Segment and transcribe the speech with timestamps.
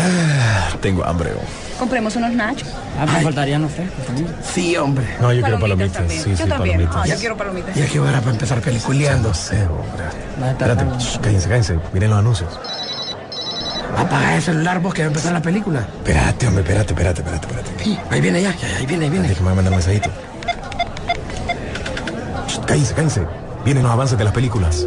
[0.00, 1.30] Ah, tengo hambre.
[1.78, 2.68] Compremos unos nachos.
[2.98, 4.04] Ah, me faltarían los frescos
[4.52, 5.06] Sí, hombre.
[5.20, 5.92] No, yo quiero palomitas.
[5.92, 6.22] también.
[6.22, 6.76] Sí, yo sí, también.
[6.76, 6.96] palomitas.
[6.96, 7.74] Ah, yo quiero palomitas.
[7.74, 9.30] Ya que hora para empezar peliculeando.
[9.30, 10.04] Hombre.
[10.42, 11.78] Va a estar Espérate, shh, cállense, cállense.
[11.92, 12.50] Miren los anuncios.
[13.96, 15.80] Apaga el celular vos que va a empezar la película.
[15.80, 17.84] Espérate, hombre, espérate, espérate, espérate, espérate.
[17.84, 19.28] Sí, ahí viene ya, ya, ahí viene, ahí viene.
[19.28, 20.10] Déjame mandar un mensajito.
[22.46, 23.26] Shh, Cállense, cállense.
[23.64, 24.86] Vienen los avances de las películas.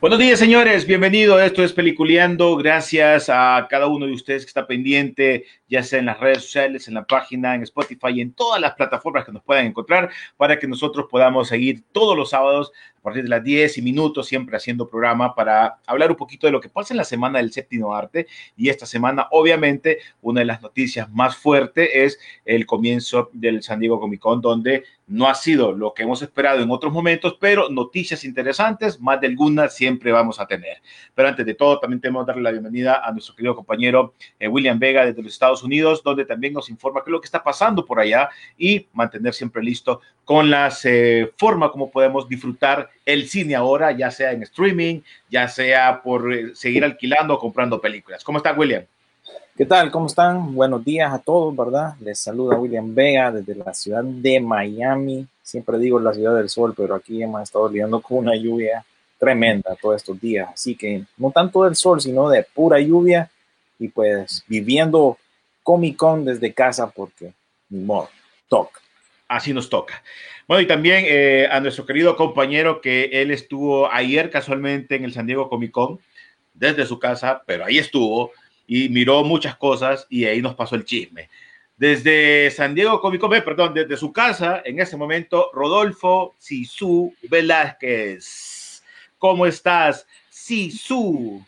[0.00, 0.86] Buenos días, señores.
[0.86, 1.38] Bienvenido.
[1.38, 2.56] Esto es Peliculeando.
[2.56, 6.88] Gracias a cada uno de ustedes que está pendiente, ya sea en las redes sociales,
[6.88, 10.66] en la página, en Spotify en todas las plataformas que nos puedan encontrar para que
[10.66, 14.86] nosotros podamos seguir todos los sábados a partir de las 10 y minutos, siempre haciendo
[14.86, 18.26] programa para hablar un poquito de lo que pasa en la semana del séptimo arte.
[18.58, 23.80] Y esta semana, obviamente, una de las noticias más fuertes es el comienzo del San
[23.80, 27.70] Diego Comic Con, donde no ha sido lo que hemos esperado en otros momentos, pero
[27.70, 30.82] noticias interesantes, más de algunas siempre vamos a tener.
[31.14, 34.46] Pero antes de todo, también tenemos que darle la bienvenida a nuestro querido compañero eh,
[34.46, 37.42] William Vega desde los Estados Unidos, donde también nos informa qué es lo que está
[37.42, 43.28] pasando por allá y mantener siempre listo con las eh, formas como podemos disfrutar el
[43.28, 48.22] cine ahora, ya sea en streaming, ya sea por eh, seguir alquilando o comprando películas.
[48.22, 48.84] ¿Cómo está, William?
[49.56, 49.90] ¿Qué tal?
[49.90, 50.54] ¿Cómo están?
[50.54, 51.94] Buenos días a todos, ¿verdad?
[52.00, 55.26] Les saluda William Vega desde la ciudad de Miami.
[55.42, 58.84] Siempre digo la ciudad del sol, pero aquí hemos estado lidiando con una lluvia
[59.18, 60.48] tremenda todos estos días.
[60.54, 63.30] Así que no tanto del sol, sino de pura lluvia.
[63.78, 65.18] Y pues viviendo
[65.70, 67.32] Comic Con desde casa porque
[67.68, 68.10] ni modo,
[68.48, 68.80] toca.
[69.28, 70.02] así nos toca.
[70.48, 75.12] Bueno, y también eh, a nuestro querido compañero que él estuvo ayer casualmente en el
[75.12, 76.00] San Diego Comic Con,
[76.54, 78.32] desde su casa, pero ahí estuvo
[78.66, 81.28] y miró muchas cosas y ahí nos pasó el chisme.
[81.76, 87.14] Desde San Diego Comic Con, eh, perdón, desde su casa, en ese momento, Rodolfo Sisu
[87.30, 88.82] Velázquez.
[89.18, 91.44] ¿Cómo estás, Sisu?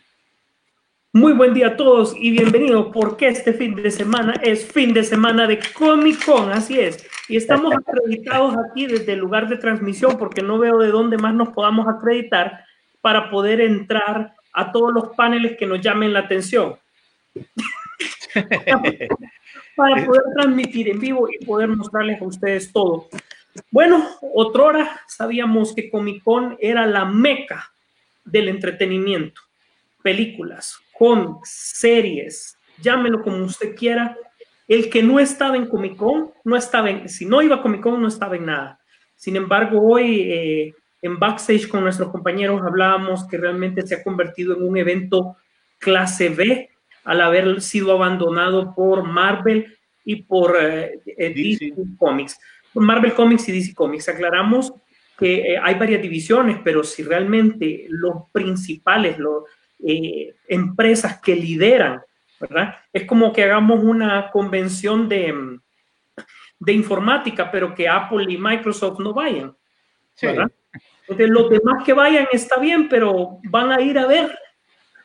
[1.15, 5.05] Muy buen día a todos y bienvenidos porque este fin de semana es fin de
[5.05, 7.07] semana de Comic Con, así es.
[7.29, 11.35] Y estamos acreditados aquí desde el lugar de transmisión porque no veo de dónde más
[11.35, 12.65] nos podamos acreditar
[13.03, 16.77] para poder entrar a todos los paneles que nos llamen la atención.
[19.77, 23.09] para poder transmitir en vivo y poder mostrarles a ustedes todo.
[23.71, 24.03] Bueno,
[24.35, 27.71] otrora sabíamos que Comic Con era la meca
[28.25, 29.43] del entretenimiento.
[30.03, 34.17] Películas, cómics, series, llámelo como usted quiera.
[34.69, 37.81] El que no estaba en Comic Con, no estaba en, si no iba a Comic
[37.81, 38.79] Con, no estaba en nada.
[39.17, 44.55] Sin embargo, hoy eh, en backstage con nuestros compañeros hablábamos que realmente se ha convertido
[44.55, 45.37] en un evento
[45.79, 46.71] clase B
[47.03, 51.73] al haber sido abandonado por Marvel y por eh, eh, DC.
[51.99, 52.39] Comics.
[52.75, 54.09] Marvel Comics y DC Comics.
[54.09, 54.73] Aclaramos
[55.19, 59.45] que eh, hay varias divisiones, pero si realmente los principales, los
[59.87, 62.01] eh, empresas que lideran,
[62.41, 62.77] ¿verdad?
[62.93, 65.59] Es como que hagamos una convención de,
[66.59, 69.57] de informática, pero que Apple y Microsoft no vayan,
[70.21, 70.47] ¿verdad?
[70.49, 70.81] Sí.
[71.03, 74.39] Entonces, los demás que vayan está bien, pero van a ir a ver,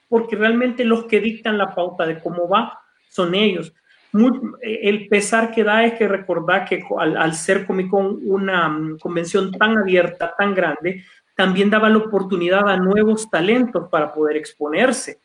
[0.08, 3.74] porque realmente los que dictan la pauta de cómo va son ellos.
[4.14, 8.68] Muy, el pesar que da es que recordar que al, al ser Comic Con una
[8.68, 11.04] um, convención tan abierta, tan grande,
[11.38, 15.20] también daba la oportunidad a nuevos talentos para poder exponerse.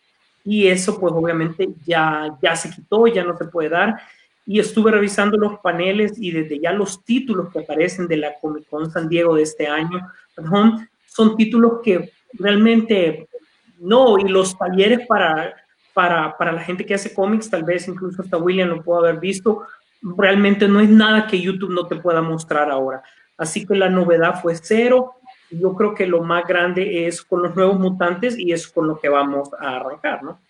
[0.45, 3.97] Y eso pues obviamente ya, ya se quitó, ya no se puede dar.
[4.45, 8.69] Y estuve revisando los paneles y desde ya los títulos que aparecen de la Comic
[8.69, 10.07] Con San Diego de este año
[11.07, 13.27] son, títulos que realmente
[13.79, 15.55] no, y los talleres para,
[15.95, 19.19] para, para la gente que hace cómics, tal vez incluso hasta William lo pudo haber
[19.19, 19.63] visto,
[20.03, 23.03] realmente no es nada que YouTube no te pueda mostrar ahora.
[23.39, 25.15] Así que la novedad fue cero.
[25.59, 28.99] Yo creo que lo más grande es con los nuevos mutantes y es con lo
[29.01, 30.41] que vamos a arrancar, ¿no?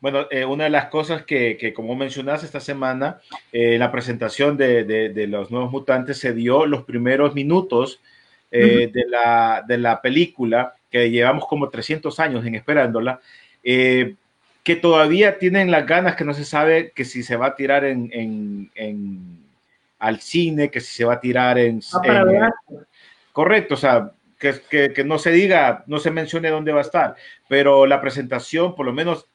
[0.00, 3.18] Bueno, eh, una de las cosas que, que como mencionaste esta semana,
[3.50, 7.98] eh, la presentación de, de, de, los nuevos mutantes se dio los primeros minutos
[8.50, 8.92] eh, uh -huh.
[8.92, 13.20] de, la, de la película, que llevamos como 300 años en esperándola.
[13.64, 14.14] Eh,
[14.62, 17.84] que todavía tienen las ganas que no se sabe que si se va a tirar
[17.84, 19.38] en, en- en-
[19.98, 21.80] al cine, que si se va a tirar en...
[21.94, 22.84] Ah, en-
[23.32, 26.82] correcto, o sea, que, que- que no se diga, no se mencione dónde va a
[26.82, 27.16] estar,
[27.48, 29.26] pero la presentación, por lo menos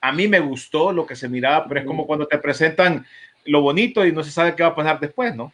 [0.00, 3.06] a mí me gustó lo que se miraba, pero es como cuando te presentan
[3.44, 5.52] lo bonito y no se sabe qué va a pasar después, ¿no?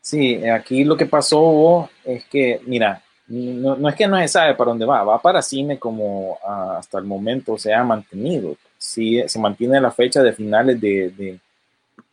[0.00, 4.54] Sí, aquí lo que pasó es que, mira, no, no es que no se sabe
[4.54, 8.56] para dónde va, va para cine como ah, hasta el momento se ha mantenido.
[8.78, 11.40] Sí, se mantiene la fecha de finales de, de-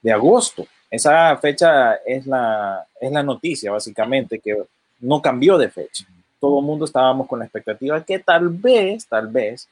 [0.02, 0.68] de agosto.
[0.92, 4.56] Esa fecha es la, es la noticia, básicamente, que
[5.00, 6.06] no cambió de fecha.
[6.40, 9.68] Todo el mundo estábamos con la expectativa que tal vez, tal vez,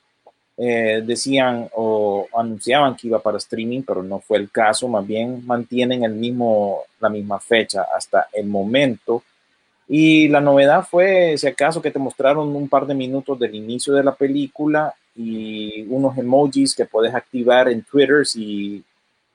[0.58, 5.46] eh, decían o anunciaban que iba para streaming, pero no fue el caso, más bien
[5.46, 9.22] mantienen el mismo, la misma fecha hasta el momento.
[9.88, 13.94] Y la novedad fue, si acaso, que te mostraron un par de minutos del inicio
[13.94, 18.84] de la película y unos emojis que puedes activar en Twitter si,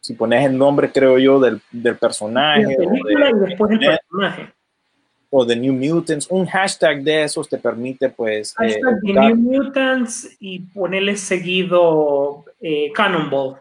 [0.00, 4.52] si pones el nombre, creo yo, del, del personaje de, y después el personaje.
[5.31, 6.27] O de New Mutants.
[6.31, 11.17] Un hashtag de esos te permite, pues, eh, Hashtag The buscar- New Mutants y ponerle
[11.17, 13.56] seguido eh, Cannonball.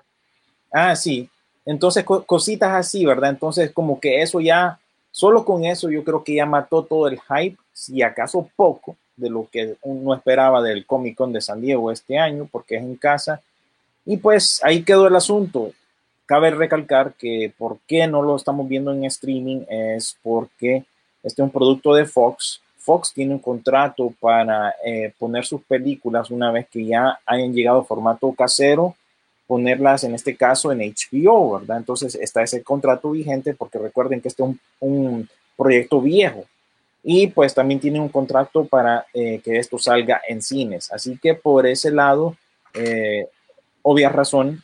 [0.72, 1.30] Ah, sí.
[1.66, 3.30] Entonces, co- cositas así, ¿verdad?
[3.30, 4.80] Entonces, como que eso ya,
[5.12, 9.30] solo con eso yo creo que ya mató todo el hype, si acaso poco, de
[9.30, 12.96] lo que uno esperaba del Comic Con de San Diego este año, porque es en
[12.96, 13.42] casa.
[14.06, 15.72] Y pues ahí quedó el asunto.
[16.26, 20.84] Cabe recalcar que por qué no lo estamos viendo en streaming es porque
[21.24, 22.62] este es un producto de Fox.
[22.78, 27.80] Fox tiene un contrato para eh, poner sus películas una vez que ya hayan llegado
[27.80, 28.96] a formato casero
[29.50, 31.78] ponerlas en este caso en HBO, ¿verdad?
[31.78, 36.46] Entonces está ese contrato vigente porque recuerden que este es un, un proyecto viejo
[37.04, 40.92] y pues también tiene un contrato para eh, que esto salga en cines.
[40.92, 42.36] Así que por ese lado,
[42.76, 43.28] eh,
[43.82, 44.62] obvia razón,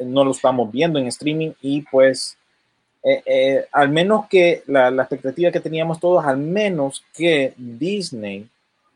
[0.00, 2.38] eh, no lo estamos viendo en streaming y pues
[3.04, 8.46] eh, eh, al menos que la, la expectativa que teníamos todos, al menos que Disney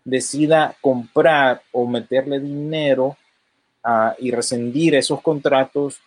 [0.04, 3.16] decida comprar o meterle dinero
[3.82, 6.00] ah, y rescindir esos contratos,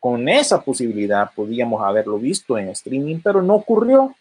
[0.00, 4.14] con esa posibilidad podíamos haberlo visto en streaming, pero no ocurrió.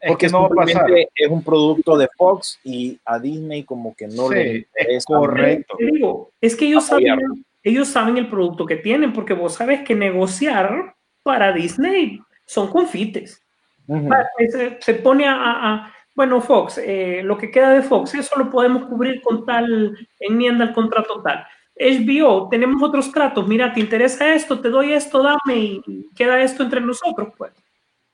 [0.00, 0.86] Es Porque que no va a pasar.
[0.90, 5.76] es un producto de Fox y a Disney como que no Sí, le es correcto.
[5.78, 9.94] Digo, es que ellos saben, ellos saben el producto que tienen, porque vos sabes que
[9.94, 13.42] negociar para Disney son confites.
[13.86, 14.08] Ujú.
[14.08, 18.14] Va, Se, se pone a, a- a- bueno, Fox, eh, lo que queda de Fox,
[18.14, 21.44] eso lo podemos cubrir con tal enmienda al contrato tal.
[21.78, 24.58] HBO, tenemos otros tratos, mira, ¿te interesa esto?
[24.60, 25.56] Te doy esto, dame
[25.86, 27.52] y queda esto entre nosotros, pues.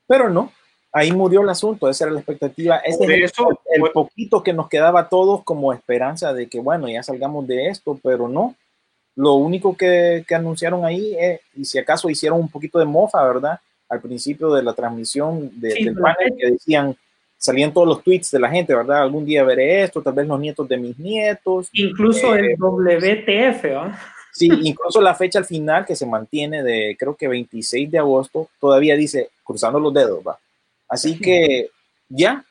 [0.05, 0.51] Pero no,
[0.91, 2.77] ahí murió el asunto, esa era la expectativa.
[2.79, 6.49] Ese es el- eso, el, pues- poquito que nos quedaba a todos como esperanza de
[6.49, 8.53] que, bueno, ya salgamos de esto, pero no.
[9.15, 13.23] Lo único que, que anunciaron ahí, es, y si acaso hicieron un poquito de mofa,
[13.25, 13.59] ¿verdad?
[13.93, 16.95] Al principio de la transmisión de- Sí, del panel que decían,
[17.37, 19.01] salían todos los tweets de la gente, ¿verdad?
[19.03, 21.69] Algún día veré esto, tal vez los nietos de mis nietos.
[21.73, 23.99] Incluso Eh, el WTF, ¿ah?
[24.31, 28.49] Sí, incluso la fecha al final que se mantiene de creo que 26 de agosto,
[28.59, 30.39] todavía dice cruzando los dedos, va.
[30.89, 31.69] Así que
[32.09, 32.43] ya,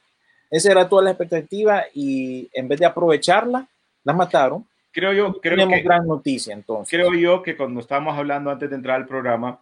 [0.51, 3.67] esa era toda la expectativa y en vez de aprovecharla,
[4.05, 4.65] la mataron.
[4.93, 6.91] Creo yo, creo Tenemos que, gran noticia entonces.
[6.91, 9.59] creo yo que cuando estábamos hablando antes de entrar al programa,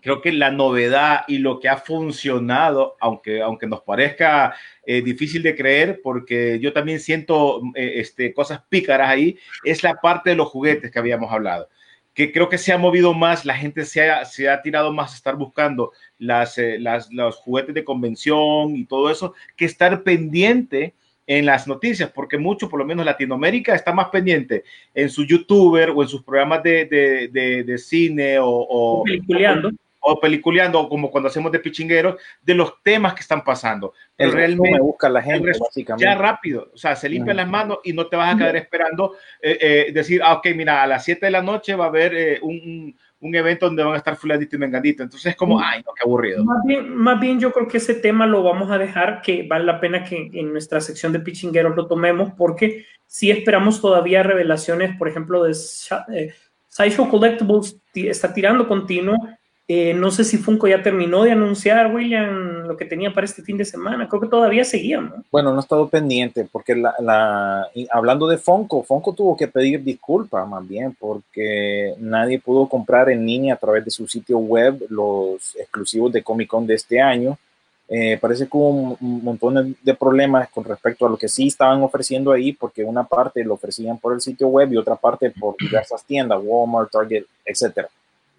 [0.00, 5.42] creo que la novedad y lo que ha funcionado, aunque, aunque nos parezca eh, difícil
[5.42, 10.36] de creer, porque yo también siento eh, este, cosas pícaras ahí, es la parte de
[10.36, 11.68] los juguetes que habíamos hablado.
[12.14, 15.12] Que creo que se ha movido más, la gente se ha, se ha tirado más
[15.12, 20.02] a estar buscando las, eh, las, los juguetes de convención y todo eso, que estar
[20.02, 20.94] pendiente
[21.30, 25.90] en las noticias, porque mucho, por lo menos Latinoamérica, está más pendiente en su youtuber
[25.90, 29.70] o en sus programas de, de, de, de cine o, o, Peliculeando.
[30.00, 33.92] O peliculeando, como cuando hacemos de pichingueros, de los temas que están pasando.
[34.16, 36.04] Pero el realmente me busca la gente, básicamente.
[36.04, 39.14] ya rápido, o sea, se limpian las manos y no te vas a quedar esperando
[39.42, 42.14] eh, eh, decir, ah, ok, mira, a las 7 de la noche va a haber
[42.14, 45.02] eh, un, un- evento donde van a estar fulanito y menganito.
[45.02, 46.42] Entonces es como, ay, no, qué aburrido.
[46.44, 49.64] Más bien, más bien yo creo que ese tema lo vamos a dejar, que vale
[49.66, 54.96] la pena que en nuestra sección de pichingueros lo tomemos, porque si esperamos todavía revelaciones,
[54.96, 56.32] por ejemplo, de Sha- eh,
[56.68, 59.16] Sideshow Collectibles ti- está tirando continuo.
[59.72, 63.42] Eh, no sé si Funko ya terminó de anunciar, William, lo que tenía para este
[63.42, 64.08] fin de semana.
[64.08, 65.22] Creo que todavía seguía, ¿no?
[65.30, 69.46] Bueno, no he estado pendiente porque la, la- y hablando de Fonco, Fonco tuvo que
[69.46, 74.38] pedir disculpas más bien porque nadie pudo comprar en línea a través de su sitio
[74.38, 77.38] web los exclusivos de Comic Con de este año.
[77.88, 81.28] Eh, parece que hubo un, un montón de- de problemas con respecto a lo que
[81.28, 84.96] sí estaban ofreciendo ahí, porque una parte lo ofrecían por el sitio web y otra
[84.96, 87.88] parte por diversas tiendas, Walmart, Target, etcétera.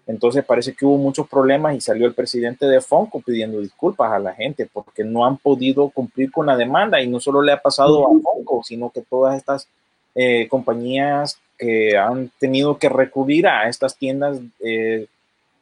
[0.06, 4.18] Entonces parece que hubo muchos problemas y salió el presidente de Funko pidiendo disculpas a
[4.18, 7.62] la gente porque no han podido cumplir con la demanda y no solo le ha
[7.62, 9.68] pasado a Funko, sino que todas estas
[10.14, 15.06] eh, compañías que han tenido que recurrir a estas tiendas eh,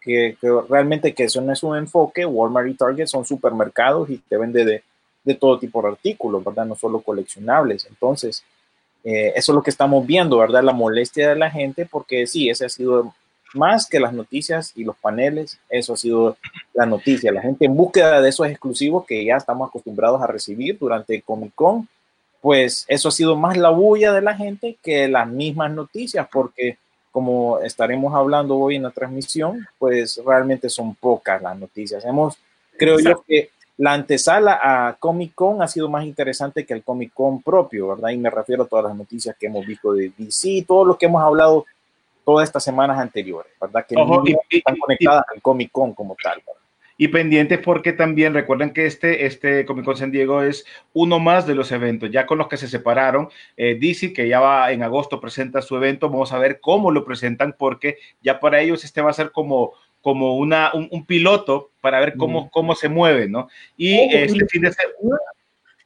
[0.00, 4.16] que, que realmente que eso no es un enfoque, Walmart y Target son supermercados y
[4.16, 4.82] te vende de,
[5.24, 6.64] de todo tipo de artículos, ¿verdad?
[6.64, 7.86] No solo coleccionables.
[7.86, 8.42] Entonces,
[9.04, 10.62] eh, eso es lo que estamos viendo, ¿verdad?
[10.62, 13.14] La molestia de la gente, porque sí, ese ha sido
[13.54, 16.36] más que las noticias y los paneles, eso ha sido
[16.74, 17.32] la noticia.
[17.32, 21.54] La gente en búsqueda de esos exclusivos que ya estamos acostumbrados a recibir durante Comic
[21.54, 21.88] Con,
[22.40, 26.78] pues eso ha sido más la bulla de la gente que las mismas noticias, porque
[27.10, 32.04] como estaremos hablando hoy en la transmisión, pues realmente son pocas las noticias.
[32.04, 32.38] Hemos,
[32.78, 37.12] creo yo que la antesala a Comic Con ha sido más interesante que el Comic
[37.12, 38.10] Con propio, ¿verdad?
[38.10, 41.06] Y me refiero a todas las noticias que hemos visto de DC, todo lo que
[41.06, 41.66] hemos hablado
[42.30, 43.84] todas estas semanas anteriores, ¿verdad?
[43.88, 46.38] Que Ojo, no y- y- están conectadas al Comic Con como tal.
[46.46, 46.60] ¿verdad?
[46.96, 51.46] Y pendientes porque también recuerden que este, este Comic Con San Diego es uno más
[51.46, 53.28] de los eventos, ya con los que se separaron.
[53.56, 56.10] Eh, DC, que ya va en agosto, presenta su evento.
[56.10, 59.72] Vamos a ver cómo lo presentan, porque ya para ellos este va a ser como,
[60.02, 62.48] como una, un, un piloto para ver cómo, Mm.
[62.50, 63.48] cómo se mueve, ¿no?
[63.76, 65.18] Y y este la- fin de semana.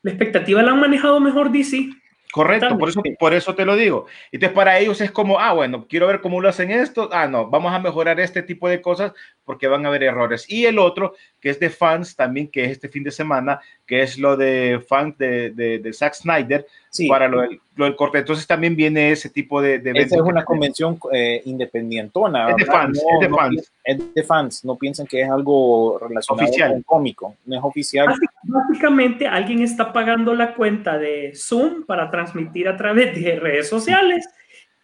[0.03, 1.89] La expectativa la han manejado mejor DC.
[2.35, 4.07] Correcto, por eso, por eso te lo digo.
[4.33, 7.09] Entonces, para ellos es como, ah, bueno, quiero ver cómo lo hacen esto.
[7.13, 9.13] Ah, no, vamos a mejorar este tipo de cosas
[9.45, 10.45] porque van a haber errores.
[10.51, 14.03] Y el otro, que es de fans también, que es este fin de semana, que
[14.03, 17.97] es lo de fans de, de, de Zack Snyder Sí, para lo del, lo del
[17.97, 18.19] corte.
[18.19, 22.51] Entonces, también viene ese tipo de, de esa es una convención eh, independientona.
[22.51, 23.57] Es de fans, No- es de no fans.
[23.57, 24.65] pi- es de fans.
[24.65, 26.71] No piensan que es algo relacionado Oficial.
[26.73, 27.35] con cómico.
[27.45, 28.07] No es oficial.
[28.09, 33.69] Básic- Básicamente, alguien está pagando la cuenta de Zoom para transmitir a través de redes
[33.69, 34.29] sociales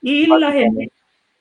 [0.02, 0.90] y la gente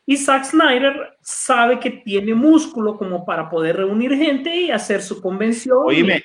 [0.06, 5.22] y Zack Snyder sabe que tiene músculo como para poder reunir gente y hacer su
[5.22, 5.78] convención.
[5.84, 6.24] Oíme,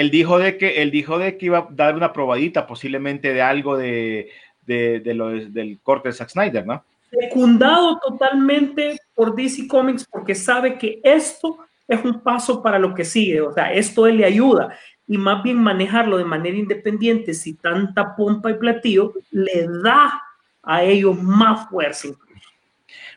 [0.00, 3.42] él dijo de que él dijo de que iba a dar una probadita posiblemente de
[3.42, 4.30] algo de,
[4.66, 6.84] de, de lo del corte de Zack Snyder, ¿no?
[7.10, 13.04] secundado totalmente por DC Comics porque sabe que esto es un paso para lo que
[13.04, 14.76] sigue, o sea, esto él le ayuda
[15.06, 20.22] y más bien manejarlo de manera independiente, si tanta pompa y platillo, le da
[20.62, 22.08] a ellos más fuerza.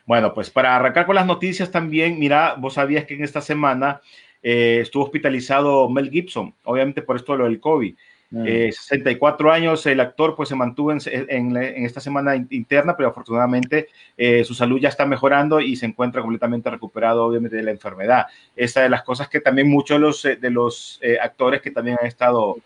[0.06, 4.00] Bueno, pues para arrancar con las noticias también, mira, vos sabías que en esta semana
[4.42, 7.94] eh, estuvo hospitalizado Mel Gibson, obviamente por esto de lo del COVID.
[8.34, 8.44] Mm.
[8.46, 12.96] Eh, 64 años, el actor pues se mantuvo en, en- en esta semana in- interna,
[12.96, 17.62] pero afortunadamente eh, su salud ya está mejorando y se encuentra completamente recuperado obviamente de
[17.62, 18.26] la enfermedad.
[18.56, 21.70] Esta de las cosas que también muchos de los, eh, de los eh, actores que
[21.70, 22.56] también han estado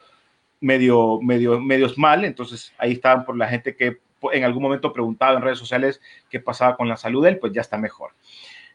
[0.60, 3.98] medio, medio, medios mal, entonces ahí estaban por la gente que
[4.32, 7.52] en algún momento preguntaba en redes sociales qué pasaba con la salud de él, pues
[7.52, 8.12] ya está mejor.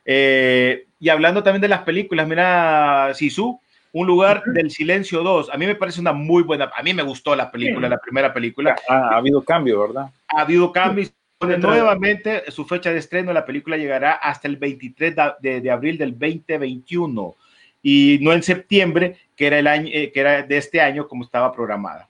[0.05, 3.59] Eh, y hablando también de las películas, mira, Sisu,
[3.93, 5.49] Un lugar del silencio 2.
[5.51, 8.33] A mí me parece una muy buena, a mí me gustó la película, la primera
[8.33, 8.75] película.
[8.87, 10.09] Ah, ha habido cambio, ¿verdad?
[10.27, 11.11] Ha habido cambios.
[11.41, 17.35] Nuevamente, su fecha de estreno, la película llegará hasta el 23 de, abril del 2021
[17.81, 21.23] y no en septiembre, que era, el año, eh, que era de este año como
[21.23, 22.09] estaba programada.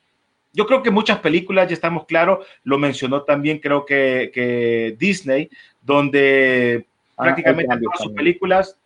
[0.54, 5.50] Yo creo que muchas películas, ya estamos claros, lo mencionó también creo que, que Disney,
[5.82, 6.91] donde ah,
[7.22, 8.78] prácticamente todas sus películas,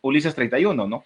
[0.00, 1.04] Ulises 31, ¿no?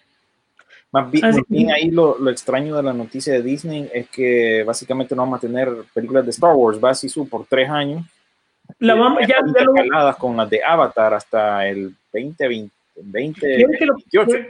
[0.91, 4.63] Más bien, más bien ahí lo, lo, extraño de la noticia de Disney es que
[4.63, 8.05] básicamente no vamos a tener películas de Star Wars, va así su por tres años.
[8.79, 10.17] La vamos, ya, ya lo...
[10.17, 12.71] con las de Avatar hasta el 2020.
[12.99, 13.95] 20, ¿Quieren que, lo,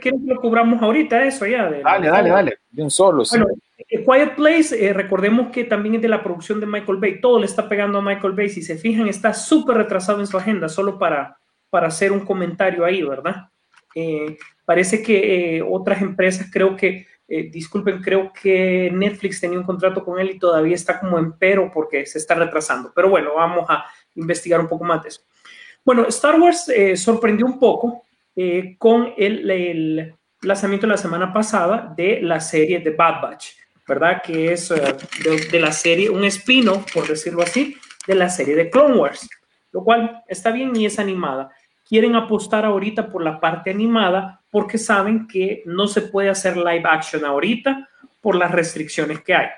[0.00, 1.68] que lo cobramos ahorita eso ya?
[1.68, 2.58] De, dale, dale, dale.
[2.70, 3.38] De un solo, sí.
[3.38, 3.54] Bueno,
[3.88, 7.20] Quiet Place, eh, recordemos que también es de la producción de Michael Bay.
[7.20, 8.48] Todo le está pegando a Michael Bay.
[8.48, 11.36] Si se fijan, está súper retrasado en su agenda, solo para,
[11.70, 13.48] para hacer un comentario ahí, ¿verdad?
[13.94, 19.64] Eh, parece que eh, otras empresas, creo que, eh, disculpen, creo que Netflix tenía un
[19.64, 22.92] contrato con él y todavía está como en pero porque se está retrasando.
[22.94, 23.84] Pero bueno, vamos a
[24.14, 25.22] investigar un poco más de eso.
[25.84, 28.04] Bueno, Star Wars sorprendió un poco
[28.78, 33.52] con el, el, lanzamiento la semana pasada de la serie de Bad Batch,
[33.86, 34.22] ¿verdad?
[34.22, 38.96] Que es de, la serie, un espino, por decirlo así, de la serie de Clone
[38.96, 39.28] Wars,
[39.72, 41.50] lo cual está bien y es animada.
[41.88, 46.84] Quieren apostar ahorita por la parte animada porque saben que no se puede hacer live
[46.84, 47.88] action ahorita
[48.20, 49.48] por las restricciones que hay.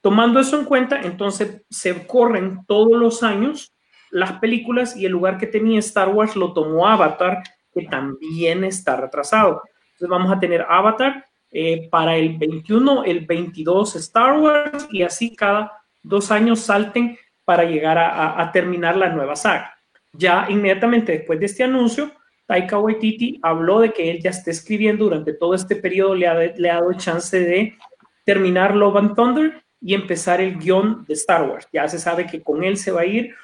[0.00, 3.72] Tomando eso en cuenta, entonces se corren todos los años
[4.10, 7.42] las películas y el lugar que tenía Star Wars lo tomó Avatar,
[7.72, 9.62] que también está retrasado.
[9.92, 15.34] Entonces vamos a tener Avatar eh, para el 21, el 22 Star Wars y así
[15.34, 19.75] cada dos años salten para llegar a, a terminar la nueva saga.
[20.18, 22.12] Ya inmediatamente después de este anuncio,
[22.46, 26.34] Taika Waititi habló de que él ya está escribiendo durante todo este periodo, le ha,
[26.34, 27.76] le ha dado chance de
[28.24, 31.68] terminar Love and Thunder y empezar el guion de Star Wars.
[31.72, 33.34] Ya se sabe que con él se va a ir.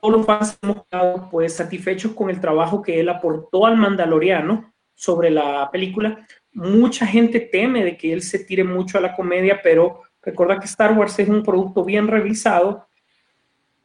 [0.00, 4.72] Todos los fans hemos quedado pues satisfechos con el trabajo que él aportó al Mandaloriano
[4.94, 6.26] sobre la película.
[6.52, 10.66] Mucha gente teme de que él se tire mucho a la comedia, pero recuerda que
[10.66, 12.87] Star Wars es un producto bien revisado.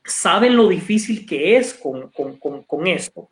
[0.06, 3.30] Saben lo difícil que es con, con, con, con esto.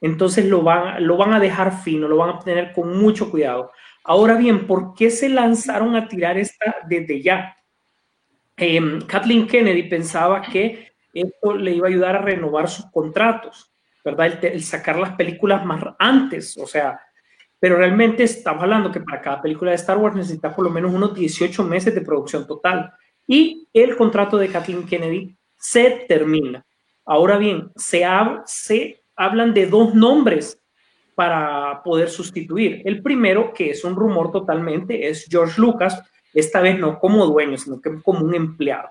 [0.00, 3.70] Entonces lo van, lo van a dejar fino, lo van a tener con mucho cuidado.
[4.04, 7.56] Ahora bien, ¿por qué se lanzaron a tirar esta desde ya?
[8.56, 13.72] Eh, Kathleen Kennedy pensaba que esto le iba a ayudar a renovar sus contratos,
[14.04, 14.26] ¿verdad?
[14.42, 17.00] El, el, sacar las películas más antes, o sea,
[17.60, 20.92] pero realmente estamos hablando que para cada película de Star Wars necesita por lo menos
[20.92, 22.92] unos 18 meses de producción total.
[23.24, 26.66] Y el contrato de Kathleen Kennedy se termina.
[27.04, 28.04] Ahora bien, se,
[29.14, 30.60] hablan de dos nombres
[31.14, 32.82] para poder sustituir.
[32.84, 36.02] El primero, que es un rumor totalmente, es George Lucas,
[36.34, 38.90] esta vez no como dueño, sino que como un empleado.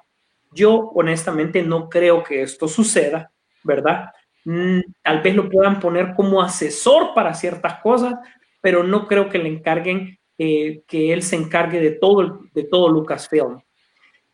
[0.53, 3.31] Yo honestamente no creo que esto suceda,
[3.63, 4.05] ¿verdad?
[4.45, 8.15] Mm, tal vez lo puedan poner como asesor para ciertas cosas,
[8.61, 12.87] pero no creo que le encarguen eh, que él se encargue de todo, de todo
[12.87, 13.61] Lucasfilm.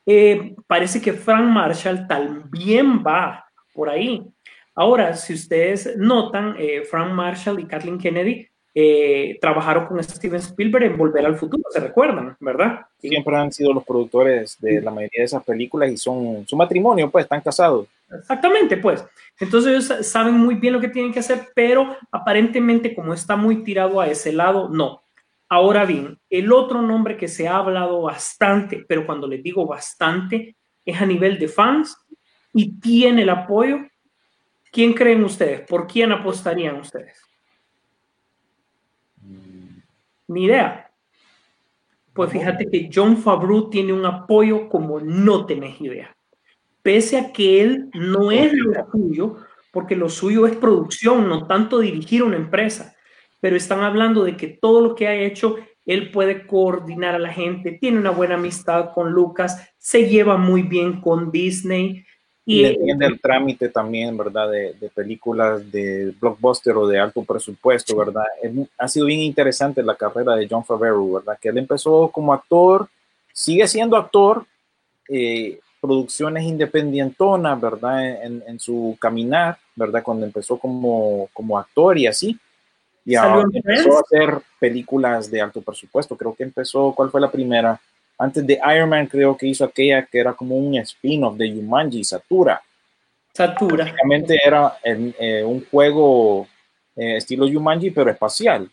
[0.10, 4.26] Eh, parece que Frank Marshall también va por ahí.
[4.74, 10.86] Ahora, si ustedes notan, eh, Frank Marshall y Kathleen Kennedy eh, trabajaron con Steven Spielberg
[10.86, 12.38] en Volver al Futuro, ¿se recuerdan?
[12.40, 12.86] ¿Verdad?
[13.00, 17.10] Siempre han sido los productores de la mayoría de esas películas y son su matrimonio,
[17.10, 17.88] pues, están casados.
[18.10, 19.04] Exactamente, pues.
[19.40, 23.64] Entonces ellos saben muy bien lo que tienen que hacer, pero aparentemente como está muy
[23.64, 25.02] tirado a ese lado, no.
[25.50, 30.58] Ahora bien, el otro nombre que se ha hablado bastante, pero cuando les digo bastante,
[30.86, 31.98] es a nivel de fans
[32.54, 33.80] y tiene el apoyo
[34.72, 35.62] ¿Quién creen ustedes?
[35.62, 37.20] ¿Por quién apostarían ustedes?
[40.28, 40.92] Ni idea.
[42.14, 46.16] Pues fíjate que John Favreau tiene un apoyo como no tenés idea.
[46.82, 49.38] Pese a que él no es lo suyo,
[49.72, 52.96] porque lo suyo es producción, no tanto dirigir una empresa.
[53.40, 57.32] Pero están hablando de que todo lo que ha hecho, él puede coordinar a la
[57.32, 62.06] gente, tiene una buena amistad con Lucas, se lleva muy bien con Disney
[62.50, 64.50] y, entiende el trámite también, ¿verdad?
[64.50, 68.24] De, de, películas de blockbuster o de alto presupuesto, ¿verdad?
[68.78, 71.38] Ha sido bien interesante la carrera de John Favreau, ¿verdad?
[71.42, 72.88] Que él empezó como actor,
[73.34, 74.46] sigue siendo actor,
[75.10, 78.24] eh, producciones independientonas, ¿verdad?
[78.24, 80.02] En, en, su caminar, ¿verdad?
[80.02, 82.40] Cuando empezó como, como actor y así.
[83.08, 86.18] Y ahora empezó a hacer películas de alto presupuesto.
[86.18, 87.80] Creo que empezó, ¿cuál fue la primera?
[88.18, 92.04] Antes de Iron Man creo que hizo aquella que era como un spin-off de Jumanji,
[92.04, 92.62] Satura.
[93.34, 93.86] Satura.
[93.86, 96.50] Básicamente era en, eh, un juego
[96.98, 98.64] eh, estilo Jumanji, pero espacial.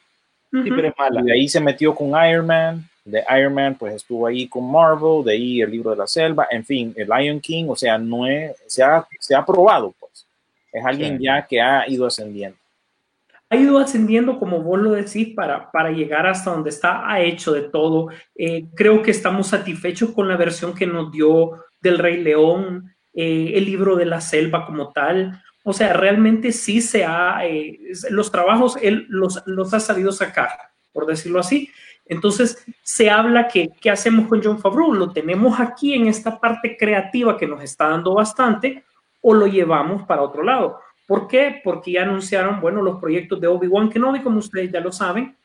[0.53, 0.65] Uh -huh.
[0.65, 1.21] sí, pero es mala.
[1.21, 2.91] Y de ahí se metió con Iron Man.
[3.05, 5.23] De Iron Man, pues estuvo ahí con Marvel.
[5.25, 6.49] De ahí el libro de la selva.
[6.51, 7.67] En fin, el Lion King.
[7.69, 10.27] O sea, no es, se ha, se ha probado, pues.
[10.73, 11.25] Es alguien sí.
[11.25, 12.57] ya que ha ido ascendiendo
[13.55, 17.63] ido ascendiendo, como vos lo decís, para, para llegar hasta donde está, ha hecho de
[17.63, 18.09] todo.
[18.35, 23.53] Eh, creo que estamos satisfechos con la versión que nos dio del Rey León, eh,
[23.55, 25.43] el libro de la selva como tal.
[25.63, 27.79] O sea, realmente sí se ha, eh,
[28.11, 30.51] los trabajos él los, los ha sabido sacar,
[30.93, 31.71] por decirlo así.
[32.07, 34.93] Entonces, se habla que, ¿qué hacemos con John Favreau?
[34.93, 38.85] ¿Lo tenemos aquí en esta parte creativa que nos está dando bastante
[39.23, 40.81] o lo llevamos para otro lado?
[41.07, 41.61] ¿Por qué?
[41.63, 45.37] Porque ya anunciaron, bueno, los proyectos de Obi-Wan Kenobi, como ustedes ya lo saben.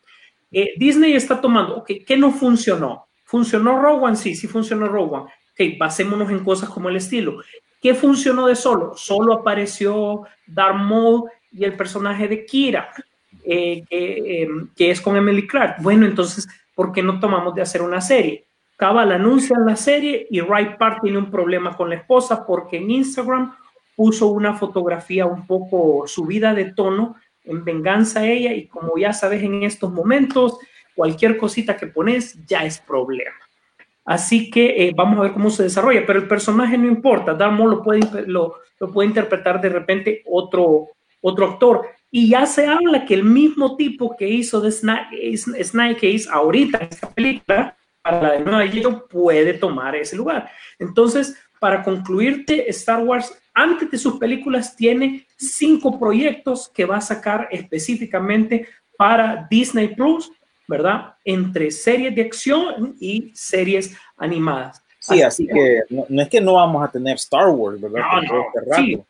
[0.52, 3.08] Eh, Disney está tomando, ok, ¿qué no funcionó?
[3.26, 4.16] ¿Funcionó Rogue One?
[4.16, 5.24] Sí, sí funcionó Rogue One.
[5.26, 7.42] Ok, basémonos en cosas como el estilo.
[7.82, 8.94] ¿Qué funcionó de solo?
[8.96, 12.90] Solo apareció Darth Maul y el personaje de Kira,
[13.44, 15.82] eh, eh, que es con Emily Clark.
[15.82, 18.46] Bueno, entonces, ¿por qué no tomamos de hacer una serie?
[18.80, 22.90] Cabal anuncia la serie y Wright Park tiene un problema con la esposa porque en
[22.90, 23.54] Instagram
[24.00, 29.12] puso una fotografía un poco subida de tono en venganza a ella y como ya
[29.12, 30.58] sabes en estos momentos,
[30.96, 33.36] cualquier cosita que pones ya es problema.
[34.06, 37.68] Así que eh, vamos a ver cómo se desarrolla, pero el personaje no importa, Darmo
[37.68, 38.56] lo puede, lo,
[38.94, 41.86] puede interpretar de repente otro, otro actor.
[42.10, 46.88] Y ya se habla que el mismo tipo que hizo de Snake Case ahorita en
[46.90, 50.50] esta película, para la de Nueva York, puede tomar ese lugar.
[50.80, 57.02] Entonces, para concluirte, Star Wars antes de sus películas tiene cinco proyectos que va a
[57.02, 58.68] sacar específicamente
[58.98, 60.32] para Disney Plus
[60.70, 61.16] ¿verdad?
[61.26, 64.84] Entre series de acción y series animadas.
[65.00, 68.02] Sí, así que no, no es que no vamos a tener Star Wars, ¿verdad?
[68.30, 69.02] No, este sí.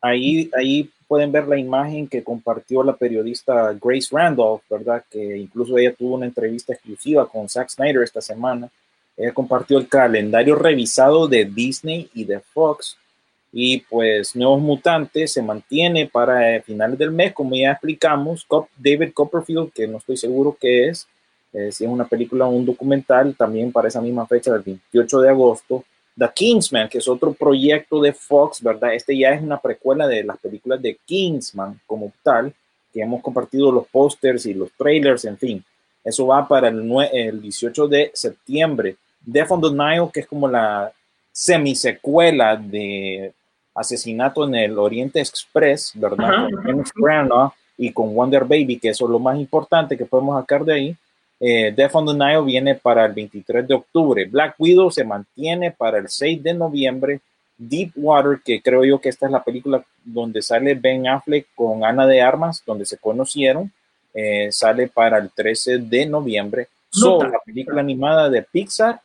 [0.00, 5.04] Ahí, ahí pueden ver la imagen que compartió la periodista Grace Randolph, ¿verdad?
[5.08, 8.68] Que incluso ella tuvo una entrevista exclusiva con Zack Snyder esta semana.
[9.18, 12.96] Ella compartió el calendario revisado de Disney y de Fox.
[13.52, 18.46] Y pues Nuevos Mutantes se mantiene para eh, finales del mes, como ya explicamos.
[18.76, 21.08] David Copperfield, que no estoy seguro qué es,
[21.52, 25.20] eh, si es una película o un documental, también para esa misma fecha del 28
[25.20, 25.84] de agosto.
[26.16, 28.94] The Kingsman, que es otro proyecto de Fox, ¿verdad?
[28.94, 32.52] Este ya es una precuela de las películas de Kingsman como tal,
[32.92, 35.64] que hemos compartido los pósters y los trailers, en fin.
[36.04, 38.96] Eso va para el, el 18 de septiembre.
[39.30, 40.90] Death on the Nile, que es como la
[41.30, 43.32] semisecuela de
[43.74, 46.48] Asesinato en el Oriente Express, ¿verdad?
[46.50, 46.64] Con.
[46.64, 50.64] Kenneth Branagh y con Wonder Baby, que eso es lo más importante que podemos sacar
[50.64, 50.96] de ahí.
[51.38, 54.24] Eh, Death on the Nile viene para el 23 de octubre.
[54.24, 57.20] Black Widow se mantiene para el 6 de noviembre.
[57.58, 61.84] Deep Water, que creo yo que esta es la película donde sale Ben Affleck con
[61.84, 63.70] Ana de Armas, donde se conocieron,
[64.14, 66.68] eh, sale para el 13 de noviembre.
[66.90, 69.00] So, la película animada de Pixar,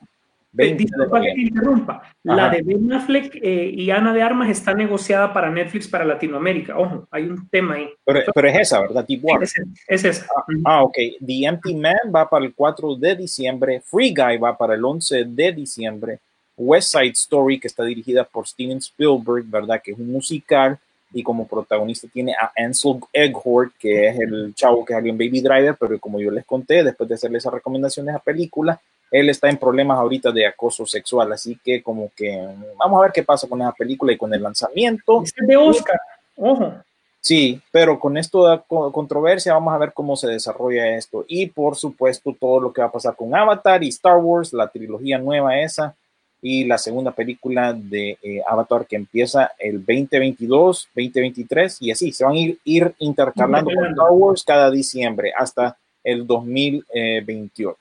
[0.53, 2.03] Eh, 20 de Disculpa que te interrumpa.
[2.23, 2.55] La Ajá.
[2.55, 6.77] de Ben Affleck eh, y Ana de Armas está negociada para Netflix para Latinoamérica.
[6.77, 7.89] Ojo, hay un tema ahí.
[8.05, 9.05] Pero, pero es esa, ¿verdad?
[9.07, 9.43] Deep Water.
[9.43, 9.55] Es,
[9.87, 10.25] es esa.
[10.47, 10.61] Ujú.
[10.63, 10.95] Ah, ok.
[11.25, 13.81] The Empty Man va para el 4 de diciembre.
[13.83, 16.19] Free Guy va para el 11 de diciembre.
[16.55, 19.81] West Side Story, que está dirigida por Steven Spielberg, ¿verdad?
[19.83, 20.77] Que es un musical
[21.13, 25.41] y como protagonista tiene a Ansel Elgort, que es el chavo que salió en Baby
[25.41, 28.79] Driver, pero como yo les conté, después de hacerle esas recomendaciones a película,
[29.13, 32.35] él está en problemas ahorita de acoso sexual, así que como que
[32.77, 35.21] vamos a ver qué pasa con esa película y con el lanzamiento.
[35.23, 35.99] Es de Oscar.
[36.35, 36.73] Ojo.
[37.21, 41.45] Sí, pero con esto de co- controversia vamos a ver cómo se desarrolla esto y
[41.45, 45.17] por supuesto todo lo que va a pasar con Avatar y Star Wars, la trilogía
[45.19, 45.95] nueva esa
[46.41, 52.25] y la segunda película de eh, Avatar que empieza el 2022, 2023 y así se
[52.25, 53.85] van a ir, ir intercalando con.
[53.91, 57.77] Star Wars cada diciembre hasta el 2028.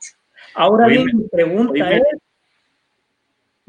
[0.55, 1.97] Ahora Oíme, bien, mi pregunta oíme.
[1.97, 2.03] es.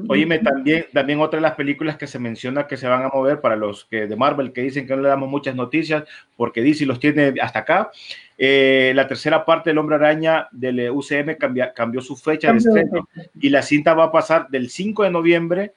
[0.08, 3.40] Oíme, también, también otra de las películas que se menciona que se van a mover
[3.42, 6.04] para los que de Marvel que dicen que no le damos muchas noticias
[6.36, 7.92] porque DC los tiene hasta acá.
[8.38, 13.08] Eh, la tercera parte del Hombre Araña del UCM cambia- cambió su fecha de estreno
[13.40, 15.74] y la cinta va a pasar del 5 de noviembre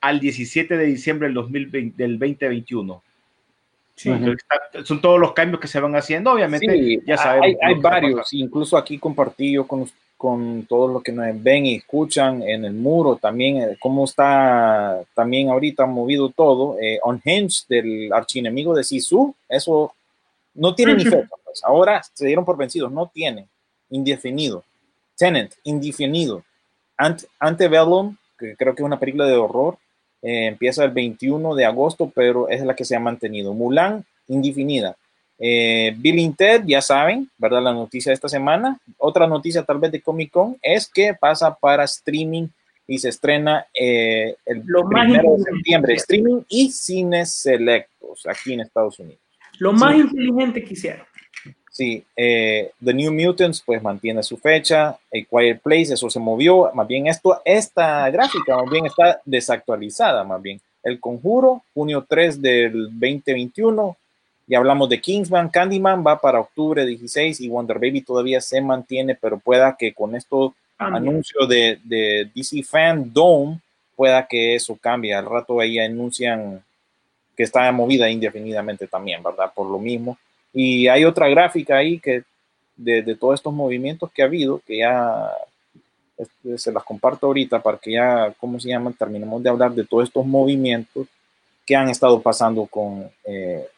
[0.00, 3.02] al 17 de diciembre del, 2020, del 2021.
[3.94, 4.10] Sí.
[4.84, 6.72] Son todos los cambios que se van haciendo, obviamente.
[6.72, 9.86] Sí, ya sabemos hay, varios, incluso aquí compartí yo con,
[10.18, 15.00] con todos los que nos ven y escuchan en el muro también, eh, cómo está
[15.14, 16.76] también ahorita movido todo.
[16.80, 19.94] Eh, Unhinged del archienemigo de Sisu, eso
[20.54, 21.62] no tiene ni fecha, pues.
[21.62, 23.46] ahora se dieron por vencidos, no tiene,
[23.90, 24.64] indefinido.
[25.16, 26.42] Tenant, indefinido.
[26.96, 29.78] Ant Antebellum, que creo que es una película de horror,
[30.20, 33.54] eh, empieza el 21 de agosto, pero es la que se ha mantenido.
[33.54, 34.96] Mulan, indefinida.
[35.38, 37.62] Eh, Bill Ted, ya saben, ¿verdad?
[37.62, 38.78] La noticia de esta semana.
[38.98, 42.48] Otra noticia tal vez de Comic Con es que pasa para streaming
[42.86, 45.94] y se estrena eh, el Lo más primero de septiembre.
[45.94, 49.20] Streaming y cines selectos aquí en Estados Unidos.
[49.58, 50.00] Lo más Sí.
[50.00, 51.06] inteligente que hicieron.
[51.70, 56.72] Sí, eh, The New Mutants pues mantiene su fecha, A Quiet Place, eso se movió,
[56.74, 60.60] más bien esto, esta gráfica más bien está desactualizada, más bien.
[60.82, 63.96] El Conjuro, junio 3 del 2021,
[64.48, 69.14] y hablamos de Kingsman, Candyman va para octubre 16 y Wonder Baby todavía se mantiene,
[69.14, 73.60] pero pueda que con estos anuncios de, de DC Fan Dome
[73.94, 75.14] pueda que eso cambie.
[75.14, 76.64] Al rato ahí anuncian
[77.36, 79.52] que está movida indefinidamente también, ¿verdad?
[79.54, 80.16] Por lo mismo.
[80.54, 82.22] Y hay otra gráfica ahí que
[82.74, 85.30] de, de todos estos movimientos que ha habido, que ya
[86.16, 88.94] este, se las comparto ahorita para que ya, ¿cómo se llaman?
[88.94, 91.06] Terminemos de hablar de todos estos movimientos
[91.66, 93.68] que han estado pasando con, eh,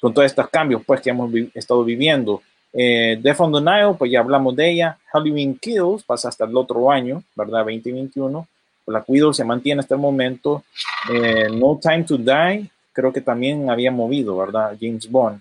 [0.00, 2.42] con todos estos cambios pues, que hemos vi- estado viviendo.
[2.72, 4.98] Eh, Death on the Nile, pues ya hablamos de ella.
[5.12, 7.60] Halloween Kills pasa hasta el otro año, ¿verdad?
[7.60, 8.46] 2021.
[8.86, 10.64] La Cuido se mantiene hasta el momento.
[11.12, 14.76] Eh, no Time to Die, creo que también había movido, ¿verdad?
[14.80, 15.40] James Bond.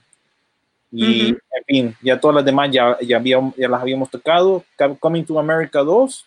[0.91, 1.39] Y, Ujú.
[1.57, 4.63] en fin, ya todas las demás ya, ya, había- ya las habíamos tocado.
[4.75, 6.25] Ca- Coming to America 2,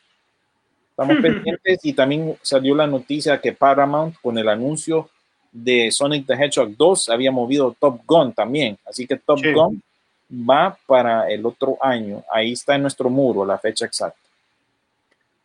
[0.90, 1.23] estamos Ujú.
[1.23, 1.79] pendientes.
[1.83, 5.09] Y también salió la noticia que Paramount, con el anuncio
[5.52, 8.78] de Sonic the Hedgehog 2, había movido Top Gun también.
[8.86, 9.52] Así que Top Sí.
[9.52, 9.82] Gun
[10.30, 12.22] va para el otro año.
[12.32, 14.18] Ahí está en nuestro muro la fecha exacta.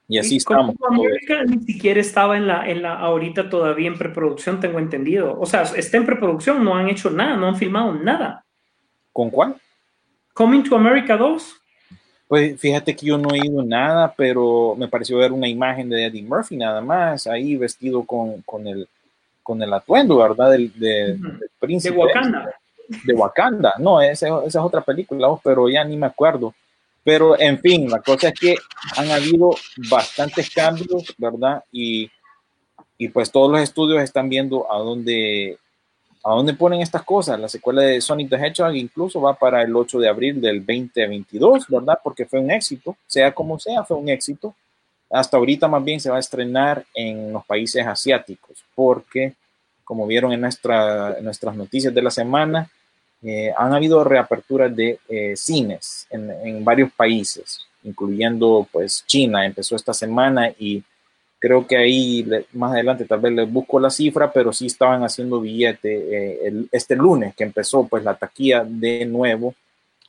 [0.07, 0.75] Y así Y estamos.
[0.87, 5.39] América ni siquiera estaba en la, en la, ahorita todavía en preproducción, tengo entendido.
[5.39, 8.43] O sea, está en preproducción, no han hecho nada, no han filmado nada.
[9.11, 9.55] ¿Con cuál?
[10.33, 11.61] Coming to America 2.
[12.27, 16.05] Pues fíjate que yo no he ido nada, pero me pareció ver una imagen de
[16.05, 18.87] Eddie Murphy nada más, ahí vestido con, con el,
[19.45, 20.51] con el atuendo, ¿verdad?
[20.51, 21.27] Del, de, Ujú.
[21.37, 21.93] del príncipe.
[21.93, 22.55] De Wakanda.
[23.05, 23.73] De Wakanda.
[23.77, 26.53] No, esa, esa es otra película, oh, pero ya ni me acuerdo.
[27.03, 28.55] Pero en fin, la cosa es que
[28.97, 29.51] han habido
[29.89, 31.63] bastantes cambios, ¿verdad?
[31.71, 32.09] Y,
[32.97, 35.59] y pues todos los estudios están viendo a dónde,
[36.23, 37.39] a dónde ponen estas cosas.
[37.39, 41.67] La secuela de Sonic the Hedgehog incluso va para el 8 de abril del 2022,
[41.67, 41.99] ¿verdad?
[42.03, 44.55] Porque fue un éxito, sea como sea, fue un éxito.
[45.09, 49.33] Hasta ahorita más bien se va a estrenar en los países asiáticos, porque
[49.83, 52.69] como vieron en, nuestra, en nuestras noticias de la semana,
[53.21, 59.93] eh, han habido reaperturas de eh, cines en, varios países, incluyendo pues China, empezó esta
[59.93, 60.83] semana y
[61.39, 65.39] creo que ahí más adelante tal vez les busco la cifra, pero sí estaban haciendo
[65.39, 69.55] billete eh, este lunes que empezó pues la taquilla de nuevo.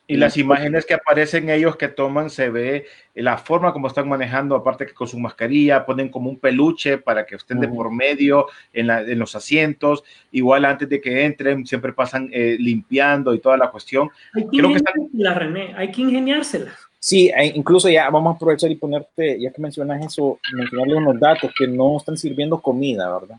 [0.09, 4.55] Y las imágenes que aparecen ellos que toman, se ve la forma como están manejando,
[4.55, 8.47] aparte que con su mascarilla, ponen como un peluche para que estén de por medio
[8.73, 10.05] en, la, en los asientos.
[10.31, 14.09] Igual antes de que entren, siempre pasan eh, limpiando y toda la cuestión.
[14.35, 14.95] Hay que Creo que están...
[15.35, 16.77] René, hay que ingeniárselas.
[17.01, 21.51] Sí, incluso ya vamos a aprovechar y ponerte, ya que mencionas eso, mencionarle unos datos
[21.57, 23.38] que no están sirviendo comida, ¿verdad?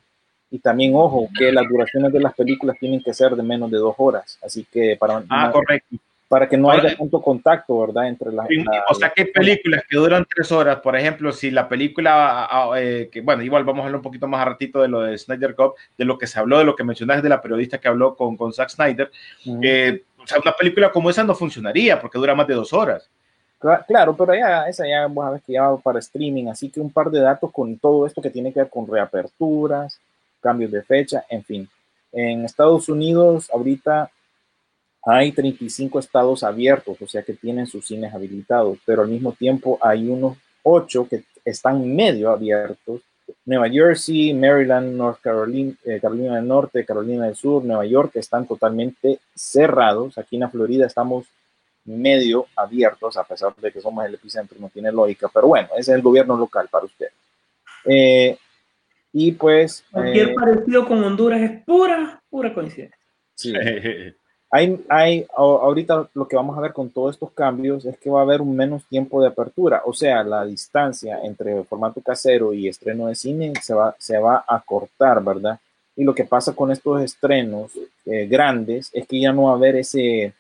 [0.52, 3.78] Y también, ojo, que las duraciones de las películas tienen que ser de menos de
[3.78, 4.38] dos horas.
[4.42, 5.18] Así que para...
[5.30, 8.08] Ah, una, correcto para que no haya tanto contacto, ¿verdad?
[8.08, 8.48] Entre las.
[8.50, 13.10] La, o sea, que películas que duran tres horas, por ejemplo, si la película, eh,
[13.12, 15.56] que bueno, igual vamos a hablar un poquito más a ratito de lo de Snyder
[15.56, 18.16] Cup, de lo que se habló, de lo que mencionaste de la periodista que habló
[18.16, 19.10] con, con Zack Snyder,
[19.46, 19.60] uh -huh.
[19.64, 23.10] eh, o sea, una película como esa no funcionaría porque dura más de dos horas.
[23.88, 26.92] Claro, pero ya, esa ya, a ver que ya va para streaming, así que un
[26.92, 30.00] par de datos con todo esto que tiene que ver con reaperturas,
[30.40, 31.70] cambios de fecha, en fin.
[32.12, 34.12] En Estados Unidos, ahorita
[35.10, 39.80] hay 35 estados abiertos, o sea que tienen sus cines habilitados, pero al mismo tiempo
[39.82, 43.00] hay unos 8 que están medio abiertos.
[43.46, 48.46] Nueva Jersey, Maryland, North Carolina, eh, Carolina del Norte, Carolina del Sur, Nueva York están
[48.46, 50.18] totalmente cerrados.
[50.18, 51.26] Aquí en la Florida estamos
[51.86, 55.92] medio abiertos, a pesar de que somos el epicentro, no tiene lógica, pero bueno, ese
[55.92, 57.08] es el gobierno local para usted.
[57.86, 58.38] Eh,
[59.14, 59.86] y pues...
[59.90, 62.98] Cualquier eh, parecido con Honduras es pura, pura coincidencia.
[63.36, 63.54] Sí.
[64.50, 68.20] Hay, hay, ahorita lo que vamos a ver con todos estos cambios es que va
[68.20, 72.70] a haber un menos tiempo de apertura, o sea, la distancia entre formato casero y
[72.70, 75.60] estreno de cine se va, se va a cortar, ¿verdad?
[75.98, 77.72] Y lo que pasa con estos estrenos
[78.06, 80.34] eh, grandes es que ya no va a haber ese,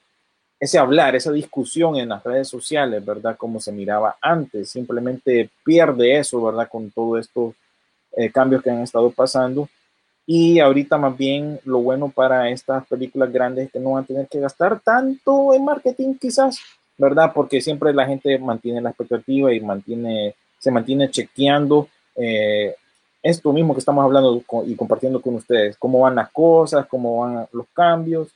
[0.59, 3.35] ese hablar, esa discusión en las redes sociales, ¿verdad?
[3.35, 6.69] Como se miraba antes, simplemente pierde eso, ¿verdad?
[6.69, 7.55] Con todos estos
[8.15, 9.67] eh, cambios que han estado pasando.
[10.29, 14.07] Y ahorita más bien lo bueno para estas películas grandes es que no van a
[14.07, 16.59] tener que gastar tanto en marketing quizás,
[16.97, 17.31] ¿verdad?
[17.33, 21.87] Porque siempre la gente mantiene la expectativa y mantiene, se mantiene chequeando
[22.17, 22.75] eh,
[23.23, 27.47] esto mismo que estamos hablando y compartiendo con ustedes, cómo van las cosas, cómo van
[27.53, 28.27] los cambios.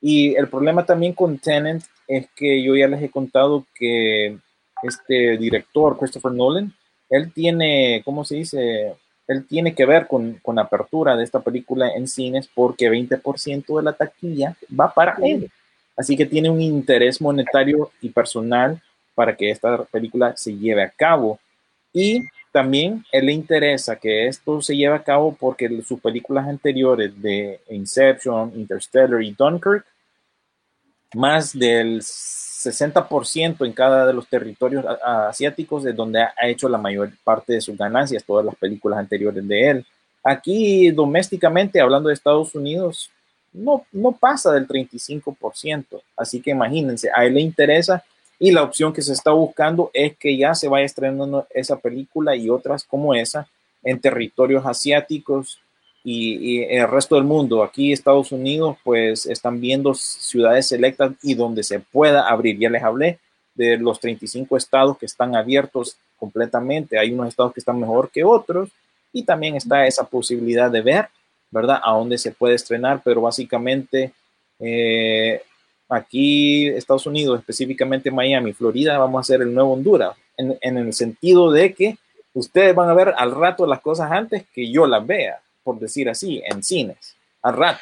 [0.00, 4.36] Y el problema también con Tenant es que yo ya les he contado que
[4.82, 6.72] este director, Christopher Nolan,
[7.10, 8.96] él tiene, ¿cómo se dice?
[9.28, 13.76] Él tiene que ver con, con la apertura de esta película en cines porque 20%
[13.76, 15.50] de la taquilla va para él.
[15.96, 18.80] Así que tiene un interés monetario y personal
[19.14, 21.38] para que esta película se lleve a cabo.
[21.92, 27.20] Y también él le interesa que esto se lleve a cabo porque sus películas anteriores
[27.20, 29.84] de Inception, Interstellar y Dunkirk,
[31.14, 32.00] más del
[32.58, 37.60] 60% en cada de los territorios asiáticos es donde ha hecho la mayor parte de
[37.60, 39.86] sus ganancias, todas las películas anteriores de él.
[40.24, 43.10] Aquí domésticamente, hablando de Estados Unidos,
[43.52, 46.02] no, no pasa del 35%.
[46.16, 48.04] Así que imagínense, a él le interesa
[48.40, 52.34] y la opción que se está buscando es que ya se vaya estrenando esa película
[52.34, 53.46] y otras como esa
[53.84, 55.60] en territorios asiáticos
[56.10, 57.62] y, y, el resto del mundo.
[57.62, 62.58] Aquí Estados Unidos, pues están viendo ciudades selectas y donde se pueda abrir.
[62.58, 63.18] Ya les hablé
[63.54, 66.98] de los 35 estados que están abiertos completamente.
[66.98, 68.70] Hay unos estados que están mejor que otros
[69.12, 71.08] y también está esa posibilidad de ver,
[71.50, 71.78] ¿verdad?
[71.84, 74.12] A dónde se puede estrenar, pero básicamente
[74.58, 75.42] eh,
[75.90, 80.94] aquí Estados Unidos, específicamente Miami, Florida, vamos a hacer el nuevo Honduras, en, en el
[80.94, 81.98] sentido de que
[82.32, 86.08] ustedes van a ver al rato las cosas antes que yo las vea por decir
[86.08, 87.80] así, en cines, al rato,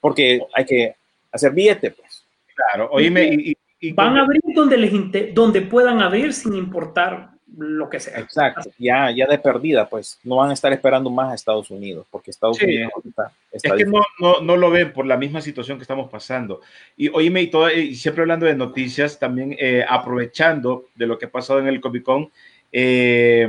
[0.00, 0.96] porque hay que
[1.30, 2.24] hacer billete, pues.
[2.52, 4.92] Claro, oíme, y, y, van a abrir donde, les
[5.32, 8.18] donde puedan abrir sin importar lo que sea.
[8.18, 12.06] Exacto, ya, ya de perdida, pues no van a estar esperando más a Estados Unidos,
[12.10, 12.64] porque Estados Sí.
[12.64, 15.82] Unidos ahorita está Es que no, no, no lo ven por la misma situación que
[15.82, 16.60] estamos pasando.
[16.96, 21.26] Y oíme, y, todo- y siempre hablando de noticias, también eh, aprovechando de lo que
[21.26, 22.32] ha pasado en el Comic Con,
[22.72, 23.48] eh,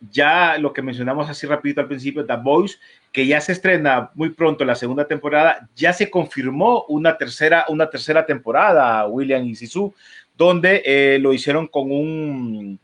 [0.00, 2.76] ya lo que mencionamos así rapidito al principio, The Voice,
[3.12, 7.90] que ya se estrena muy pronto la segunda temporada, ya se confirmó una tercera, una
[7.90, 9.94] tercera temporada, William y Sisu,
[10.36, 12.78] donde eh, lo hicieron con un,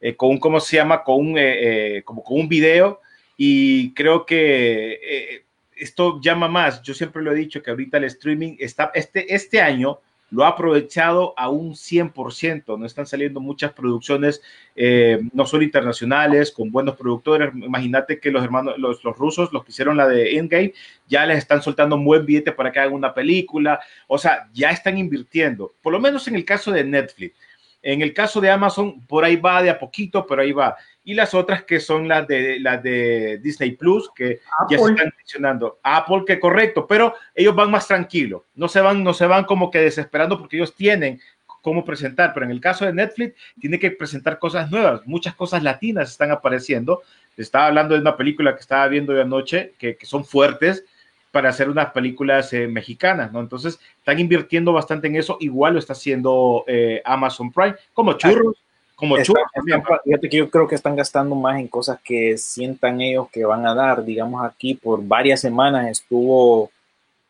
[0.00, 1.02] eh, con un, ¿cómo se llama?
[1.02, 3.00] Con eh, como con un video
[3.36, 5.42] y creo que
[5.76, 6.82] esto llama más.
[6.82, 9.98] Yo siempre lo he dicho que ahorita el streaming está, este, este año
[10.30, 12.78] lo ha aprovechado a un 100%.
[12.78, 14.42] No están saliendo muchas producciones,
[14.76, 17.52] eh, no solo internacionales, con buenos productores.
[17.54, 20.72] Imagínate que los hermanos, los, los rusos, los que hicieron la de Endgame,
[21.08, 23.80] ya les están soltando un buen billete para que hagan una película.
[24.06, 27.34] O sea, ya están invirtiendo, por lo menos en el caso de Netflix.
[27.82, 30.76] En el caso de Amazon, por ahí va de a poquito, pero ahí va.
[31.02, 34.92] Y las otras que son las de, las de Disney Plus, que ya se Apple.
[34.92, 35.80] están mencionando.
[35.82, 38.42] Apple, que correcto, pero ellos van más tranquilos.
[38.54, 41.20] No se van, no se van como que desesperando porque ellos tienen
[41.62, 42.32] cómo presentar.
[42.34, 45.06] Pero en el caso de Netflix, tiene que presentar cosas nuevas.
[45.06, 47.02] Muchas cosas latinas están apareciendo.
[47.36, 50.84] Estaba hablando de una película que estaba viendo hoy anoche, que, que son fuertes
[51.30, 53.40] para hacer unas películas eh, mexicanas, ¿no?
[53.40, 55.36] Entonces, están invirtiendo bastante en eso.
[55.40, 58.56] Igual lo está haciendo eh, Amazon Prime, como churros,
[59.00, 59.78] como churros también.
[59.80, 63.44] están- fíjate que yo creo que están gastando más en cosas que sientan ellos que
[63.44, 64.04] van a dar.
[64.04, 66.70] Digamos, aquí por varias semanas estuvo,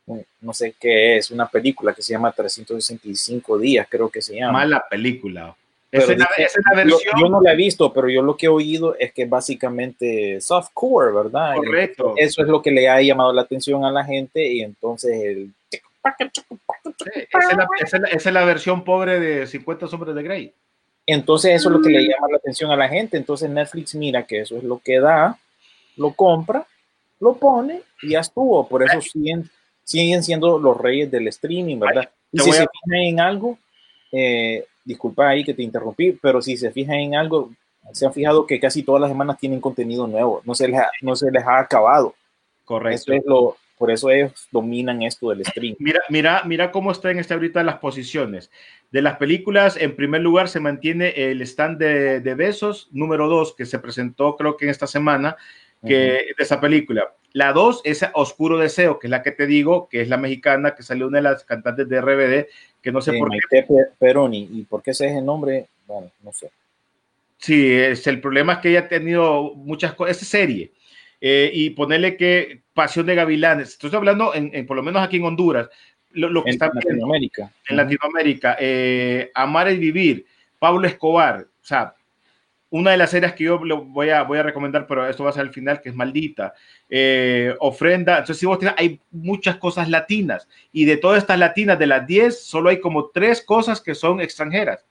[0.06, 4.34] un- no sé qué es, una película que se llama 365 días, creo que se
[4.36, 4.52] llama.
[4.58, 5.54] Mala película.
[5.92, 8.08] Pero Esa es la, dice- es la yo, versión yo no la he visto, pero
[8.08, 11.54] yo lo que he oído es que básicamente softcore, ¿verdad?
[11.54, 12.14] Y correcto.
[12.16, 15.50] eso es lo que le ha llamado la atención a la gente y entonces el...
[15.70, 20.14] Sí, Esa es, la, esa es la- esa es la versión pobre de 50 sombras
[20.14, 20.52] de Grey.
[21.12, 23.16] Entonces eso es lo que le llama la atención a la gente.
[23.16, 25.38] Entonces Netflix mira que eso es lo que da,
[25.96, 26.66] lo compra,
[27.18, 28.66] lo pone y ya estuvo.
[28.68, 29.48] Por eso siguen,
[29.84, 32.10] siguen siendo los reyes del streaming, ¿verdad?
[32.32, 33.58] Y si se fijan en algo,
[34.12, 37.50] eh, disculpa ahí que te interrumpí, pero si se fijan en algo,
[37.92, 40.42] se han fijado que casi todas las semanas tienen contenido nuevo.
[40.44, 42.14] No se les ha, no se les ha acabado.
[42.64, 43.12] Correcto.
[43.12, 45.76] Eso es lo, por eso ellos dominan esto del streaming.
[45.78, 48.50] Mira, mira, mira cómo están este ahorita las posiciones.
[48.90, 53.54] De las películas, en primer lugar se mantiene el stand de, de Besos, número 2,
[53.56, 55.38] que se presentó creo que en esta semana,
[55.82, 57.14] que, de esa película.
[57.32, 60.74] La 2 es Oscuro Deseo, que es la que te digo, que es la mexicana,
[60.74, 62.48] que salió una de las cantantes de RBD,
[62.82, 63.38] que no sé por qué.
[63.50, 64.46] Maite Pe- Peroni.
[64.52, 65.68] ¿Y por qué ese es el nombre?
[65.86, 66.50] Bueno, no sé.
[67.38, 70.70] Sí, es, el problema es que ella ha tenido muchas cosas, es serie.
[71.20, 75.18] Eh, y ponerle que Pasión de Gavilanes, estoy hablando en, en- por lo menos aquí
[75.18, 75.68] en Honduras,
[76.12, 77.52] lo, lo que En está Latinoamérica.
[77.68, 80.24] en Latinoamérica, eh, Amar y Vivir,
[80.58, 81.94] Pablo Escobar, o sea,
[82.72, 85.30] una de las series que yo lo voy a, voy a recomendar, pero esto va
[85.30, 86.54] a ser al final, que es Maldita,
[86.88, 91.78] eh, Ofrenda, entonces si vos tenés, hay muchas cosas latinas, y de todas estas latinas,
[91.78, 94.84] de las 10, solo hay como tres cosas que son extranjeras.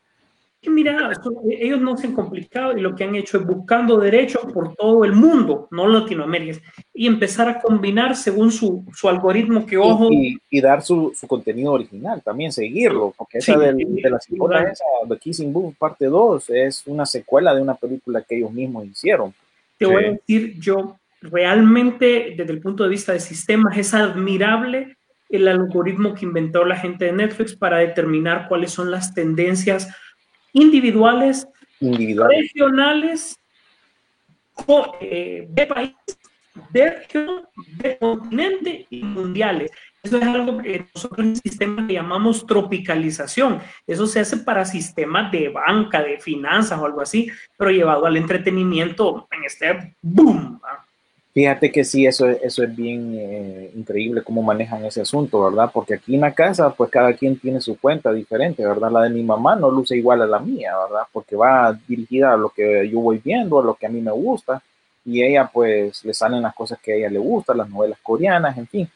[0.61, 3.97] Que mira, son- ellos no se han complicado y lo que han hecho es buscando
[3.97, 6.59] derechos por todo el mundo, no Latinoamérica,
[6.93, 11.27] y empezar a combinar según su, su algoritmo que, ojo, y, y dar su, su
[11.27, 14.67] contenido original, también seguirlo, porque esa Sí, del- sí, de la claro.
[14.69, 18.85] esa, The Kissing Booth parte 2, es una secuela de una película que ellos mismos
[18.85, 19.33] hicieron.
[19.77, 19.91] te Sí.
[19.93, 24.97] voy a decir yo, realmente desde el punto de vista de sistemas es admirable
[25.29, 29.87] el algoritmo que inventó la gente de Netflix para determinar cuáles son las tendencias
[30.53, 31.47] individuales
[31.79, 32.29] Individual.
[32.29, 33.39] regionales
[34.99, 35.95] eh, de país,
[36.71, 39.71] de región, de continente y mundiales.
[40.03, 43.61] Eso es algo que nosotros en el sistema le llamamos tropicalización.
[43.85, 48.17] Eso se hace para sistemas de banca, de finanzas o algo así, pero llevado al
[48.17, 50.59] entretenimiento en este boom.
[50.63, 50.85] ¿va?
[51.33, 55.69] Fíjate que sí, eso, es- eso es bien eh, increíble cómo manejan ese asunto, ¿verdad?
[55.71, 58.91] Porque aquí en la casa, pues cada quien tiene su cuenta diferente, ¿verdad?
[58.91, 61.03] La de mi mamá no luce igual a la mía, ¿verdad?
[61.13, 64.11] Porque va dirigida a lo que yo voy viendo, a lo que a mí me
[64.11, 64.61] gusta,
[65.05, 68.57] y ella pues le salen las cosas que a ella le gustan, las novelas coreanas,
[68.57, 68.89] en fin,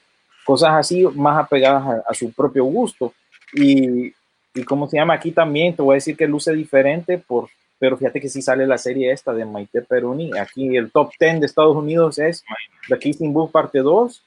[0.44, 3.14] cosas así más apegadas a, a su propio gusto.
[3.54, 4.12] Y,
[4.56, 7.48] y cómo se llama aquí también, te voy a decir que luce diferente por
[7.84, 10.32] pero fíjate que sí sale la serie esta de Maite Peroni.
[10.40, 12.42] Aquí el top 10 de Estados Unidos es
[12.88, 14.24] The Kissing Booth parte 2,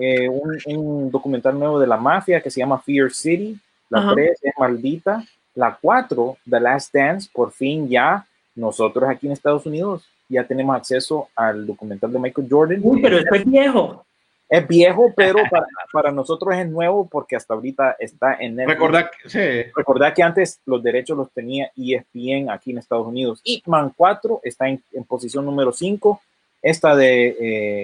[0.00, 3.56] eh, un, un documental nuevo de la mafia que se llama Fear City,
[3.88, 4.14] la Ajá.
[4.14, 5.24] 3 es Maldita,
[5.54, 8.26] la 4, The Last Dance, por fin ya
[8.56, 12.80] nosotros aquí en Estados Unidos ya tenemos acceso al documental de Michael Jordan.
[12.82, 14.04] Uy, pero esto es viejo.
[14.48, 18.78] Es viejo, pero para, para nosotros es nuevo porque hasta ahorita está en Netflix.
[18.78, 19.70] Recordad, que- sí.
[19.76, 23.40] Recordad que antes los derechos los tenía ESPN aquí en Estados Unidos.
[23.44, 26.20] Hitman 4 está en, en posición número 5.
[26.62, 27.36] Esta de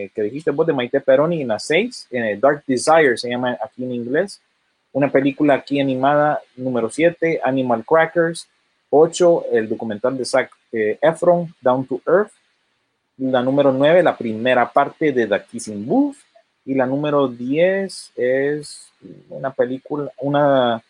[0.04, 2.08] eh, que dijiste vos de Maite Peroni en la 6.
[2.10, 4.40] eh, Dark Desire se llama aquí en inglés.
[4.92, 7.40] Una película aquí animada número 7.
[7.44, 8.48] Animal Crackers.
[8.90, 9.46] 8.
[9.52, 12.32] El documental de Zac eh, Efron, Down to Earth.
[13.18, 16.16] La número 9, la primera parte de The Kissing Booth.
[16.64, 18.90] Y la número 10 es
[19.28, 20.82] una película, una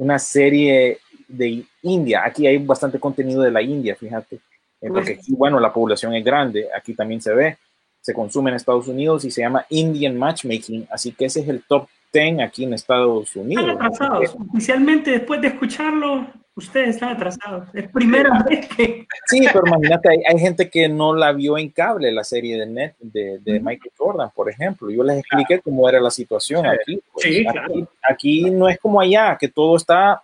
[0.00, 0.98] una serie
[1.28, 2.22] de India.
[2.24, 4.36] Aquí hay bastante contenido de la India, fíjate.
[4.80, 7.58] Eh, porque aquí, bueno, la población es grande, aquí también se ve,
[8.00, 11.62] se consume en Estados Unidos y se llama Indian Matchmaking, así que ese es el
[11.64, 13.76] top 10 aquí en Estados Unidos.
[13.78, 14.34] Atrasados.
[14.48, 17.68] Oficialmente, después de escucharlo, ustedes están atrasados.
[17.74, 19.06] Es primera vez que.
[19.26, 22.66] Sí, pero imagínate, hay, hay gente que no la vio en cable, la serie de,
[22.66, 24.90] Net, de, de Michael Jordan, por ejemplo.
[24.90, 27.00] Yo les expliqué cómo era la situación aquí.
[27.12, 27.24] pues.
[27.24, 27.88] Sí, aquí, claro.
[28.02, 30.22] aquí no es como allá, que todo está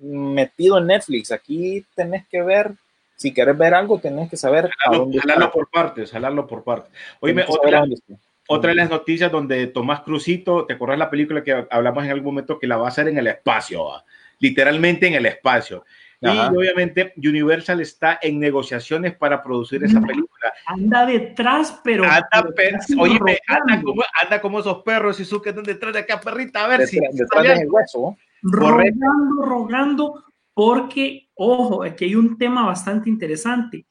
[0.00, 1.30] metido en Netflix.
[1.32, 2.72] Aquí tenés que ver,
[3.16, 5.52] si quieres ver algo, tenés que saber a Jalarlo, dónde jalarlo está.
[5.52, 6.92] por partes, jalarlo por partes.
[7.20, 8.14] Oíme, a otra, está.
[8.48, 12.34] otra de las noticias donde Tomás Crucito, ¿te acuerdas la película que hablamos en algún
[12.34, 13.84] momento que la va a hacer en el espacio?
[13.84, 14.04] va?
[14.40, 15.84] Literalmente en el espacio.
[16.22, 16.50] Ajá.
[16.52, 20.52] Y obviamente Universal está en negociaciones para producir esa película.
[20.66, 22.04] Anda detrás, pero.
[22.04, 26.00] Anda, pero óyeme, anda como, anda como esos perros y su que están detrás de
[26.00, 26.96] acá, perrita, a ver si.
[26.96, 28.16] Detrás, detrás del hueso.
[28.42, 28.98] Correcto.
[29.00, 30.24] rogando, rogando,
[30.54, 33.86] porque, ojo, aquí hay un tema bastante interesante.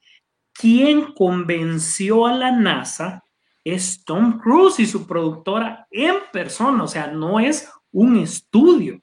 [0.52, 3.24] ¿Quién convenció a la NASA?
[3.64, 9.00] Es Tom Cruise y su productora en persona, o sea, no es un estudio.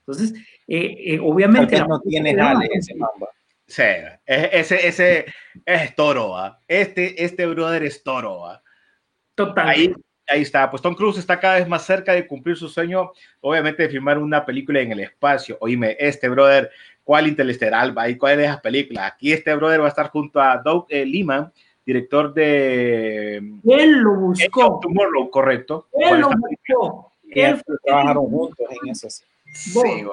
[0.00, 0.34] Entonces,
[0.68, 1.80] eh, eh, obviamente.
[1.80, 3.28] No tiene jale ese mamba.
[3.66, 3.82] Sí,
[4.24, 5.26] ese, ese
[5.66, 6.60] es toro, ¿va?
[6.68, 8.62] Este, este brother es toro, ¿va?
[9.34, 9.68] Total.
[9.68, 9.94] Ahí,
[10.26, 10.70] ahí está.
[10.70, 14.18] Pues Tom Cruise está cada vez más cerca de cumplir su sueño, obviamente, de filmar
[14.18, 15.58] una película en el espacio.
[15.60, 16.70] Oíme, este brother,
[17.04, 18.08] ¿cuál Interestelar va?
[18.08, 19.12] ¿Y cuál de esas películas?
[19.12, 21.52] Aquí este brother va a estar junto a Doug eh, Liman,
[21.84, 24.80] director de Él lo buscó.
[24.80, 25.88] Tomorrow, correcto.
[25.92, 27.12] Él lo buscó.
[27.30, 29.24] Él trabajaron juntos en esas.
[29.52, 30.04] Sí.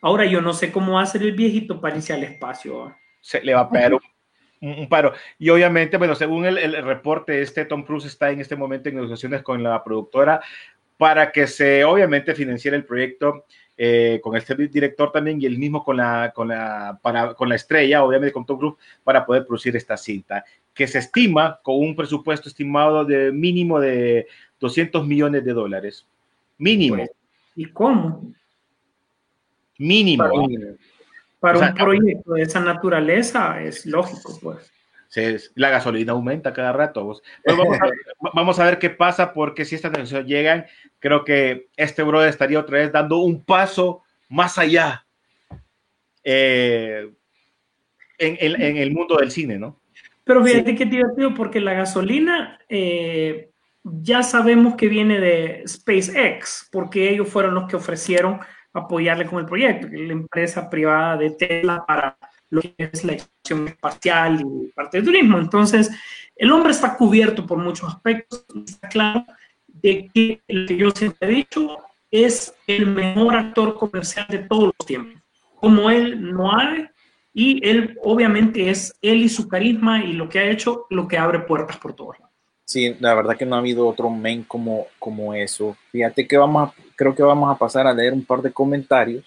[0.00, 2.94] Ahora yo no sé cómo va a ser el viejito para irse al espacio.
[3.20, 4.00] se le va a pegar un,
[4.60, 5.12] un- paro.
[5.38, 8.94] Y obviamente, bueno, según el, el reporte, este Tom Cruise está en este momento en
[8.96, 10.40] negociaciones con la productora
[10.96, 13.44] para que se, obviamente, financiere el proyecto
[13.76, 17.54] eh, con este director también y el mismo con la, con, la, para, con la
[17.54, 18.74] estrella, obviamente con Tom Cruise,
[19.04, 20.44] para poder producir esta cinta,
[20.74, 24.26] que se estima con un presupuesto estimado de mínimo de
[24.58, 26.04] 200 millones de dólares.
[26.56, 27.10] Mínimo, Pues,
[27.54, 28.32] ¿Y cómo?
[29.78, 30.24] Mínimo.
[30.24, 30.76] Para, ¿ah?
[31.40, 34.70] para O sea, un proyecto de esa naturaleza es lógico, pues.
[35.10, 35.22] Sí,
[35.54, 37.02] la gasolina aumenta cada rato.
[37.04, 37.22] vos.
[37.42, 37.88] Pero vamos, a,
[38.34, 40.66] vamos a ver qué pasa, porque si estas negociaciones llegan,
[40.98, 45.06] creo que este brother estaría otra vez dando un paso más allá
[46.24, 47.10] eh,
[48.18, 49.80] en, en- en el mundo del cine, ¿no?
[50.24, 53.48] Pero fíjate que divertido porque la gasolina eh,
[53.82, 58.40] ya sabemos que viene de SpaceX, porque ellos fueron los que ofrecieron
[58.78, 62.16] apoyarle con el proyecto, que es la empresa privada de Tesla para
[62.50, 65.38] lo que es la exploración espacial y parte de turismo.
[65.38, 65.90] Entonces,
[66.36, 68.46] el hombre está cubierto por muchos aspectos.
[68.66, 69.24] Está claro
[69.66, 71.78] de que lo que yo siempre he dicho
[72.10, 75.22] es el mejor actor comercial de todos los tiempos.
[75.56, 76.88] Como él no hay,
[77.38, 81.18] y él obviamente es él y su carisma y lo que ha hecho lo que
[81.18, 82.27] abre puertas por todos lados.
[82.68, 85.74] Sí, la verdad que no ha habido otro men como, como eso.
[85.90, 89.24] Fíjate que vamos a, creo que vamos a pasar a leer un par de comentarios,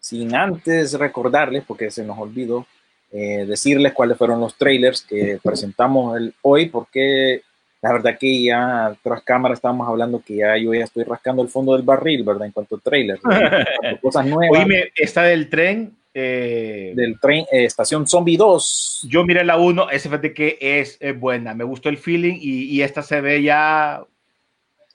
[0.00, 2.66] sin antes recordarles, porque se nos olvidó,
[3.10, 7.40] eh, decirles cuáles fueron los trailers que presentamos el, hoy, porque
[7.80, 11.48] la verdad que ya tras cámara estábamos hablando que ya yo ya estoy rascando el
[11.48, 12.48] fondo del barril, ¿verdad?
[12.48, 13.22] En cuanto a trailers,
[14.02, 15.96] cosas nuevas Oíme, está del tren.
[16.14, 19.06] Eh, del tren, eh, Estación Zombie 2.
[19.10, 22.64] yo miré la 1, ese fíjate que es, es buena, me gustó el feeling y,
[22.76, 24.02] y esta se ve ya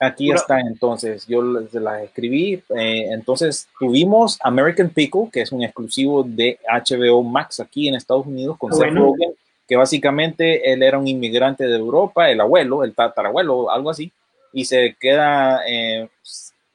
[0.02, 2.54] Aquí Pura- está, entonces, yo les- las escribí.
[2.74, 8.24] eh, entonces, tuvimos American Pickle, que es un exclusivo de HBO Max aquí en Estados
[8.26, 9.02] Unidos, con Seth Bueno.
[9.02, 9.32] Rogen,
[9.68, 14.10] que básicamente él era un inmigrante de Europa, el abuelo, el tatarabuelo, algo así,
[14.54, 16.08] y se queda, eh,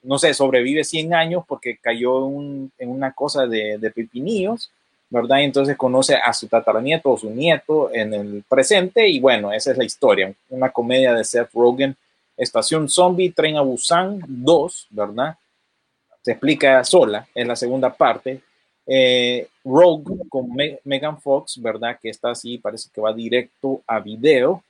[0.06, 4.72] no sé, sobrevive 100 años porque cayó en, un- en una cosa de, de pepinillos,
[5.10, 5.42] ¿verdad?
[5.42, 9.78] Entonces conoce a su tataranieto o su nieto en el presente, y bueno, esa es
[9.78, 11.96] la historia, una comedia de Seth Rogen
[12.38, 15.38] Estación Zombie, Tren a Busan 2, ¿verdad?
[16.22, 18.42] Se explica sola en la segunda parte.
[18.88, 21.98] Eh, Rogue con Me- Megan Fox, ¿verdad?
[22.02, 24.62] Que está así, parece que va directo a video.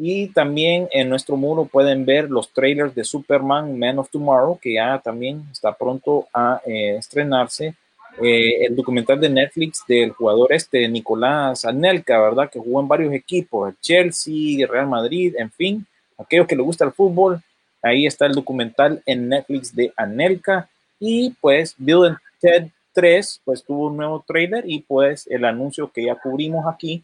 [0.00, 4.74] Y también en nuestro muro pueden ver los trailers de Superman Man of Tomorrow, que
[4.74, 7.74] ya también está pronto a eh, estrenarse.
[8.22, 12.48] Eh, el documental de Netflix del jugador este, Nicolás Anelka, ¿verdad?
[12.48, 15.86] Que jugó en varios equipos, Chelsea, Real Madrid, en fin,
[16.16, 17.42] aquellos que les gusta el fútbol,
[17.82, 20.68] ahí está el documental en Netflix de Anelka.
[21.00, 25.90] Y pues Bill and Ted 3, pues tuvo un nuevo trailer y pues el anuncio
[25.90, 27.02] que ya cubrimos aquí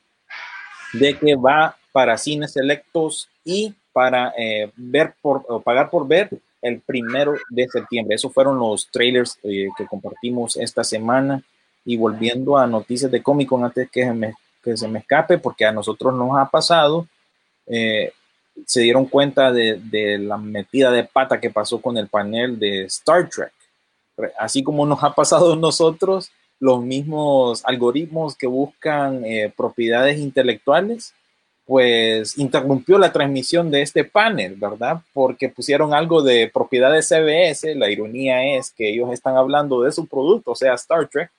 [0.92, 6.28] de que va para cines selectos y para eh, ver por, o pagar por ver
[6.60, 8.16] el primero de septiembre.
[8.16, 11.40] Esos fueron los trailers eh, que compartimos esta semana.
[11.84, 15.38] Y volviendo a noticias de Comic Con, antes que se me, que se me escape,
[15.38, 17.06] porque a nosotros nos ha pasado,
[17.68, 18.12] eh,
[18.66, 22.86] se dieron cuenta de, de, la metida de pata que pasó con el panel de
[22.86, 23.52] Star Trek.
[24.36, 31.14] Así como nos ha pasado a nosotros, los mismos algoritmos que buscan eh, propiedades intelectuales
[31.66, 35.00] pues interrumpió la transmisión de este panel, ¿verdad?
[35.12, 37.74] Porque pusieron algo de propiedad de CBS.
[37.74, 41.30] La ironía es que ellos están hablando de su producto, o sea, Star Trek.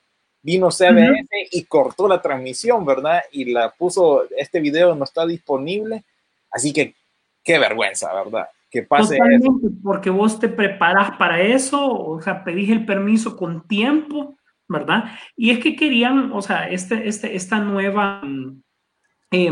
[0.42, 1.48] Vino CBS uh -huh.
[1.52, 3.22] y cortó la transmisión, ¿verdad?
[3.32, 6.04] Y la puso, este video no está disponible.
[6.52, 6.94] Así que
[7.44, 8.48] qué vergüenza, ¿verdad?
[8.70, 9.76] Que pase Totalmente, eso.
[9.84, 14.36] Porque vos te preparas para eso, o sea, pedís el permiso con tiempo,
[14.68, 15.06] ¿verdad?
[15.36, 18.22] Y es que querían, o sea, este, este, esta nueva
[19.32, 19.52] eh,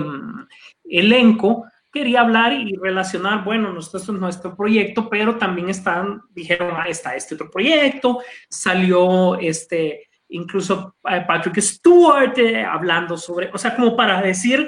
[0.85, 6.85] elenco quería hablar y relacionar, bueno, nuestro, es nuestro proyecto, pero también están, dijeron, ah,
[6.89, 8.19] está este otro proyecto,
[8.49, 14.67] salió este, incluso eh, Patrick Stewart eh, hablando sobre, o sea, como para decir,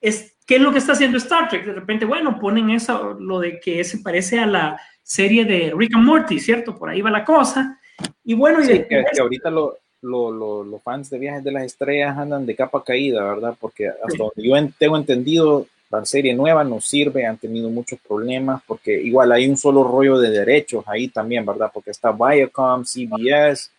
[0.00, 1.66] es, ¿qué es lo que está haciendo Star Trek?
[1.66, 5.94] De repente, bueno, ponen eso, lo de que se parece a la serie de Rick
[5.94, 6.74] and Morty, ¿cierto?
[6.74, 7.78] Por ahí va la cosa.
[8.24, 11.52] Y bueno, sí, y que, que ahorita lo, los lo, lo fans de Viajes de
[11.52, 13.56] las Estrellas andan de capa caída, ¿verdad?
[13.58, 18.62] Porque hasta donde yo tengo entendido, la serie nueva no sirve, han tenido muchos problemas,
[18.66, 21.70] porque igual hay un solo rollo de derechos ahí también, ¿verdad?
[21.72, 23.70] Porque está Viacom, CBS,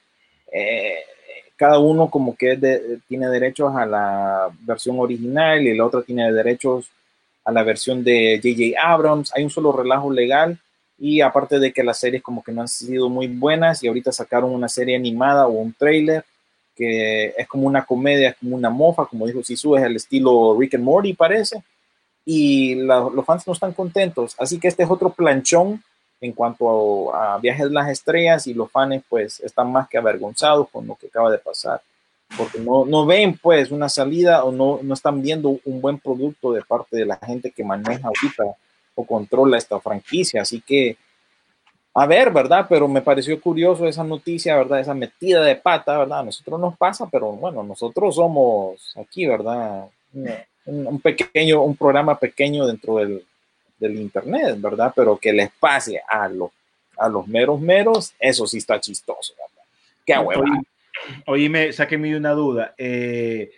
[0.51, 0.99] eh,
[1.55, 6.89] cada uno como que tiene derechos a la versión original y la otra tiene derechos
[7.45, 10.57] a la versión de JJ Abrams, hay un solo relajo legal
[11.05, 14.13] y aparte de que las series como que no han sido muy buenas y ahorita
[14.13, 16.23] sacaron una serie animada o un trailer
[16.77, 20.55] que es como una comedia, es como una mofa, como dijo Sisu, es el estilo
[20.57, 21.61] Rick and Morty parece,
[22.23, 25.83] y los fans no están contentos, así que este es otro planchón
[26.21, 29.97] en cuanto a, a, Viajes de las Estrellas y los fans pues están más que
[29.97, 31.81] avergonzados con lo que acaba de pasar,
[32.37, 36.53] porque no, no ven pues una salida o no, no están viendo un buen producto
[36.53, 38.55] de parte de la gente que maneja ahorita
[38.95, 40.41] o controla esta franquicia.
[40.41, 40.97] Así que,
[41.93, 42.65] a ver, ¿verdad?
[42.69, 44.79] Pero me pareció curioso esa noticia, ¿verdad?
[44.79, 46.19] Esa metida de pata, ¿verdad?
[46.19, 49.85] A nosotros nos pasa, pero bueno, nosotros somos aquí, ¿verdad?
[50.65, 53.25] Un, un pequeño, un programa pequeño dentro del,
[53.79, 54.93] del, Internet, ¿verdad?
[54.95, 56.51] Pero que les pase a, lo,
[56.97, 59.63] a los meros meros, eso sí está chistoso, ¿verdad?
[60.05, 60.61] Qué hueva.
[61.25, 62.73] Oye, me sáquenme una duda.
[62.77, 63.51] Eh,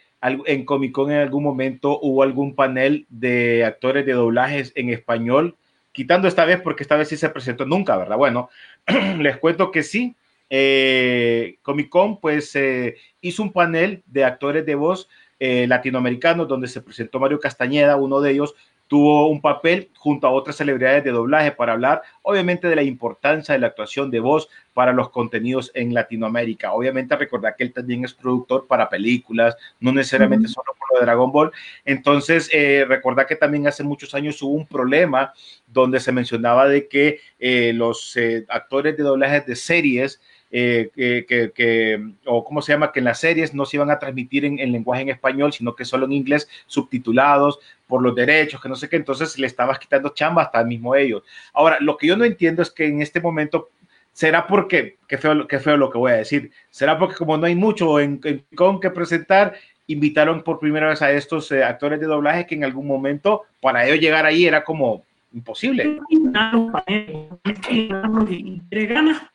[0.45, 5.55] en Comic Con en algún momento hubo algún panel de actores de doblajes en español,
[5.91, 8.17] quitando esta vez porque esta vez sí se presentó nunca, ¿verdad?
[8.17, 8.49] Bueno,
[9.19, 10.15] les cuento que sí.
[10.49, 15.09] Eh, Comic Con pues eh, hizo un panel de actores de voz
[15.39, 18.55] eh, latinoamericanos donde se presentó Mario Castañeda, uno de ellos,
[18.87, 23.53] tuvo un papel junto a otras celebridades de doblaje para hablar, obviamente, de la importancia
[23.53, 26.73] de la actuación de voz para los contenidos en Latinoamérica.
[26.73, 31.05] Obviamente, recordar que él también es productor para películas, no necesariamente solo por lo de
[31.05, 31.51] Dragon Ball.
[31.85, 35.33] Entonces, eh, recordar que también hace muchos años hubo un problema
[35.65, 40.21] donde se mencionaba de que eh, los eh, actores de doblajes de series
[40.51, 44.45] eh, que, o cómo se llama, que en las series no se iban a transmitir
[44.45, 48.69] en, en, lenguaje en español, sino que solo en inglés, subtitulados por los derechos, que
[48.69, 51.23] no sé qué, entonces le estabas quitando chamba hasta mismo ellos.
[51.53, 53.69] Ahora, lo que yo no entiendo es que en este momento,
[54.13, 57.45] será porque, qué feo, qué feo lo que voy a decir, será porque como no
[57.45, 59.55] hay mucho en, en con que presentar,
[59.87, 63.85] invitaron por primera vez a estos eh, actores de doblaje que en algún momento, para
[63.85, 65.03] ellos llegar ahí era como
[65.35, 65.99] imposible.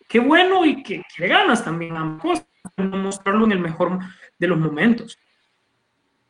[0.09, 2.19] Qué bueno y que, que ganas también a
[2.77, 3.99] mostrarlo en el mejor
[4.39, 5.19] de los momentos.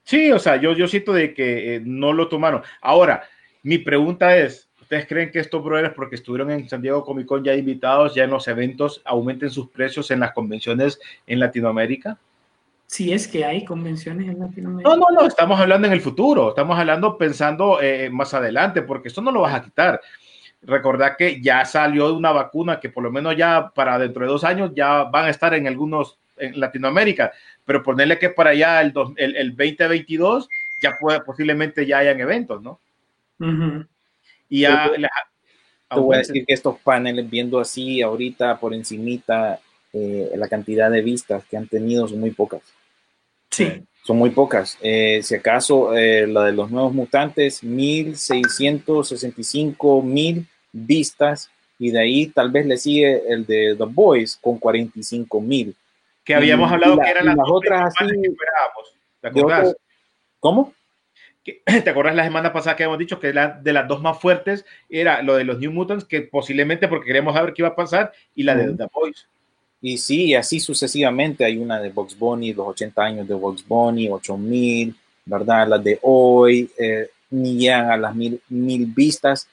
[0.03, 2.62] Sí, o sea, yo, yo siento de que eh, no lo tomaron.
[2.81, 3.23] Ahora,
[3.62, 7.45] mi pregunta es, ¿ustedes creen que estos brothers, porque estuvieron en San Diego Comic Con
[7.45, 12.18] ya invitados, ya en los eventos, aumenten sus precios en las convenciones en Latinoamérica?
[12.91, 14.91] Si es que hay convenciones en Latinoamérica.
[14.91, 19.07] No, no, no, estamos hablando en el futuro, estamos hablando pensando eh, más adelante, porque
[19.07, 20.01] esto no lo vas a quitar.
[20.62, 24.43] Recordad que ya salió una vacuna que por lo menos ya para dentro de dos
[24.43, 27.30] años ya van a estar en algunos en Latinoamérica,
[27.64, 30.49] pero ponerle que para allá el, el, el 2022
[30.82, 32.80] ya puede, posiblemente ya hayan eventos, ¿no?
[34.49, 35.11] Y ya Te- la-
[35.95, 39.61] Te voy a decir que estos paneles, viendo así ahorita por encimita,
[39.93, 42.62] eh, la cantidad de vistas que han tenido son muy pocas.
[43.51, 43.83] Sí.
[44.05, 44.79] Son muy pocas.
[44.81, 51.51] Eh, si acaso eh, la de los nuevos mutantes, 1665 mil vistas.
[51.79, 55.75] Y de ahí tal vez le sigue el de The Boys con 45 mil.
[56.25, 58.95] que habíamos y hablado la- que eran las, las otras así- que esperábamos.
[59.21, 59.69] ¿Te acordás?
[59.69, 59.81] otro-
[60.39, 60.75] ¿Cómo?
[61.65, 64.67] ¿Te acuerdas la semana pasada que habíamos dicho que la, de las dos más fuertes
[64.91, 68.13] era lo de los New Mutants, que posiblemente porque queríamos saber qué iba a pasar,
[68.35, 68.75] y la de.
[68.77, 69.27] The Boys?
[69.83, 71.45] Y sí, así sucesivamente.
[71.45, 75.68] Hay una de Box Bunny, los 80 años de Box Bunny, 8000, ¿verdad?
[75.68, 79.49] Las de hoy, eh, ni llegan a las mil, mil vistas.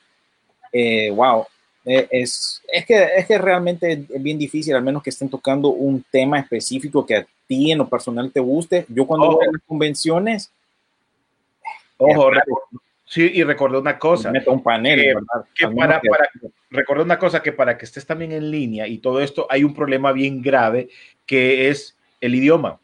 [0.71, 1.45] Eh, wow.
[1.85, 5.69] Eh, es, es, que, es que realmente es bien difícil, al menos que estén tocando
[5.69, 8.85] un tema específico que a ti en lo personal te guste.
[8.89, 9.37] Yo cuando Ojo.
[9.37, 10.51] voy a las convenciones,
[11.99, 12.29] Ojo,
[13.05, 14.29] sí, y recordé una cosa.
[14.31, 15.45] meto un panel, que- ¿verdad?
[15.55, 16.29] que para- que- para-
[16.69, 19.73] Recordé una cosa que para que estés también en línea y todo esto hay un
[19.73, 20.89] problema bien grave
[21.25, 22.79] que es el idioma.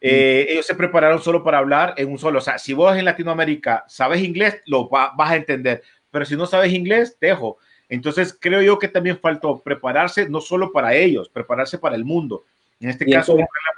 [0.00, 2.40] Eh, ellos se prepararon solo para hablar en un solo.
[2.40, 5.82] O sea, si vos en Latinoamérica sabes inglés, lo va- vas a entender.
[6.10, 7.58] Pero si no sabes inglés, dejo.
[7.88, 12.44] Entonces creo yo que también faltó prepararse no solo para ellos, prepararse para el mundo.
[12.80, 13.36] En este Y caso,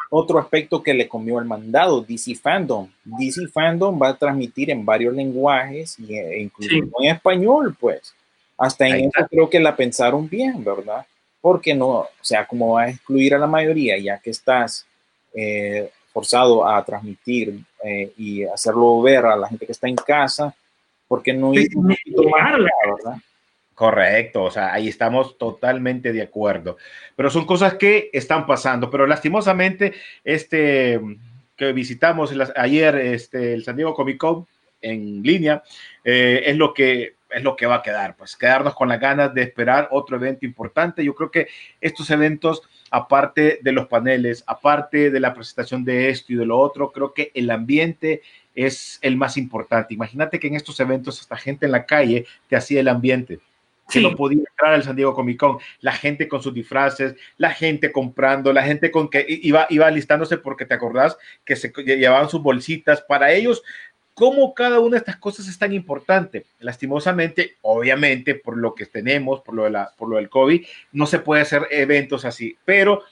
[0.09, 2.88] otro aspecto que le comió el mandado, DC Fandom.
[3.05, 8.14] DC Fandom va a transmitir en varios lenguajes e incluso en español, pues.
[8.57, 11.05] Hasta en eso creo que la pensaron bien, ¿verdad?
[11.40, 14.86] Porque no, o sea, como va a excluir a la mayoría, ya que estás
[15.34, 20.55] eh, forzado a transmitir eh, y hacerlo ver a la gente que está en casa,
[21.09, 23.18] porque no Sí, ir un poquito más allá, ¿verdad?
[23.74, 26.76] Correcto, o sea, ahí estamos totalmente de acuerdo.
[27.16, 31.00] Pero son cosas que están pasando, pero lastimosamente, este
[31.57, 34.46] que visitamos ayer, este, el San Diego Comic Con
[34.80, 35.62] en línea,
[36.05, 39.35] eh, es lo que es lo que va a quedar, pues quedarnos con las ganas
[39.35, 41.05] de esperar otro evento importante.
[41.05, 41.49] Yo creo que
[41.80, 46.59] estos eventos, aparte de los paneles, aparte de la presentación de esto y de lo
[46.59, 48.22] otro, creo que el ambiente
[48.55, 49.95] es el más importante.
[49.95, 53.41] Imagínate que en estos eventos esta gente en la calle te hacía el ambiente
[53.91, 54.03] que Sí.
[54.03, 57.93] no podía entrar al San Diego Comic Con, la gente con sus disfraces, la gente
[57.93, 62.30] comprando, la gente con que iba, iba listándose porque te acordás que se lle- llevaban
[62.30, 63.03] sus bolsitas.
[63.03, 63.62] Para ellos,
[64.14, 66.46] ¿cómo cada una de estas cosas es tan importante?
[66.60, 71.06] Lastimosamente, obviamente, por lo que tenemos, por lo, de la, por lo del COVID, no
[71.06, 73.02] se puede hacer eventos así, pero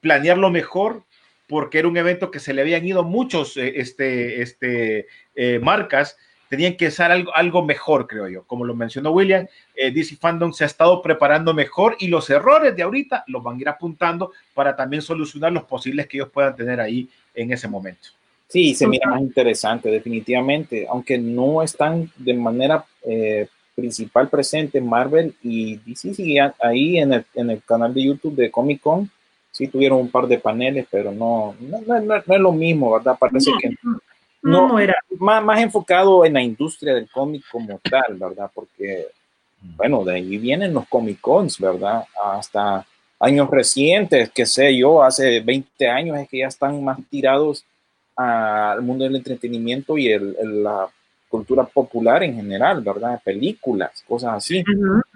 [0.00, 1.02] planearlo mejor
[1.48, 6.16] porque era un evento que se le habían ido muchos eh, este, este, eh, marcas,
[6.48, 8.44] tenían que ser algo, algo mejor, creo yo.
[8.44, 12.74] Como lo mencionó William, eh, DC Fandom se ha estado preparando mejor y los errores
[12.74, 16.56] de ahorita los van a ir apuntando para también solucionar los posibles que ellos puedan
[16.56, 18.08] tener ahí en ese momento.
[18.48, 25.34] Sí, se mira más interesante, definitivamente, aunque no están de manera eh, principal presente Marvel
[25.42, 29.10] y DC sigue ahí en el, en el canal de YouTube de Comic Con.
[29.50, 32.92] Sí tuvieron un par de paneles, pero no, no, no- no- no es lo mismo,
[32.92, 33.16] ¿verdad?
[33.18, 34.00] Parece No, que no,
[34.42, 34.94] no- no era.
[35.18, 38.50] más, más enfocado en la industria del cómic como tal, ¿verdad?
[38.54, 39.06] Porque,
[39.76, 42.04] bueno, de ahí vienen los Comic Cons, ¿verdad?
[42.22, 42.86] Hasta
[43.18, 47.64] años recientes, que sé yo, hace 20 años es que ya están más tirados
[48.16, 50.88] al mundo del entretenimiento y el, el- la
[51.28, 53.20] cultura popular en general, ¿verdad?
[53.24, 54.64] Películas, cosas así,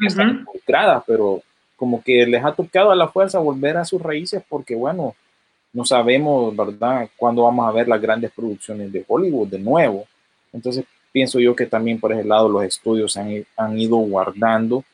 [0.07, 0.39] están ujú.
[0.41, 1.43] involucradas, pero
[1.77, 5.15] como que les ha tocado a la fuerza volver a sus raíces porque, bueno,
[5.73, 10.05] no sabemos, ¿verdad?, cuándo vamos a ver las grandes producciones de Hollywood de nuevo.
[10.53, 14.85] Entonces, pienso yo que también por ese lado los estudios han, han ido guardando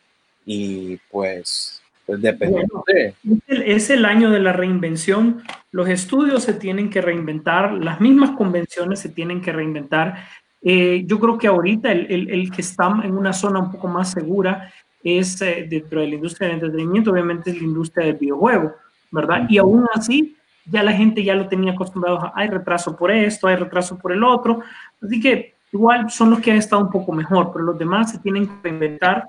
[0.45, 3.15] y pues, pues dependiendo de...
[3.49, 5.43] Es el, año de la reinvención.
[5.73, 10.15] Los estudios se tienen que reinventar, las mismas convenciones se tienen que reinventar.
[10.63, 13.89] Eh, yo creo que ahorita el, el- el que está en una zona un poco
[13.89, 18.17] más segura es eh, dentro de la industria del entretenimiento, obviamente es la industria del
[18.17, 18.73] videojuego,
[19.11, 19.47] ¿verdad?
[19.49, 23.47] Y aún así, ya la gente ya lo tenía acostumbrado a, hay retraso por esto,
[23.47, 24.61] hay retraso por el otro.
[25.03, 28.19] Así que igual son los que han estado un poco mejor, pero los demás se
[28.19, 29.27] tienen que reinventar.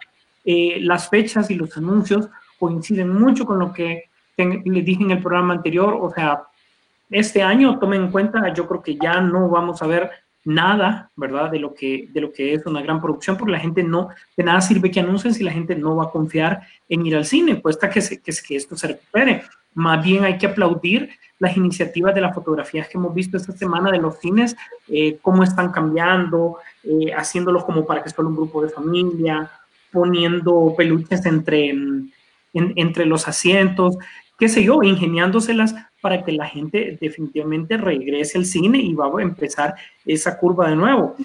[0.49, 2.29] Eh, las fechas y los anuncios
[2.59, 4.05] coinciden mucho con lo que
[4.37, 5.97] les dije en el programa anterior.
[5.99, 6.43] O sea,
[7.09, 10.09] este año, tomen en cuenta, yo creo que ya no vamos a ver
[10.45, 11.51] nada, ¿verdad?
[11.51, 14.43] De lo que, de lo que es una gran producción, porque la gente no, de
[14.43, 17.61] nada sirve que anuncien si la gente no va a confiar en ir al cine,
[17.61, 19.43] cuesta que, se- que, que esto se recupere.
[19.73, 23.91] Más bien hay que aplaudir las iniciativas de las fotografías que hemos visto esta semana
[23.91, 24.55] de los cines,
[24.87, 29.51] eh, cómo están cambiando, eh, haciéndolos como para que solo un grupo de familia,
[29.91, 31.75] poniendo peluches entre,
[32.53, 33.97] en- entre los asientos,
[34.37, 39.21] qué sé yo, ingeniándoselas para que la gente definitivamente regrese al cine y va a
[39.21, 39.75] empezar
[40.05, 41.15] esa curva de nuevo.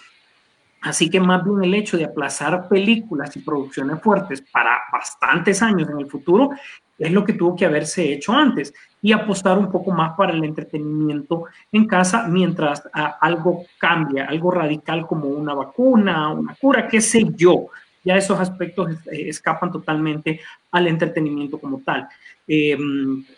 [0.81, 5.89] Así que más bien el hecho de aplazar películas y producciones fuertes para bastantes años
[5.89, 6.51] en el futuro
[6.99, 10.43] es lo que tuvo que haberse hecho antes y apostar un poco más para el
[10.45, 17.01] entretenimiento en casa mientras ah, algo cambia, algo radical como una vacuna, una cura, qué
[17.01, 17.69] sé yo.
[18.05, 20.41] Ya esos aspectos eh, escapan totalmente
[20.71, 22.09] al entretenimiento como tal.
[22.47, 22.77] Eh,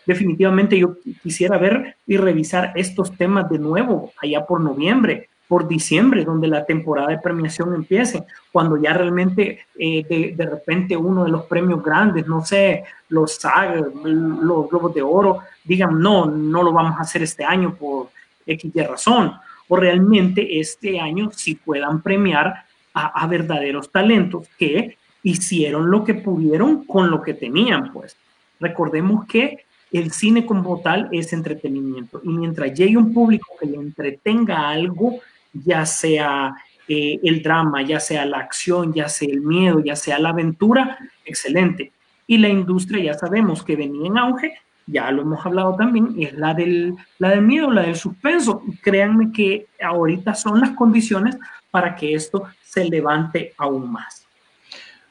[0.05, 6.25] definitivamente yo quisiera ver y revisar estos temas de nuevo allá por noviembre por diciembre,
[6.25, 11.45] donde la temporada de premiación empiece, cuando ya realmente eh, de, repente uno de los
[11.45, 16.97] premios grandes, no sé, los SAG, los Globos de Oro, digan, no, no lo vamos
[16.97, 18.09] a hacer este año por
[18.45, 19.33] X razón,
[19.67, 22.65] o realmente este año sí puedan premiar
[22.95, 28.15] a, verdaderos talentos que hicieron lo que pudieron con lo que tenían, pues.
[28.59, 33.77] Recordemos que el cine como tal es entretenimiento y mientras llegue un público que le
[33.77, 35.19] entretenga algo,
[35.53, 36.55] ya sea
[36.87, 40.97] eh, el drama, ya sea la acción, ya sea el miedo, ya sea la aventura,
[41.25, 41.91] excelente.
[42.27, 44.53] Y la industria ya sabemos que venía en auge,
[44.87, 48.61] ya lo hemos hablado también, es la del, la del miedo, la del suspenso.
[48.81, 51.37] créanme que ahorita son las condiciones
[51.75, 54.25] para que esto se levante aún más.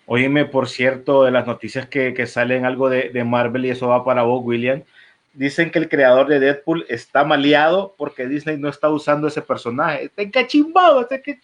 [0.06, 3.88] Óyeme, por cierto, de las noticias que, que salen algo de, de, Marvel y eso
[3.88, 4.82] va para vos, William,
[5.34, 10.04] dicen que el creador de Deadpool está maleado porque Disney no está usando ese personaje.
[10.04, 11.06] Está encachimbado.
[11.10, 11.38] Es que,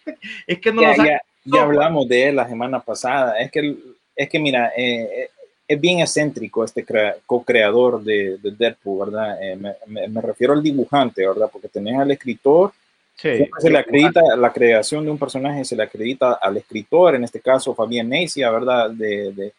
[0.47, 3.39] es que no ya, ya, ya, hablamos de él la semana pasada.
[3.39, 3.77] Es que,
[4.15, 5.29] es que mira, eh,
[5.67, 6.83] es bien excéntrico este
[7.27, 9.37] co-creador de, de, Deadpool, ¿verdad?
[9.39, 11.47] Eh, me, me, me, refiero al dibujante, ¿verdad?
[11.51, 12.71] Porque tenés al escritor.
[13.21, 17.23] Sí, se le acredita la creación de un personaje, se le acredita al escritor, en
[17.23, 18.89] este caso Fabián Necia, ¿verdad?
[18.89, 19.53] De, de,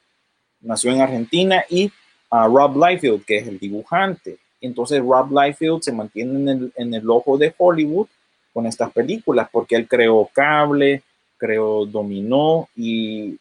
[0.62, 1.92] nació en Argentina y
[2.28, 4.38] a Rob Liefeld, que es el dibujante.
[4.60, 8.08] Entonces Rob Liefeld se mantiene en el, en el ojo de Hollywood
[8.52, 11.02] con estas películas porque él creó Cable,
[11.36, 13.38] creó Dominó y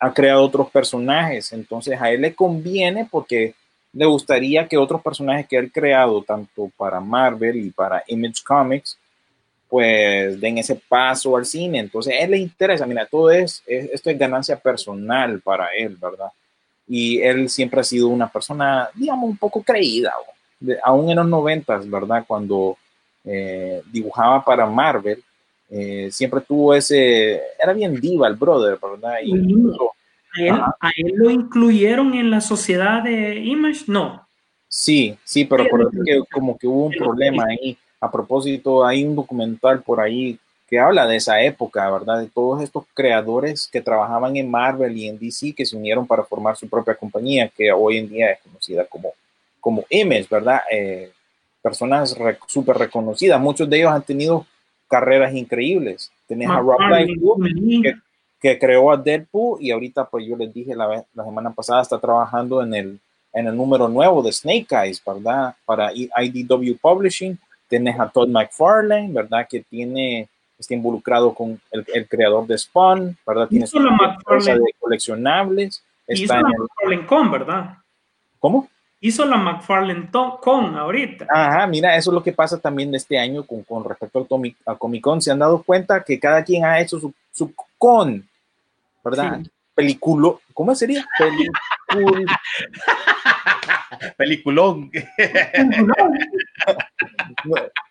[0.00, 1.52] ha creado otros personajes.
[1.52, 3.54] Entonces a él le conviene porque
[3.92, 8.98] le gustaría que otros personajes que él creado, tanto para Marvel y para Image Comics,
[9.74, 11.80] pues den ese paso al cine.
[11.80, 15.96] Entonces a él le interesa, mira, todo es, es esto es ganancia personal para él,
[16.00, 16.30] ¿verdad?
[16.86, 20.12] y él siempre ha sido una persona, digamos, un poco creída,
[20.60, 22.24] de, aún en los noventas, ¿verdad?
[22.26, 22.76] Cuando
[23.24, 25.22] eh, dibujaba para Marvel,
[25.70, 29.14] eh, siempre tuvo ese, era bien diva el brother, ¿verdad?
[29.22, 33.84] Y, ¿A, él, ¿A él lo incluyeron en la sociedad de Image?
[33.86, 34.26] No.
[34.68, 37.78] Sí, sí, pero por que como que hubo un problema ahí.
[38.04, 40.38] A propósito, hay un documental por ahí
[40.68, 42.20] que habla de esa época, ¿verdad?
[42.20, 46.24] De todos estos creadores que trabajaban en Marvel y en DC que se unieron para
[46.24, 49.12] formar su propia compañía, que hoy en día es conocida como,
[49.60, 50.60] como Image, ¿verdad?
[50.70, 51.12] Eh,
[51.62, 52.14] personas
[52.46, 53.40] súper reconocidas.
[53.40, 54.46] Muchos de ellos han tenido
[54.88, 56.10] carreras increíbles.
[56.26, 57.94] Tenés a Rob Liefeld, que,
[58.40, 61.98] que, creó a Deadpool y ahorita, pues yo les dije la, la semana pasada, está
[61.98, 63.00] trabajando en el,
[63.32, 65.54] en el número nuevo de Snake Eyes, ¿verdad?
[65.64, 67.38] Para IDW Publishing.
[67.68, 69.46] Tenés a Todd McFarlane, ¿verdad?
[69.48, 73.48] Que tiene está involucrado con el, el creador de Spawn, ¿verdad?
[73.48, 75.82] Tiene su empresa de coleccionables.
[76.06, 77.78] Está hizo la McFarlane Con, ¿verdad?
[78.38, 78.68] ¿Cómo?
[79.00, 81.26] Hizo la McFarlane Con ahorita.
[81.28, 84.26] Ajá, mira, eso es lo que pasa también de este año con, con respecto al
[84.26, 85.20] Comic, a Comic Con.
[85.20, 88.26] Se han dado cuenta que cada quien ha hecho su, su con,
[89.04, 89.40] ¿verdad?
[89.42, 89.50] Sí.
[90.54, 91.04] ¿cómo sería?
[91.18, 92.26] Pelicul...
[94.16, 94.90] Peliculón.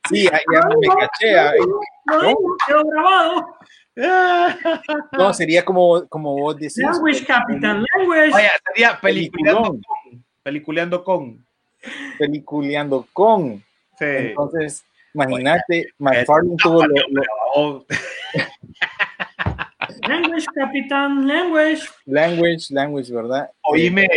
[0.09, 1.59] sí, ya, ya me caché.
[2.05, 2.35] No,
[2.67, 3.45] quedó grabado.
[5.11, 6.77] No, sería como, como vos decís.
[6.77, 8.31] Language, Capitán, language.
[8.31, 9.81] Vaya, sería peliculeando con.
[10.43, 11.45] Peliculeando con.
[12.17, 13.63] Peliculeando con.
[13.99, 14.05] Sí.
[14.05, 14.83] Entonces,
[15.13, 16.95] imagínate, McFarlane tuvo lo,
[17.55, 17.85] lo...
[20.07, 21.83] Language, Capitán, language.
[22.05, 23.51] Language, language, ¿verdad?
[23.63, 24.07] Oíme,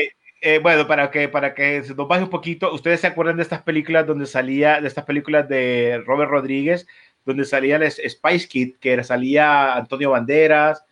[0.47, 3.43] eh, bueno, para que, para que se nos baje un poquito, ¿ustedes se acuerdan de
[3.43, 6.87] estas películas donde salía, de estas películas de Robert Rodríguez,
[7.25, 10.85] donde salía el Spice Kid, que salía Antonio Banderas,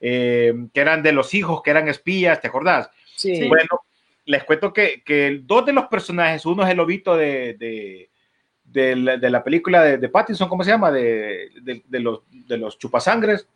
[0.00, 2.88] eh, que eran de los hijos, que eran espías, ¿te acordás?
[3.14, 3.46] Sí.
[3.48, 3.82] Bueno,
[4.24, 8.08] les cuento que, que dos de los personajes, uno es el lobito de, de,
[8.64, 10.90] de, la, de la, película de, de, Pattinson, ¿cómo se llama?
[10.90, 13.46] De, de, los, de los chupasangres,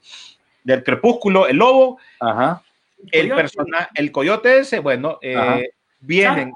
[0.62, 1.98] del crepúsculo, el lobo.
[2.20, 2.62] Ajá.
[3.10, 6.52] El, persona, el coyote ese, bueno, eh, vienen,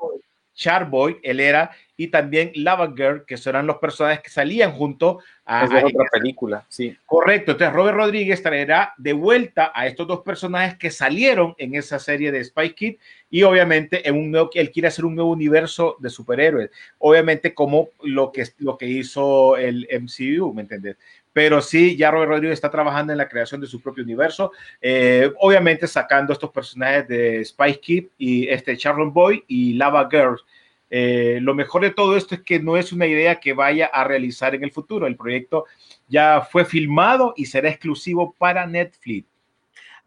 [0.54, 5.64] Charboy, él era, y también Lava Girl, que serán los personajes que salían junto a,
[5.64, 6.94] Es de a- otra película, sí.
[7.06, 11.98] Correcto, entonces Robert Rodríguez traerá de vuelta a estos dos personajes que salieron en esa
[11.98, 12.96] serie de Spy Kid
[13.30, 17.88] y obviamente en un nuevo, él quiere hacer un nuevo universo de superhéroes, obviamente como
[18.02, 20.96] lo que, lo que hizo el MCU, ¿me entiendes?
[21.32, 25.32] Pero sí, ya Robert Rodríguez está trabajando en la creación de su propio universo, eh,
[25.38, 30.44] obviamente sacando estos personajes de Spy Kid y este Sharon Boy y Lava Girls.
[30.92, 34.02] Eh, lo mejor de todo esto es que no es una idea que vaya a
[34.02, 35.06] realizar en el futuro.
[35.06, 35.66] El proyecto
[36.08, 39.28] ya fue filmado y será exclusivo para Netflix.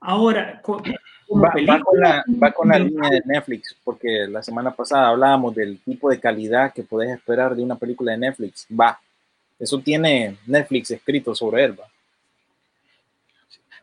[0.01, 0.61] Ahora,
[1.35, 5.79] Va, con la, va con la línea de Netflix, porque la semana pasada hablábamos del
[5.79, 8.67] tipo de calidad que podés esperar de una película de Netflix.
[8.69, 8.99] Va,
[9.63, 11.79] eso tiene Netflix escrito sobre él.
[11.79, 11.87] Va.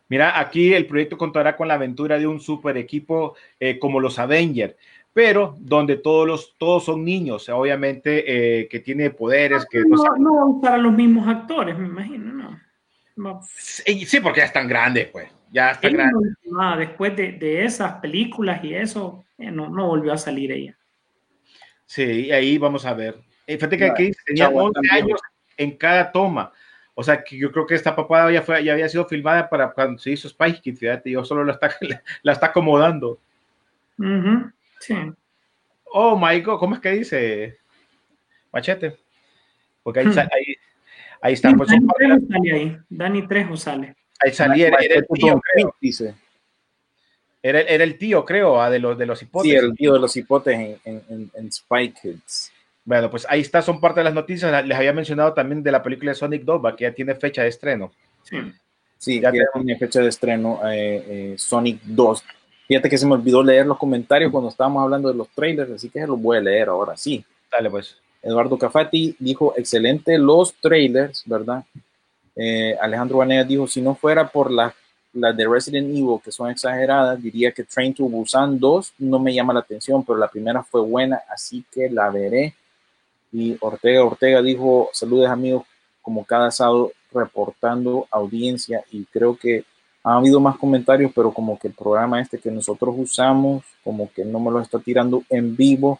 [0.09, 4.19] Mira, aquí el proyecto contará con la aventura de un super equipo eh, como los
[4.19, 4.75] Avengers,
[5.13, 9.97] pero donde todos los todos son niños, obviamente eh, que tiene poderes, que no no,
[10.03, 12.59] sabe- no van a usar a los mismos actores, me imagino, ¿no?
[13.15, 13.41] No.
[13.55, 15.29] Sí, sí, porque ya están grandes, pues.
[15.51, 16.33] Ya están Ella grandes.
[16.45, 20.77] no después de, de esas películas y eso, eh, no, no volvió a salir ella.
[21.85, 23.17] Sí, ahí vamos a ver.
[23.45, 24.95] Fíjate que aquí tenía chavo, 11 también.
[25.05, 25.19] años
[25.61, 26.51] en cada toma.
[26.93, 29.71] O sea, que yo creo que esta papada ya, fue, ya había sido filmada para
[29.71, 31.69] cuando se hizo Spy Kids, fíjate, yo solo la está,
[32.23, 33.17] la está acomodando.
[33.97, 34.95] Ujú, Sí.
[35.93, 37.57] Oh my God, ¿cómo es que dice?
[38.51, 38.97] Machete.
[39.83, 40.19] Porque ahí, Hmm.
[40.19, 40.55] ahí,
[41.21, 41.51] ahí está.
[41.55, 42.77] Pues, Dani son parte de Trejo sale ahí.
[42.89, 43.95] Dani Trejo sale.
[44.19, 45.75] ahí salía, era, era el tío, creo.
[45.81, 46.15] Dice.
[47.43, 49.51] Era, era el tío, creo, ah, de los, de los hipotes.
[49.51, 52.51] Sí, el tío de los hipotes en, en, en, en Spy Kids.
[52.91, 54.65] Bueno, pues ahí está, son parte de las noticias.
[54.65, 57.41] Les había mencionado también de la película de Sonic 2, va, que ya tiene fecha
[57.41, 57.89] de estreno.
[58.21, 58.35] Sí.
[58.97, 59.53] Sí, Ya ya, tenemos.
[59.53, 62.21] tiene fecha de estreno eh, eh, Sonic 2.
[62.67, 65.89] Fíjate que se me olvidó leer los comentarios cuando estábamos hablando de los trailers, así
[65.89, 67.23] que se los voy a leer ahora sí.
[67.49, 67.95] Dale, pues.
[68.21, 71.63] Eduardo Cafati dijo, excelente los trailers, ¿verdad?
[72.35, 74.73] Eh, Alejandro Vanegas dijo, si no fuera por las
[75.13, 79.33] las de Resident Evil, que son exageradas, diría que Train to Busan 2 no me
[79.33, 82.53] llama la atención, pero la primera fue buena, así que la veré.
[83.31, 85.63] Y Ortega Ortega dijo, saludos amigos,
[86.01, 89.63] como cada sábado reportando audiencia y creo que
[90.03, 94.25] ha habido más comentarios, pero como que el programa este que nosotros usamos, como que
[94.25, 95.99] no me lo está tirando en vivo.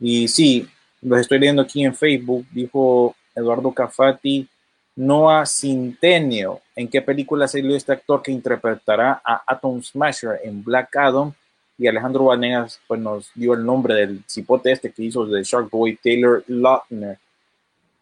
[0.00, 0.66] Y sí,
[1.02, 4.48] los estoy leyendo aquí en Facebook, dijo Eduardo Cafati,
[4.96, 10.96] Noah Centennial, ¿en qué película salió este actor que interpretará a Atom Smasher en Black
[10.96, 11.34] Adam?
[11.78, 15.70] Y Alejandro Vanegas pues, nos dio el nombre del cipote este que hizo de Shark
[15.70, 17.18] Boy, Taylor Lautner.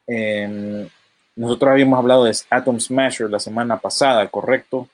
[0.07, 0.89] Em,
[1.37, 4.89] nosotros habíamos hablado de Atom Smasher la semana pasada, ¿correcto?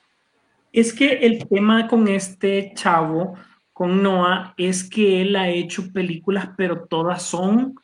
[0.72, 3.35] Es que el tema con este chavo,
[3.72, 7.74] con Noah, es que él ha hecho películas, pero todas son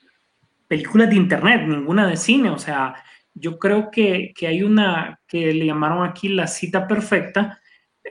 [0.69, 2.51] películas de internet, ninguna de cine.
[2.51, 2.95] O sea,
[3.35, 7.61] yo creo que, que hay una que le llamaron aquí La cita perfecta.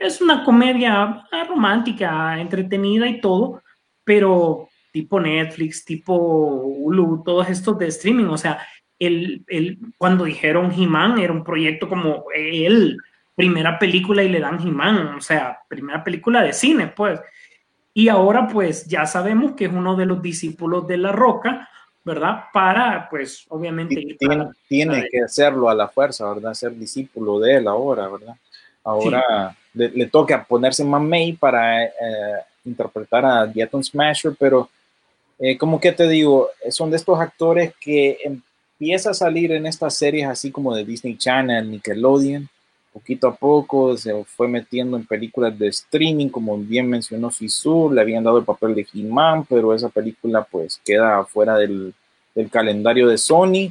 [0.00, 3.62] Es una comedia romántica, entretenida y todo,
[4.04, 8.26] pero tipo Netflix, tipo Hulu, todos estos de streaming.
[8.26, 8.58] O sea,
[8.98, 12.96] el, el, cuando dijeron He-Man era un proyecto como él,
[13.34, 17.20] primera película y le dan He-Man, o sea, primera película de cine, pues.
[17.92, 21.68] Y ahora, pues, ya sabemos que es uno de los discípulos de La Roca,
[22.04, 22.44] ¿verdad?
[22.52, 23.98] Para, pues, obviamente...
[24.00, 26.52] ir Tiene, para- tiene para- que hacerlo a la fuerza, ¿verdad?
[26.54, 28.34] Ser discípulo de él ahora, ¿verdad?
[28.84, 31.90] Ahora le, toca ponerse mamey para eh,
[32.64, 34.68] interpretar a Atom Smasher, pero
[35.38, 39.94] eh, como que te digo, son de estos actores que empieza a salir en estas
[39.94, 42.48] series así como de Disney Channel, Nickelodeon,
[42.96, 48.00] poquito a poco se fue metiendo en películas de streaming, como bien mencionó Sisu, le
[48.00, 51.92] habían dado el papel de He-Man, pero esa película pues queda fuera del,
[52.50, 53.70] calendario de Sony,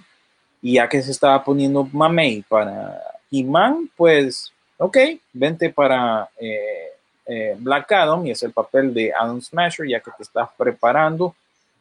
[0.61, 3.01] y ya que se estaba poniendo mamey para
[3.31, 4.97] He-Man, pues ok,
[5.33, 6.91] vente para eh,
[7.25, 11.35] eh, Black Adam y es el papel de Adam Smasher, ya que te estás preparando,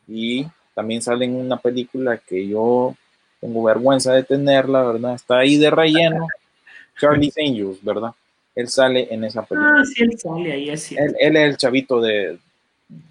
[0.08, 2.94] y también sale en una película que yo
[3.40, 5.14] tengo vergüenza de tenerla, ¿verdad?
[5.14, 6.26] Está ahí de relleno.
[7.00, 8.12] Charlie's Angels, ¿verdad?
[8.54, 9.80] Él sale en esa película.
[9.80, 10.92] Ah, sí, él sale ahí, es.
[10.92, 12.38] Él, él es el chavito de,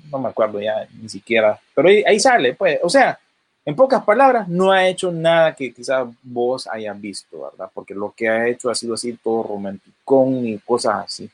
[0.09, 3.19] no me acuerdo ya ni siquiera, pero ahí, ahí sale, pues, o sea,
[3.65, 7.69] en pocas palabras, no ha hecho nada que quizás vos hayas visto, ¿verdad?
[7.73, 11.29] Porque lo que ha hecho ha sido así todo romanticón y cosas así.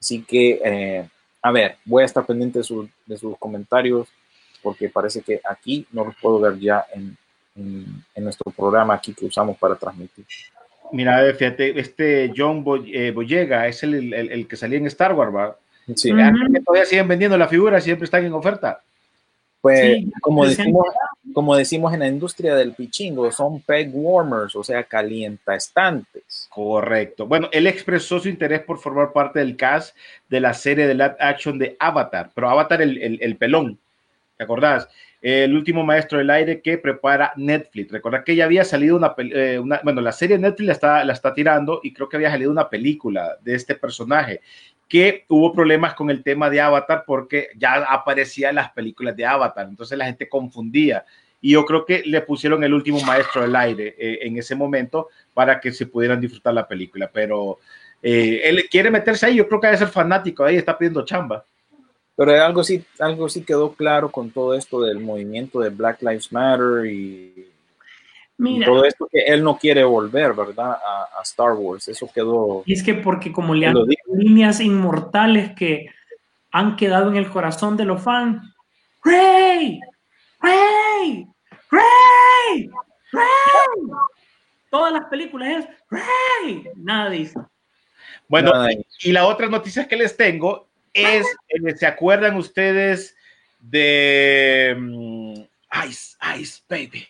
[0.00, 1.08] Así que, eh,
[1.42, 4.06] a ver, voy a estar pendiente de, su- de sus comentarios
[4.62, 7.16] porque parece que aquí no los puedo ver ya en,
[7.56, 10.24] en- en nuestro programa aquí que usamos para transmitir.
[10.92, 15.14] Mira, fíjate, este John Boy- eh, Boyega es el, el- el que salía en Star
[15.14, 15.56] Wars, ¿va?
[15.96, 16.12] Sí.
[16.12, 18.80] Vean que todavía siguen vendiendo la figura, siempre están en oferta.
[19.60, 20.86] pues Sí, como decimos,
[21.32, 26.48] como decimos en la industria del pichingo, son peg warmers, o sea, calienta estantes.
[26.50, 27.26] Correcto.
[27.26, 29.96] Bueno, él expresó su interés por formar parte del cast
[30.28, 33.78] de la serie de live action de Avatar, pero Avatar el, el, el pelón,
[34.36, 34.88] ¿te acordás?
[35.22, 37.90] El último maestro del aire que prepara Netflix.
[37.90, 41.12] Recordad que ya había salido una, eh, una- bueno, la serie Netflix la está, la
[41.12, 44.40] está tirando y creo que había salido una película de este personaje
[44.88, 49.26] que hubo problemas con el tema de Avatar porque ya aparecía en las películas de
[49.26, 51.04] Avatar, entonces la gente confundía.
[51.40, 55.08] Y yo creo que le pusieron el último maestro del aire eh, en ese momento
[55.34, 57.10] para que se pudieran disfrutar la película.
[57.12, 57.58] Pero
[58.02, 61.44] eh, él quiere meterse ahí, yo creo que debe ser fanático ahí, está pidiendo chamba.
[62.16, 66.32] Pero algo sí, algo sí quedó claro con todo esto del movimiento de Black Lives
[66.32, 67.52] Matter y, y
[68.38, 70.72] Mira, todo esto que él no quiere volver, ¿verdad?
[70.72, 71.88] A, a Star Wars.
[71.88, 72.62] Eso quedó.
[72.64, 73.76] y es que porque como le han
[74.14, 75.90] líneas inmortales que
[76.50, 78.42] han quedado en el corazón de los fans.
[79.04, 79.78] ¡Rey!
[80.40, 81.26] ¡Rey!
[81.70, 82.70] ¡Rey!
[83.12, 83.90] ¡Rey!
[84.70, 86.64] Todas las películas es ¡Rey!
[86.76, 87.38] Nada dice.
[88.26, 88.68] Bueno, Nada.
[89.00, 90.65] y la otra noticia que les tengo
[90.96, 93.14] es, eh, ¿se acuerdan ustedes
[93.60, 95.34] de mm,
[95.88, 97.06] Ice, Ice Baby?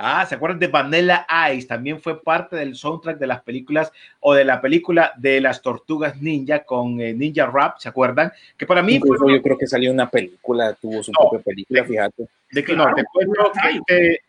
[0.00, 1.66] Ah, ¿se acuerdan de Vanilla Ice?
[1.66, 6.20] También fue parte del soundtrack de las películas o de la película de las tortugas
[6.22, 8.32] ninja con eh, Ninja Rap, ¿se acuerdan?
[8.56, 11.28] Que para mí fue yo creo que salió una película, tuvo su No.
[11.30, 12.28] propia película, fíjate.
[12.52, 13.80] De que Claro, no, te cuento que, Ay.
[13.86, 14.20] te,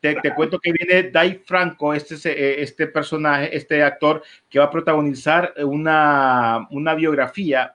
[0.00, 4.58] te- te cuento que viene Dave Franco, este, es, eh, este personaje, este actor, que
[4.58, 7.72] va a protagonizar una, una biografía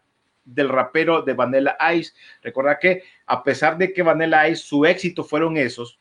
[0.47, 2.13] del rapero de Vanilla Ice.
[2.41, 5.99] Recuerda que a pesar de que Vanilla Ice, su éxito fueron esos,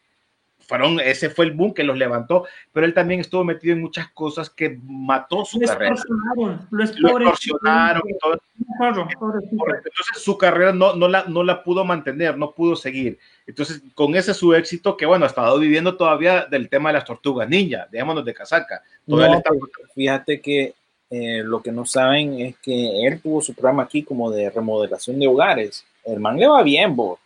[0.61, 4.09] fueron, ese fue el boom que los levantó, pero él también estuvo metido en muchas
[4.11, 5.93] cosas que mató su Lo carrera.
[5.95, 6.67] extorsionaron.
[6.71, 6.85] Lo Lo
[7.31, 8.39] extorsionaron y todo.
[8.81, 13.19] Entonces su carrera no, no, la, no la pudo mantener, no pudo seguir.
[13.47, 17.05] Entonces, con ese su éxito, que bueno, ha estado viviendo todavía del tema de las
[17.05, 18.83] tortugas ninja, dejémonos de casaca.
[19.07, 20.75] Todavía No, le está- fíjate que
[21.11, 25.19] eh, lo que no saben es que él tuvo su programa aquí como de remodelación
[25.19, 25.85] de hogares.
[26.05, 27.19] El man le va bien, vos.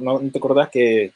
[0.00, 1.12] ¿No, te acordás que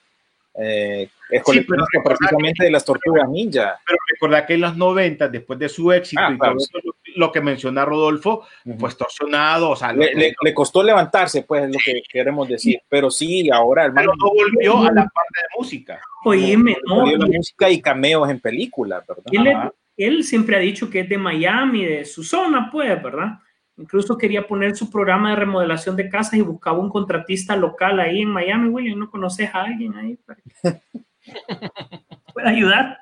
[0.57, 3.81] eh, es Sí, coleccionista recordá precisamente de las tortugas ninja?
[3.85, 6.55] Pero recordad que en los 90, después de su éxito Ah, y claro.
[6.55, 8.79] todo eso, lo, que menciona Rodolfo, Ujú.
[8.79, 12.81] fue extorsionado, o sea, le, le- le costó levantarse, pues es lo que queremos decir.
[12.89, 16.01] Pero sí, ahora el man pero no volvió a la parte de música.
[16.25, 17.05] Oíme, no.
[17.05, 19.25] dio la música y cameos en películas, ¿verdad?
[19.33, 19.73] Él.
[19.97, 23.39] Él siempre ha dicho que es de Miami, de su zona, pues, ¿verdad?
[23.77, 28.23] Incluso quería poner su programa de remodelación de casas y buscaba un contratista local ahí
[28.23, 28.99] en Miami, William.
[28.99, 30.81] ¿No conoces a alguien ahí para que
[32.33, 32.99] pueda ayudar?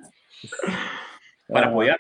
[1.49, 1.99] Para Ah, apoyarlo.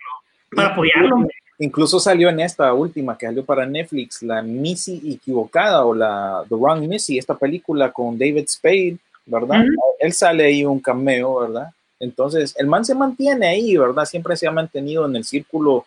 [0.55, 1.28] Para apoyarlo.
[1.59, 6.55] Incluso salió en esta última que salió para Netflix, la Missy equivocada o la The
[6.55, 9.64] Wrong Missy, esta película con David Spade, ¿verdad?
[10.01, 11.68] Él sale ahí un cameo, ¿verdad?
[12.03, 14.05] Entonces, el man se mantiene ahí, ¿verdad?
[14.05, 15.86] Siempre se ha mantenido en el círculo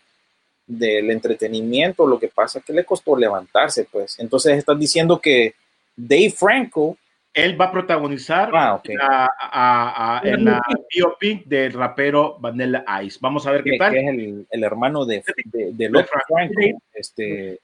[0.66, 4.18] del entretenimiento, lo que pasa es que le costó levantarse, pues.
[4.18, 5.54] Entonces, estás diciendo que
[5.94, 6.96] Dave Franco,
[7.34, 13.18] Él va a protagonizar Ah, a- a- a- en la biopic del rapero Vanilla Ice.
[13.20, 13.92] Vamos a ver qué que, tal.
[13.92, 16.54] que es el, el hermano de, de- del otro Franco,
[16.94, 17.58] este,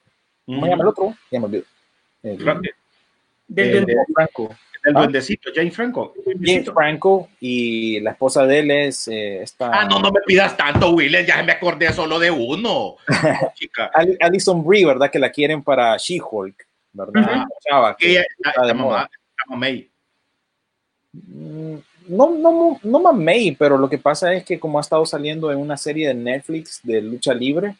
[0.45, 1.15] ¿cómo se llama el otro?
[1.31, 1.63] Ya me olvidé.
[2.21, 2.61] El- Fra-
[3.47, 4.55] Del- del- Franco.
[4.83, 4.99] El Ah.
[4.99, 6.13] duendecito, James Franco.
[6.41, 10.57] James Franco y la esposa de él es eh, esta Ah, no, no me pidas
[10.57, 12.95] tanto, Willen, ya me acordé solo de uno.
[13.55, 13.89] Chica.
[13.93, 15.09] Ali- Alison Brie, ¿verdad?
[15.09, 17.45] Que la quieren para She-Hulk, ¿verdad?
[17.65, 19.09] Chava, que ella, la, la mamá,
[19.49, 19.55] la.
[21.13, 21.77] Mm,
[22.09, 25.57] No, no, no mamey, pero lo que pasa es que como ha estado saliendo en
[25.59, 27.75] una serie de Netflix de lucha libre,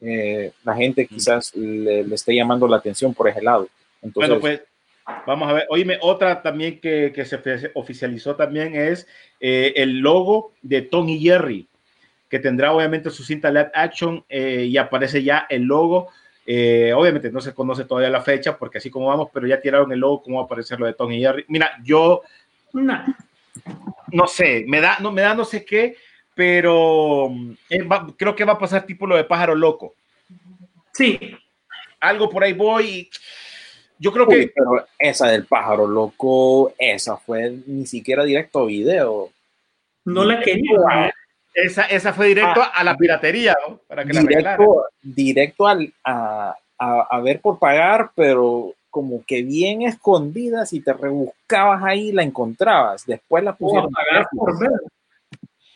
[0.00, 3.66] eh, la gente quizás le, le esté llamando la atención por ese lado.
[4.00, 4.60] Entonces, Bueno, pues
[5.26, 5.66] vamos a ver.
[5.70, 7.40] Oíme, otra también que, que se
[7.74, 9.06] oficializó también es
[9.40, 11.66] eh, el logo de Tony Jerry,
[12.28, 16.08] que tendrá obviamente su cinta live action eh, y aparece ya el logo.
[16.48, 19.90] Eh, obviamente no se conoce todavía la fecha porque así como vamos, pero ya tiraron
[19.92, 21.44] el logo, cómo va a aparecer lo de Tony Jerry.
[21.48, 22.22] Mira, yo
[22.72, 23.06] Nah.
[24.12, 25.96] no sé, me da no, me da no sé qué,
[26.34, 27.30] pero
[27.90, 29.94] va- creo que va a pasar tipo lo de pájaro loco.
[30.92, 31.18] Sí,
[32.00, 32.86] Algo por ahí voy.
[32.88, 33.10] y
[33.98, 38.66] Yo creo uy, que pero esa del pájaro loco, esa fue ni siquiera directo a
[38.66, 39.30] video.
[40.04, 41.12] no la quería.
[41.54, 43.80] esa, esa fue directo a la piratería, ¿no?
[43.88, 44.58] Para que la arreglaran.
[44.58, 50.80] directo, directo al, a, a, a ver por pagar, pero como que bien escondida, si
[50.80, 53.04] te rebuscabas ahí la encontrabas.
[53.06, 53.90] Después la a pusieron.
[53.90, 54.70] pagar por ver.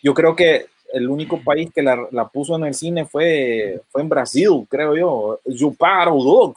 [0.03, 4.03] Yo creo que el único país que la, la puso en el cine fue, fue
[4.03, 5.41] en Brasil, creo yo.
[5.47, 6.57] You Paro Dog.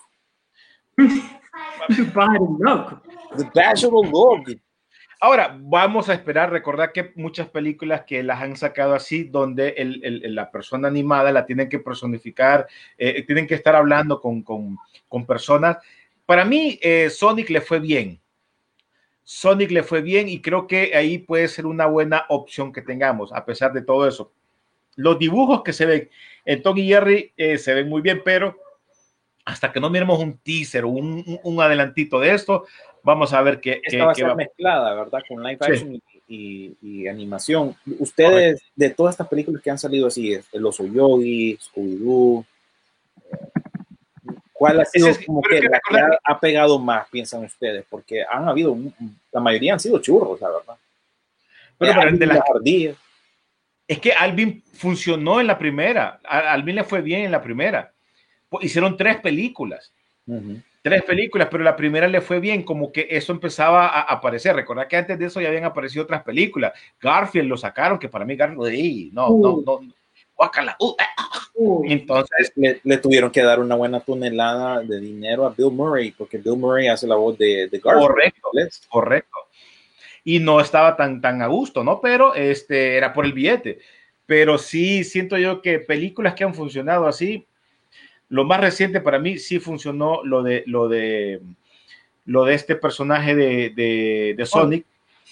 [3.37, 4.43] The Bachelor Dog.
[5.19, 10.03] Ahora, vamos a esperar, recordar que muchas películas que las han sacado así, donde el,
[10.03, 14.77] el, la persona animada la tienen que personificar, eh, tienen que estar hablando con, con,
[15.07, 15.77] con personas.
[16.25, 18.19] Para mí, eh, Sonic le fue bien.
[19.23, 23.31] Sonic le fue bien y creo que ahí puede ser una buena opción que tengamos,
[23.31, 24.33] a pesar de todo eso.
[24.97, 26.09] Los dibujos que se ven
[26.43, 28.57] en Tom y Jerry eh, se ven muy bien, pero
[29.45, 32.65] hasta que no miremos un teaser o un, un, adelantito de esto,
[33.03, 35.21] vamos a ver qué, Esta va a ser va- mezclada, ¿verdad?
[35.27, 35.71] Con live Sí.
[35.71, 37.75] action y, y- y animación.
[37.99, 42.45] Ustedes, de todas estas películas que han salido así, El Oso Yogi, Scooby-Doo,
[44.53, 47.85] ¿cuál ha sido es- como que que la que ha, pegado más, piensan ustedes?
[47.89, 48.77] Porque han habido,
[49.31, 50.75] la mayoría han sido churros, la verdad.
[51.77, 52.97] Pero, pero de las- las ardillas.
[53.85, 56.19] Es que Alvin funcionó en la primera.
[56.23, 57.92] A Alvin le fue bien en la primera.
[58.61, 59.93] Hicieron tres películas.
[60.25, 60.61] Ujú.
[60.81, 64.53] Tres películas, pero la primera le fue bien, como que eso empezaba a aparecer.
[64.53, 66.73] Recordad que antes de eso ya habían aparecido otras películas.
[67.01, 69.79] Garfield lo sacaron, que para mí Garfield, ey, no, no, no,
[70.35, 70.95] guácala, uh.
[71.55, 76.11] Uy, Entonces, Le, le tuvieron que dar una buena tonelada de dinero a Bill Murray,
[76.11, 78.07] porque Bill Murray hace la voz de, de Garfield.
[78.07, 78.49] correcto,
[78.89, 79.37] correcto.
[80.23, 82.01] Y no estaba tan, tan a gusto, ¿no?
[82.01, 83.79] Pero este era por el billete.
[84.25, 87.45] Pero sí siento yo que películas que han funcionado así,
[88.33, 91.39] lo más reciente para mí sí funcionó lo de lo de
[92.25, 94.85] lo de este personaje de, de, de Sonic.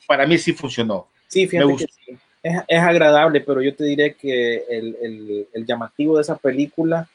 [0.05, 1.07] Para mí sí funcionó.
[1.27, 2.17] Sí, fíjate que sí.
[2.43, 7.07] Es, es agradable, pero yo te diré que el, el- el llamativo de esa película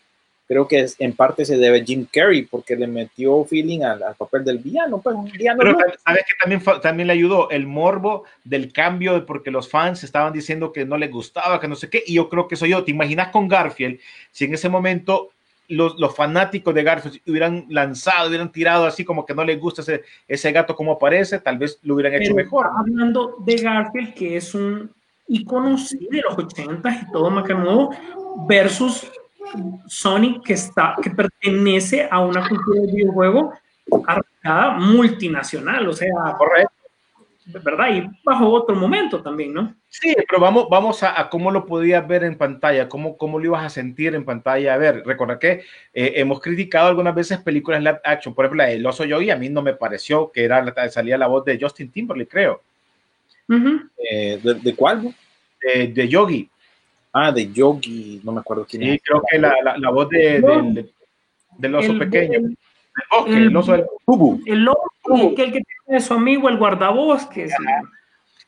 [0.49, 4.03] creo que es- en parte se debe a Jim Carrey, porque le metió feeling al,
[4.03, 5.59] al papel del villano, pues un villano.
[5.59, 5.78] Pero ¿no?
[6.05, 10.72] sabes que también, también le ayudó el morbo del cambio, porque los fans estaban diciendo
[10.72, 12.82] que no les gustaba, que no sé qué, y yo creo que soy yo.
[12.82, 14.01] ¿Te imaginas con Garfield
[14.32, 15.30] si en ese momento
[15.69, 19.83] los, los fanáticos de Garfield hubieran lanzado, hubieran tirado así como que no les gusta
[19.83, 22.71] ese, ese gato como aparece, tal vez lo hubieran hecho mejor.
[22.79, 24.91] Hablando de Garfield, que es un
[25.29, 27.91] icono de los 80 y todo macanudo,
[28.49, 29.11] versus
[29.87, 33.53] Sonic, que, está, que pertenece a una cultura de videojuego
[34.07, 36.76] arraigada multinacional, o sea, Correcto.
[37.47, 37.89] ¿Verdad?
[37.95, 39.75] Y bajo otro momento también, ¿no?
[39.89, 43.45] Sí, pero vamos, vamos a, a cómo lo podías ver en pantalla, cómo, cómo lo
[43.47, 44.75] ibas a sentir en pantalla.
[44.75, 45.63] A ver, recuerda que
[45.95, 49.31] eh, hemos criticado algunas veces películas live action, por ejemplo, la de El Oso Yogi,
[49.31, 52.63] a mí no me pareció que era, salía la voz de Justin Timberlake, creo,
[53.49, 53.81] Ujú.
[54.11, 55.15] Eh, ¿de, de cuál?
[55.63, 56.49] de, de Yogi.
[57.13, 59.03] Ah, de Yogi, no me acuerdo quién Sí, es.
[59.03, 60.93] creo que la, la, la voz de, del,
[61.59, 62.57] del- oso El- pequeño, el- del
[63.11, 63.87] bosque, el- el oso del-.
[64.47, 64.83] El lobo,
[65.35, 67.53] que el que tiene su amigo el guardabosques.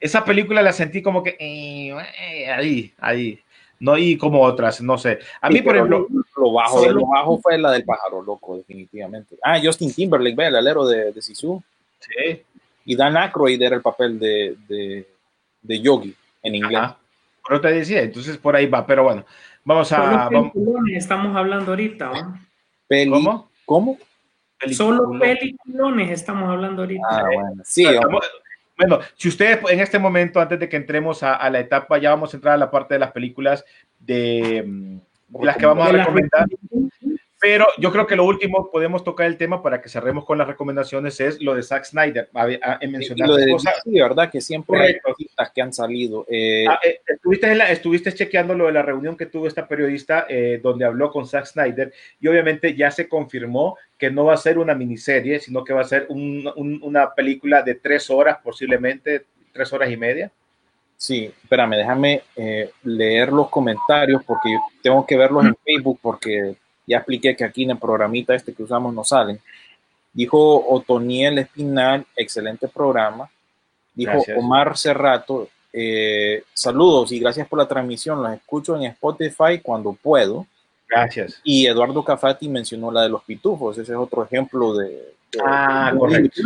[0.00, 3.40] Esa película la sentí como que eh, eh, ahí, ahí,
[3.80, 5.18] no y como otras, no sé.
[5.40, 8.22] A mí, Sí, por ejemplo, lo, lo bajo, solo- lo bajo fue la del pájaro
[8.22, 9.36] loco, definitivamente.
[9.42, 11.60] Ah, Justin Timberlake, ve, el alero de, de Sisu.
[12.00, 12.42] sí,
[12.84, 15.06] Y Dan Aykroyd era el papel de, de,
[15.62, 16.78] de Yogi en inglés.
[16.78, 16.98] ajá,
[17.46, 19.24] pero te decía, entonces por ahí va, pero bueno,
[19.64, 20.52] vamos a, vamos,
[20.94, 22.12] estamos hablando ahorita,
[23.10, 23.50] ¿cómo?
[23.64, 23.98] ¿Cómo?
[24.72, 27.02] Solo peliculones estamos hablando ahorita.
[27.10, 27.62] Ah, bueno.
[27.64, 28.24] Sí, estamos-
[28.76, 32.10] Bueno, si ustedes en este momento, antes de que entremos a, a la etapa, ya
[32.10, 33.64] vamos a entrar a la parte de las películas
[33.98, 34.96] de, mm,
[35.40, 36.46] de las que vamos a recomendar.
[37.40, 40.48] Pero yo creo que lo último, podemos tocar el tema para que cerremos con las
[40.48, 42.28] recomendaciones, es lo de Zack Snyder.
[42.34, 43.74] A, a- en Y mencionar lo de cosas.
[43.84, 44.28] sí, ¿verdad?
[44.28, 45.02] Que siempre Correcto.
[45.06, 46.26] hay cositas que han salido.
[46.28, 49.68] Eh, Ah, eh, estuviste, en la- estuviste chequeando lo de la reunión que tuvo esta
[49.68, 54.34] periodista eh, donde habló con Zack Snyder y obviamente ya se confirmó que no va
[54.34, 58.10] a ser una miniserie, sino que va a ser un- un- una película de tres
[58.10, 60.32] horas, posiblemente tres horas y media.
[60.96, 66.56] Sí, espérame, déjame eh, leer los comentarios porque yo tengo que verlos en Facebook porque
[66.88, 69.38] ya expliqué que aquí en el programita este que usamos no salen.
[70.12, 73.30] Dijo Otoniel Espinal, excelente programa.
[73.94, 74.38] Dijo Gracias.
[74.38, 78.22] Omar Cerrato, eh, saludos y gracias por la transmisión.
[78.22, 80.46] Los escucho en Spotify cuando puedo.
[80.88, 81.40] Gracias.
[81.44, 83.76] Y Eduardo Cafati mencionó la de los pitufos.
[83.76, 86.42] Ese es otro ejemplo de, de- Ah, de- correcto.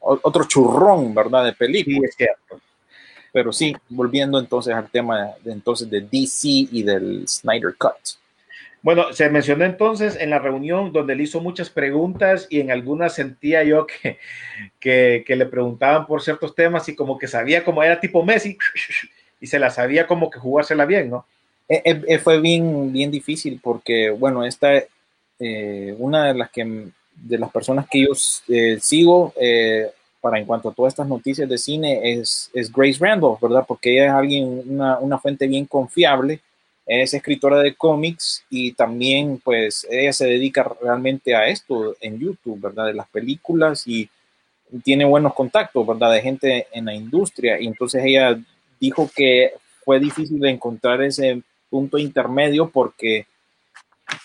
[0.00, 1.44] otro churrón, ¿verdad?
[1.46, 1.96] De película.
[1.98, 2.60] Sí, es cierto.
[3.32, 7.92] Pero sí, volviendo entonces al tema de, entonces de DC y del Snyder Cut.
[8.82, 13.14] Bueno, se mencionó entonces en la reunión donde le hizo muchas preguntas y en algunas
[13.14, 18.00] sentía yo que, que, le preguntaban por ciertos temas y como que sabía como era
[18.00, 18.58] tipo Messi
[19.40, 21.26] y se la sabía como que jugársela bien, ¿no?
[21.68, 24.72] Eh, eh, eh, fue bien, bien difícil porque, bueno, esta,
[25.98, 29.32] una de las que de las personas que yo sigo
[30.20, 33.64] para en cuanto a todas estas noticias de cine es, es Grace Randolph, ¿verdad?
[33.66, 36.40] Porque ella es alguien, una fuente bien confiable,
[36.86, 42.60] es escritora de cómics y también pues ella se dedica realmente a esto en YouTube,
[42.60, 42.86] ¿verdad?
[42.86, 44.08] De las películas y
[44.84, 46.12] tiene buenos contactos, ¿verdad?
[46.12, 47.60] De gente en la industria.
[47.60, 48.38] Y entonces ella
[48.80, 49.52] dijo que
[49.84, 53.26] fue difícil de encontrar ese punto intermedio porque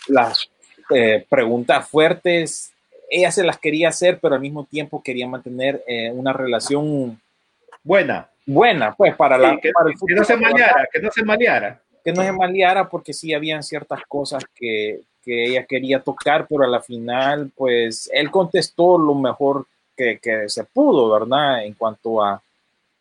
[0.08, 0.50] las
[0.94, 2.72] eh, preguntas fuertes,
[3.10, 7.20] ella se las quería hacer, pero al mismo tiempo quería mantener eh, una relación
[7.84, 8.30] Buena.
[8.46, 11.82] buena, pues, para, la, que, para el que no se maleara, que no se maleara.
[12.08, 16.64] Que no se maleara porque sí habían ciertas cosas que, que ella quería tocar, pero
[16.64, 21.66] a la final, pues él contestó lo mejor que, que se pudo, ¿verdad?
[21.66, 22.42] En cuanto a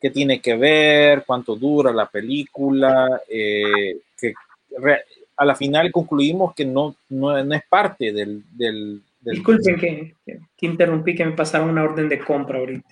[0.01, 4.35] qué tiene que ver, cuánto dura la película, eh, que
[4.77, 5.05] re-
[5.37, 8.43] a la final concluimos que no, no, no es parte del...
[8.57, 12.89] del, del- Disculpen que, que- interrumpí, que me pasaron una orden de compra ahorita.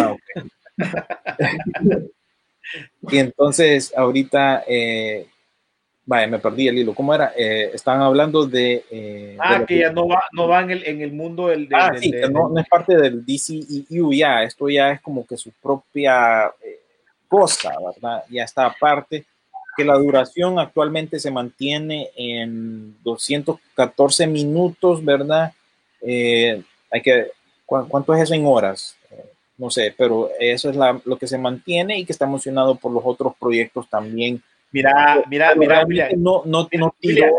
[0.00, 0.20] Ah, ok.
[3.10, 5.26] y entonces ahorita, eh,
[6.06, 6.94] vaya, me perdí el hilo.
[6.94, 7.32] ¿Cómo era?
[7.36, 8.84] Eh, estaban hablando de...
[8.90, 11.48] eh, de Ah, la que ya no va, no va en el, en el mundo
[11.48, 14.68] del, del- Ah, del- sí, del- que no, no es parte del DCEU ya, esto
[14.68, 16.80] ya es como que su propia eh,
[17.28, 18.24] cosa, ¿verdad?
[18.30, 19.24] Ya está aparte,
[19.76, 25.52] que la duración actualmente se mantiene en 214 minutos, ¿verdad?
[26.00, 26.62] Eh,
[26.92, 27.32] hay que,
[27.66, 28.96] ¿cu- ¿cuánto es eso en horas?
[29.10, 29.24] Eh,
[29.56, 32.92] no sé, pero eso es la- lo que se mantiene y que está emocionado por
[32.92, 34.42] los otros proyectos también.
[34.72, 36.08] Mira, mira, Pero mira, William.
[36.16, 36.94] no, no, Mira, no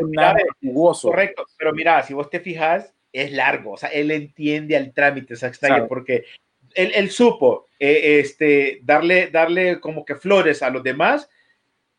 [0.08, 1.10] mira, nada jugoso.
[1.10, 5.36] Correcto, pero mira, si vos te fijas, es largo, o sea, él entiende al trámite,
[5.36, 5.84] Sabe.
[5.88, 6.26] porque
[6.74, 11.30] él, él supo eh, este, darle, darle como que flores a los demás,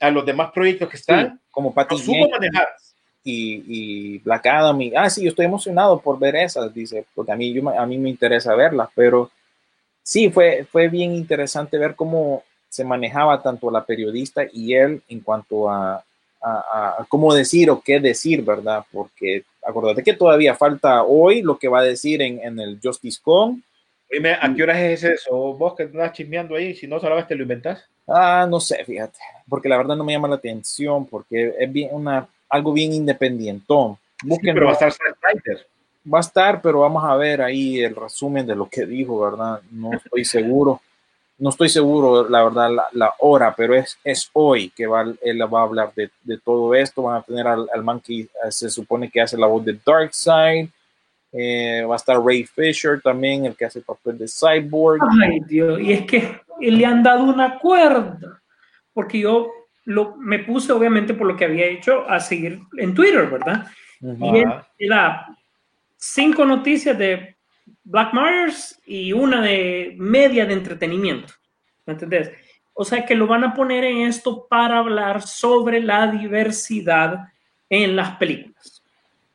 [0.00, 2.68] a los demás proyectos que Sí, están, como Patty lo supo manejar.
[3.24, 4.80] y, y Black Adam.
[4.80, 7.86] Y, ah, sí, yo estoy emocionado por ver esas, dice, porque a mí, yo, a
[7.86, 9.30] mí me interesa verlas, pero
[10.06, 15.20] sí, fue, fue bien interesante ver cómo se manejaba tanto la periodista y él en
[15.20, 15.96] cuanto a,
[16.40, 18.84] a, a- cómo decir o qué decir, ¿verdad?
[18.92, 23.18] Porque acordate que todavía falta hoy lo que va a decir en, en el Justice
[23.20, 23.62] Con.
[24.08, 25.34] Dime, ¿a qué horas es eso?
[25.54, 27.84] Vos que andas chismeando ahí, si no solamente te lo inventás.
[28.06, 29.18] Ah, no sé, fíjate,
[29.48, 33.98] porque la verdad no me llama la atención, porque es bien una, algo bien independientón.
[34.20, 35.66] Sí, pero va a estar Snyder.
[36.12, 39.60] Va a estar, pero vamos a ver ahí el resumen de lo que dijo, ¿verdad?
[39.70, 40.80] No estoy seguro.
[41.38, 45.54] No estoy seguro, la verdad, la, la hora, pero es, es hoy que va, él
[45.54, 47.02] va a hablar de, de todo esto.
[47.02, 49.78] Van a tener al, al man que eh, se supone que hace la voz de
[49.84, 50.70] Darkseid.
[51.32, 55.02] Eh, va a estar Ray Fisher también, el que hace el papel de Cyborg.
[55.22, 58.40] Ay, Dios, y es que le han dado una cuerda,
[58.94, 59.50] porque yo
[59.84, 63.66] lo, me puse, obviamente, por lo que había hecho, a seguir en Twitter, ¿verdad?
[64.00, 65.35] Y él era
[66.12, 67.36] cinco noticias de
[67.84, 71.34] Black Myers y una de media de entretenimiento.
[71.84, 72.30] ¿Me entendés?
[72.74, 77.28] O sea que lo van a poner en esto para hablar sobre la diversidad
[77.70, 78.82] en las películas.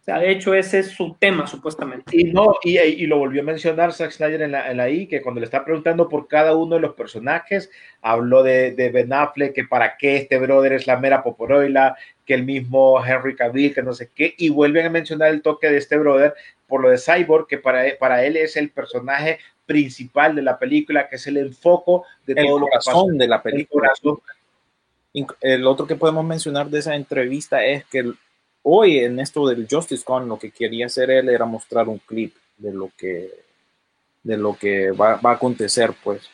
[0.02, 2.18] O sea, de hecho, ese es su tema, supuestamente.
[2.18, 5.08] Y no, y, y lo volvió a mencionar Zack Snyder en la, en la I,
[5.08, 7.70] que cuando le está preguntando por cada uno de los personajes,
[8.02, 11.96] habló de, de Ben Affleck, que para qué este brother es la mera poporoila,
[12.32, 15.70] que el mismo Henry Cavill, que no sé qué, y vuelven a mencionar el toque
[15.70, 16.34] de este brother
[16.66, 21.10] por lo de Cyborg, que para, para él es el personaje principal de la película,
[21.10, 23.92] que es el enfoco de El todo lo que de la El película.
[25.14, 28.16] Inc- El otro que podemos mencionar de esa entrevista es que el-
[28.64, 32.34] hoy en esto del Justice Con lo que quería hacer él era mostrar un clip
[32.58, 33.30] de lo que
[34.24, 36.30] de lo que va, va a acontecer pues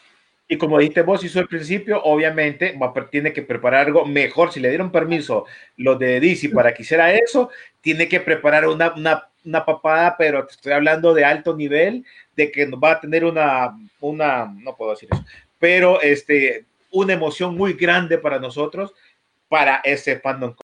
[0.50, 2.78] Y como dijiste vos, hizo al principio, obviamente
[3.12, 4.52] tiene que preparar algo mejor.
[4.54, 5.46] Si le dieron permiso
[5.76, 7.50] los de DC para que hiciera eso,
[7.82, 12.06] tiene que preparar una, una, una papada, pero te estoy hablando de alto nivel,
[12.36, 15.26] de que va a tener una, una, no puedo decir eso,
[15.60, 18.94] pero este, una emoción muy grande para nosotros,
[19.50, 20.56] para ese fandom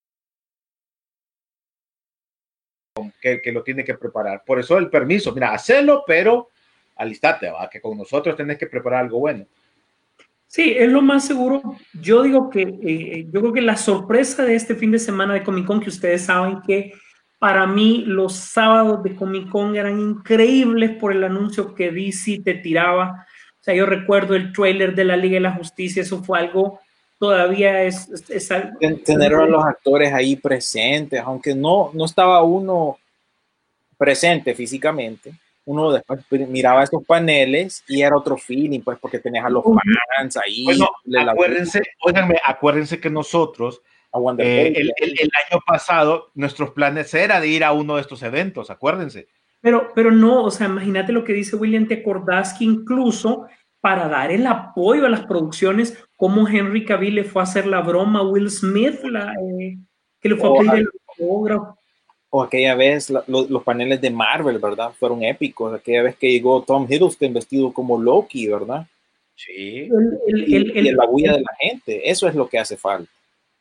[3.19, 4.43] que, que lo tiene que preparar.
[4.45, 6.49] Por eso el permiso, mira, hacerlo, pero
[6.95, 7.69] alistate, ¿va?
[7.69, 9.45] que con nosotros tenés que preparar algo bueno.
[10.53, 11.63] Sí, es lo más seguro.
[11.99, 15.41] Yo digo que eh, yo creo que la sorpresa de este fin de semana de
[15.41, 16.93] Comic Con, que ustedes saben que
[17.39, 22.53] para mí los sábados de Comic Con eran increíbles por el anuncio que DC te
[22.53, 23.25] tiraba.
[23.59, 26.79] O sea, yo recuerdo el trailer de la Liga de la Justicia, eso fue algo,
[27.17, 28.07] todavía es,
[29.03, 32.97] tener a los actores ahí presentes aunque no no estaba uno
[33.97, 35.33] presente físicamente
[35.65, 36.19] uno después
[36.49, 39.63] miraba estos paneles y era otro feeling pues porque tenías a los
[40.17, 40.89] fans ahí Bueno,
[41.31, 43.81] acuérdense, óiganme, acuérdense que nosotros
[44.37, 48.21] eh, el, el- el año pasado nuestros planes era de ir a uno de estos
[48.23, 49.27] eventos, acuérdense.
[49.61, 53.47] Pero, pero no, o sea, imagínate lo que dice William, te acordás que incluso
[53.79, 57.81] para dar el apoyo a las producciones, como Henry Cavill le fue a hacer la
[57.81, 59.77] broma a Will Smith, la, eh,
[60.21, 61.77] que le fue a Oh, pedir el autógrafo.
[62.35, 64.91] O aquella vez la- lo- los paneles de Marvel, ¿verdad?
[64.99, 65.71] Fueron épicos.
[65.71, 68.87] Aquella vez que llegó Tom Hiddleston vestido como Loki, ¿verdad?
[69.35, 69.87] Sí.
[69.91, 72.09] El, el- Y, el- y la bulla de la gente.
[72.09, 73.09] Eso es lo que hace falta.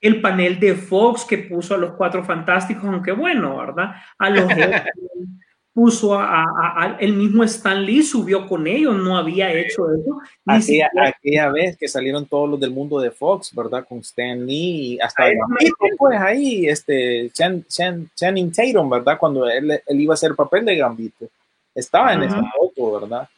[0.01, 3.93] el panel de Fox que puso a los cuatro fantásticos, aunque bueno, ¿verdad?
[4.19, 4.47] A los
[5.75, 10.21] puso a, a- a- el mismo Stan Lee subió con ellos, no había hecho eso.
[10.45, 13.87] Ni Aquella, siquiera- aquella vez que salieron todos los del mundo de Fox, ¿verdad?
[13.89, 19.17] Con Stan Lee y hasta Ahí el pues ahí, este, Chan- Chan- Channing Tatum, ¿verdad?
[19.19, 21.27] Cuando él, él iba a hacer el papel de Gambito.
[21.75, 22.39] Estaba en Ajá.
[22.39, 23.29] esa foto, ¿verdad?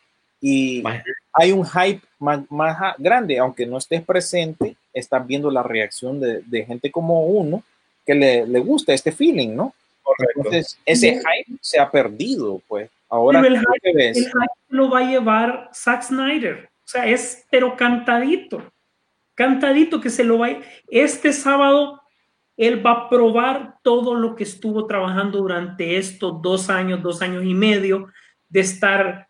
[0.40, 0.82] Y
[1.32, 6.18] hay un hype más, más a- grande, aunque no estés presente, estás viendo la reacción
[6.20, 7.62] de, de gente como uno
[8.04, 9.72] que le, le gusta este feeling, ¿no?
[10.04, 10.32] Correcto.
[10.36, 12.88] Entonces, ese hype se ha perdido, pues.
[13.08, 14.16] Ahora, Pero el ¿qué hype- ves?
[14.18, 14.34] el hype
[14.68, 16.68] lo va a llevar Zack Snyder.
[16.84, 18.62] O sea, es pero cantadito.
[19.34, 20.58] Cantadito que se lo va a...
[20.88, 22.00] Este sábado
[22.56, 27.44] él va a probar todo lo que estuvo trabajando durante estos dos años, dos años
[27.44, 28.08] y medio
[28.48, 29.26] de estar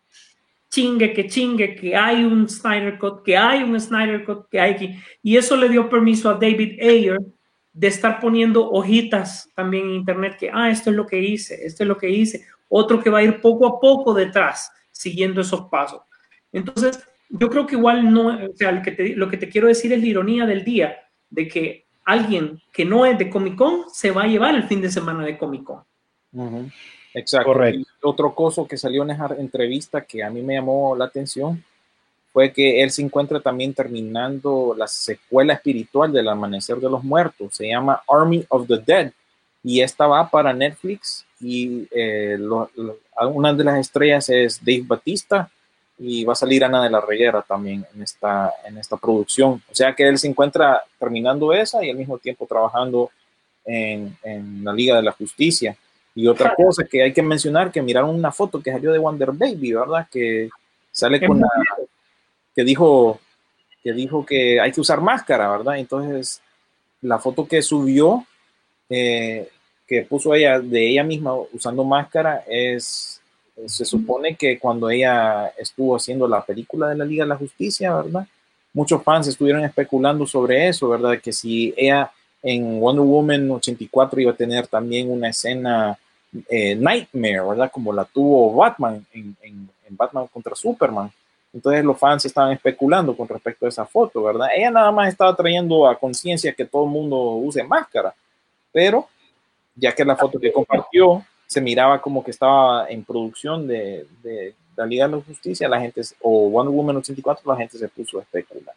[0.69, 4.73] chingue que chingue, que hay un Snyder Cut, que hay un Snyder Cut, que hay
[4.73, 4.95] aquí.
[5.23, 7.17] Y eso le dio permiso a David Ayer
[7.75, 11.83] de estar poniendo hojitas también en internet que, ah, esto es lo que hice, esto
[11.83, 12.45] es lo que hice.
[12.69, 16.01] Otro que va a ir poco a poco detrás, siguiendo esos pasos.
[16.53, 19.67] Entonces, yo creo que igual no, o sea, lo que te, lo que te quiero
[19.67, 20.95] decir es la ironía del día,
[21.29, 24.79] de que alguien que no es de Comic Con se va a llevar el fin
[24.79, 25.83] de semana de Comic Con.
[27.13, 27.47] Exacto.
[27.47, 27.79] Correcto.
[27.79, 31.61] Y otro coso que salió en esa entrevista que a mí me llamó la atención
[32.35, 37.55] fue que él se encuentra también terminando la secuela espiritual del Amanecer de los Muertos.
[37.55, 39.13] Se llama Army of the Dead
[39.63, 42.97] y esta va para Netflix y eh, lo- lo-
[43.29, 45.49] una de las estrellas es Dave Batista
[45.97, 49.61] y va a salir Ana de la Reguera también en esta, en esta producción.
[49.71, 53.11] O sea que él se encuentra terminando esa y al mismo tiempo trabajando
[53.63, 55.77] en, en la Liga de la Justicia.
[56.13, 59.31] Y otra cosa que hay que mencionar, que miraron una foto que salió de Wonder
[59.31, 60.05] Baby, ¿verdad?
[60.11, 60.49] Que
[60.91, 61.47] sale con la,
[62.55, 63.19] que dijo,
[63.83, 65.77] que dijo que hay que usar máscara, ¿verdad?
[65.77, 66.41] Entonces,
[67.01, 68.25] la foto que subió,
[68.89, 69.49] eh,
[69.87, 73.21] que puso ella de ella misma usando máscara, es,
[73.65, 77.93] se supone que cuando ella estuvo haciendo la película de la Liga de la Justicia,
[77.95, 78.27] ¿verdad?
[78.73, 81.19] Muchos fans estuvieron especulando sobre eso, ¿verdad?
[81.21, 82.11] Que si ella
[82.43, 85.97] en Wonder Woman 84 iba a tener también una escena
[86.49, 87.71] eh, Nightmare, ¿verdad?
[87.71, 91.09] Como la tuvo Batman en, en- en Batman contra Superman.
[91.55, 94.49] Entonces los fans estaban especulando con respecto a esa foto, ¿verdad?
[94.53, 98.13] Ella nada más estaba trayendo a conciencia que todo el mundo use máscara,
[98.73, 99.07] pero
[99.73, 104.53] ya que la foto que compartió se miraba como que estaba en producción de, de
[104.75, 108.19] la Liga de la Justicia, la gente, o Wonder Woman 84, la gente se puso
[108.19, 108.75] a especular.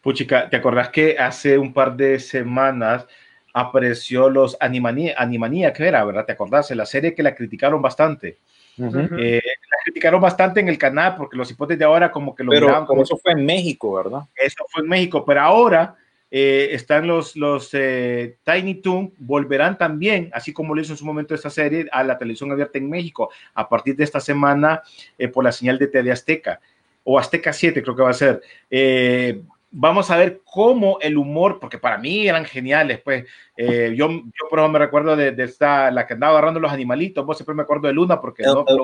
[0.00, 3.06] Puchica, ¿te acordás que hace un par de semanas
[3.52, 6.24] apareció los Animanía, Animanía que era, ¿verdad?
[6.24, 6.70] ¿Te acordás?
[6.70, 8.38] En la serie que la criticaron bastante.
[8.76, 9.40] Eh,
[9.70, 12.66] la criticaron bastante en el canal porque los hipotes de ahora como que lo Pero
[12.66, 14.22] miraban como como eso fue en México, ¿verdad?
[14.36, 15.96] eso fue en México, pero ahora
[16.30, 21.04] eh, están los, los eh, Tiny Toon, volverán también, así como lo hizo en su
[21.04, 24.82] momento esta serie, a la televisión abierta en México, a partir de esta semana
[25.18, 26.60] eh, por la señal de TV Azteca,
[27.04, 28.42] o Azteca 7 creo que va a ser.
[28.70, 29.42] Eh,
[29.76, 33.24] vamos a ver cómo el humor, porque para mí eran geniales, pues
[33.56, 36.72] eh, yo, yo por ejemplo me recuerdo de, de esta, la que andaba agarrando los
[36.72, 38.76] animalitos, vos siempre me acuerdo de Luna, porque El, no, el-.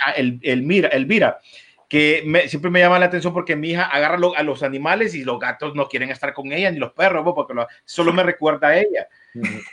[0.00, 1.40] Ajá, el, Elmira, Elvira,
[1.88, 5.14] que me- siempre me llama la atención porque mi hija agarra lo- a los animales
[5.14, 8.12] y los gatos no quieren estar con ella, ni los perros, bo, porque lo- solo
[8.12, 9.08] me recuerda a ella.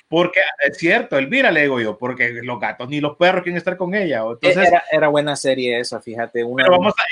[0.08, 3.78] Porque es cierto, Elvira le digo yo, porque los gatos ni los perros quieren estar
[3.78, 4.26] con ella.
[4.26, 6.44] o Entonces, era, era buena serie esa, fíjate.
[6.44, 7.04] Una, pero vamos a,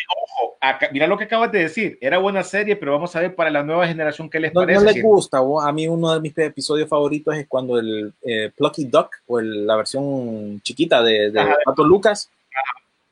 [0.61, 3.49] acá- mira lo que acabas de decir, era buena serie, pero vamos a ver para
[3.49, 4.85] la nueva generación qué les no, no parece.
[4.85, 8.85] les Si- gusta, a mí uno de mis episodios favoritos es cuando el eh, Plucky
[8.85, 11.55] Duck, o el- la versión chiquita de, de Ajá.
[11.65, 12.29] Pato Lucas,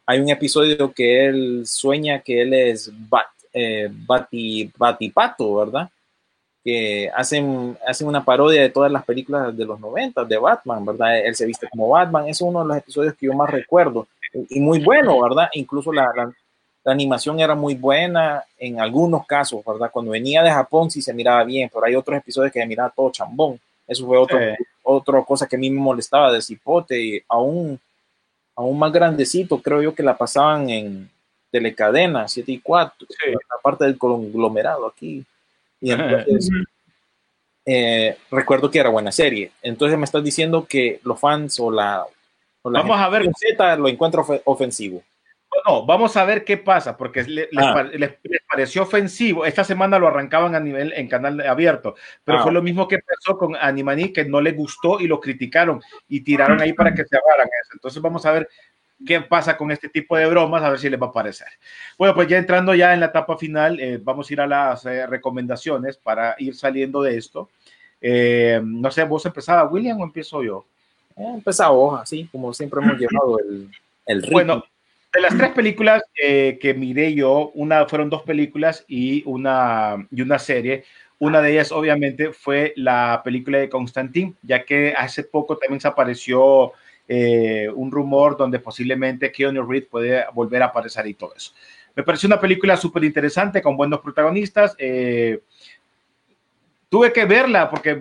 [0.05, 5.89] hay un episodio que él sueña que él es bat, eh, bati, Batipato, ¿verdad?
[6.63, 11.19] Que hacen, hacen una parodia de todas las películas de los 90 de Batman, ¿verdad?
[11.19, 14.07] Él se viste como Batman, es uno de los episodios que yo más recuerdo,
[14.49, 15.47] y muy bueno, ¿verdad?
[15.53, 16.33] Incluso la, la-
[16.87, 19.91] la animación era muy buena en algunos casos, ¿verdad?
[19.91, 22.93] Cuando venía de Japón sí se miraba bien, pero hay otros episodios que se miraba
[22.95, 23.59] todo chambón.
[23.85, 24.63] Eso fue otro, Sí.
[24.83, 27.77] otra cosa que a mí me molestaba de Cipote y aún,
[28.55, 31.09] aún más grandecito, creo yo que la pasaban en
[31.51, 33.31] Telecadena 7 y 4, Sí.
[33.33, 35.25] la parte del conglomerado aquí.
[35.81, 36.49] Y entonces,
[37.65, 39.51] eh, recuerdo que era buena serie.
[39.61, 42.05] Entonces me estás diciendo que los fans o la,
[42.61, 43.29] o la Vamos a ver.
[43.37, 45.03] Z lo encuentro ofe- ofensivo.
[45.65, 47.73] No, vamos a ver qué pasa, porque le- les, Ah.
[47.73, 49.45] pa- les- les pareció ofensivo.
[49.45, 52.43] Esta semana lo arrancaban a nivel en canal abierto, pero Ah.
[52.43, 56.21] fue lo mismo que pasó con Animani, que no le gustó y lo criticaron y
[56.21, 57.71] tiraron ahí para que se agarran eso.
[57.73, 58.49] Entonces vamos a ver
[59.05, 61.47] qué pasa con este tipo de bromas, a ver si les va a parecer.
[61.97, 64.85] Bueno, pues ya entrando ya en la etapa final, eh, vamos a ir a las
[64.85, 67.49] eh, recomendaciones para ir saliendo de esto.
[68.01, 70.65] Eh, no sé, ¿vos empezaba, William, o empiezo yo?
[71.15, 73.69] Eh, empezamos así, como siempre hemos llevado el,
[74.05, 74.33] el ritmo.
[74.33, 74.63] Bueno,
[75.17, 80.21] de las tres películas eh, que miré yo, una fueron dos películas y una, y
[80.21, 80.83] una serie.
[81.17, 85.87] Una de ellas, obviamente, fue la película de Constantine, ya que hace poco también se
[85.87, 86.73] apareció
[87.07, 91.51] eh, un rumor donde posiblemente Keanu Reeves puede volver a aparecer y todo eso.
[91.95, 94.75] Me pareció una película súper interesante, con buenos protagonistas.
[94.77, 95.39] eh,
[96.89, 97.99] tuve que verla porque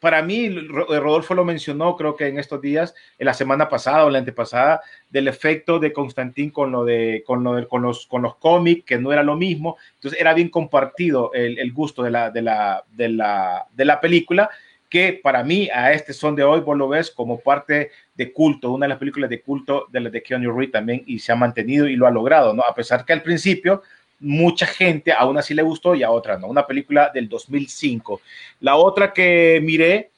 [0.00, 4.04] para mí, Ro- Rodolfo lo mencionó, creo que en estos días, en la semana pasada
[4.04, 8.84] o la antepasada, del efecto de Constantín con lo de- con los con los cómics,
[8.84, 9.76] que no era lo mismo.
[9.94, 14.00] Entonces era bien compartido el, el gusto de la, de, la, de, la, de la
[14.00, 14.50] película,
[14.88, 18.72] que para mí, a este son de hoy, vos lo ves como parte de culto,
[18.72, 21.36] una de las películas de culto de las de Keanu Reeves también, y se ha
[21.36, 22.62] mantenido y lo ha logrado, ¿no?
[22.68, 23.82] A pesar que al principio
[24.20, 26.46] mucha gente aún así le gustó y a otra no.
[26.46, 28.20] Una película del 2005.
[28.60, 30.10] La otra que miré,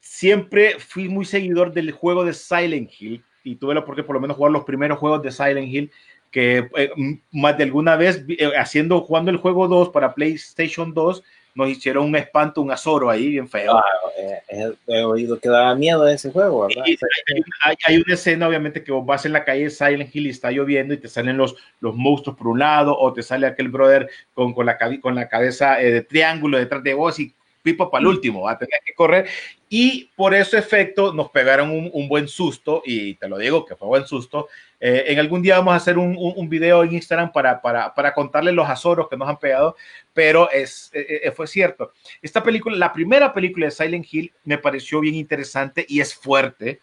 [0.00, 4.20] siempre fui muy seguidor del juego de Silent Hill y tuve la oportunidad por lo
[4.20, 5.90] menos jugar los primeros juegos de Silent Hill
[6.30, 6.90] que eh,
[7.32, 11.22] más de alguna vez eh, haciendo jugando el juego 2 para PlayStation 2
[11.58, 13.76] nos hicieron un espanto, un azoro ahí bien feo.
[13.76, 13.82] Ah,
[14.16, 16.84] eh, eh, he oído que daba miedo de ese juego, ¿verdad?
[16.86, 20.14] Y hay, hay- hay una escena, obviamente, que vos vas en la calle de Silent
[20.14, 23.22] Hill y está lloviendo y te salen los, los monstruos por un lado, o te
[23.22, 27.18] sale aquel brother con, con, la, con la cabeza eh, de triángulo detrás de vos
[27.20, 27.34] y
[27.72, 29.26] pipo para el último, va a tener que correr.
[29.68, 33.76] Y por ese efecto nos pegaron un, un buen susto, y te lo digo que
[33.76, 34.48] fue buen susto.
[34.80, 37.92] Eh, en algún día vamos a hacer un, un, un video en Instagram para, para,
[37.94, 39.76] para contarles los azoros que nos han pegado,
[40.14, 41.92] pero es, eh, eh, fue cierto.
[42.22, 46.80] Esta película, la primera película de Silent Hill, me pareció bien interesante y es fuerte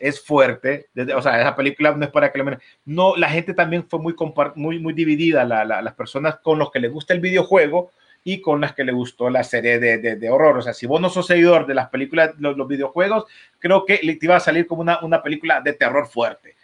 [0.00, 0.86] es fuerte.
[0.94, 3.98] Desde- o sea, esa película no es para que lo No, la gente también fue
[4.00, 4.14] muy,
[4.54, 7.90] muy, muy dividida, la- la- las personas con los que les gusta el videojuego
[8.24, 10.58] y con las que le gustó la serie de, de, horror.
[10.58, 13.24] O sea, si vos no sos seguidor de las películas, los, videojuegos,
[13.58, 16.56] creo que te iba a salir como una, una película de terror fuerte,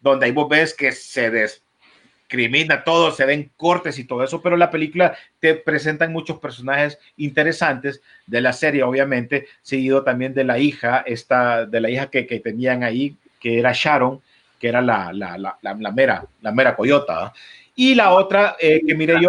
[0.00, 4.56] donde ahí vos ves que se discrimina todo, se ven cortes y todo eso, pero
[4.56, 10.58] la película te presentan muchos personajes interesantes de la serie, obviamente, seguido también de la
[10.58, 14.22] hija, esta, de la hija que, que tenían ahí, que era Sharon,
[14.62, 17.32] que era la, la, la, la, mera, la mera coyota.
[17.74, 19.28] Y la otra eh, que miré yo,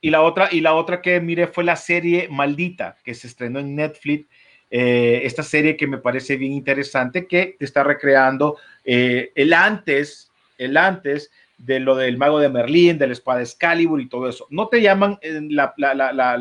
[0.00, 3.60] y la otra, y la otra que miré fue la serie Maldita, que se estrenó
[3.60, 4.26] en Netflix.
[4.70, 10.30] eh, esta serie que me parece bien interesante, que te está recreando eh, el antes,
[10.58, 14.46] el antes de lo del mago de Merlín, de la espada Excalibur y todo eso.
[14.48, 16.36] No te llaman eh, la, la, la,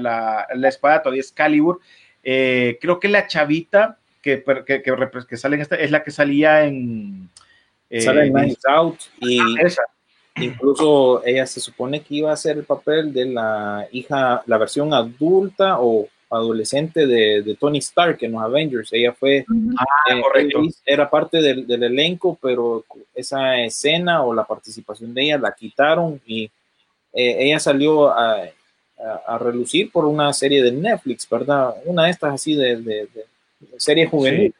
[0.53, 1.79] la, espada todavía Excalibur.
[2.23, 4.93] Eh, creo que la chavita que, que, que,
[5.27, 7.29] que sale en esta es la que salía en...
[7.91, 9.81] Sale en Out y esa.
[10.41, 14.93] Incluso ella se supone que iba a hacer el papel de la hija, la versión
[14.93, 18.93] adulta o adolescente de, de Tony Stark en los Avengers.
[18.93, 19.45] Ella fue,
[19.77, 20.61] Ah, eh, correcto.
[20.85, 22.85] era parte del, del elenco, pero
[23.15, 26.43] esa escena o la participación de ella la quitaron y
[27.13, 31.73] eh, ella salió a, a, a relucir por una serie de Netflix, ¿verdad?
[31.85, 33.25] Una de estas así de, de, de
[33.77, 34.53] series juveniles.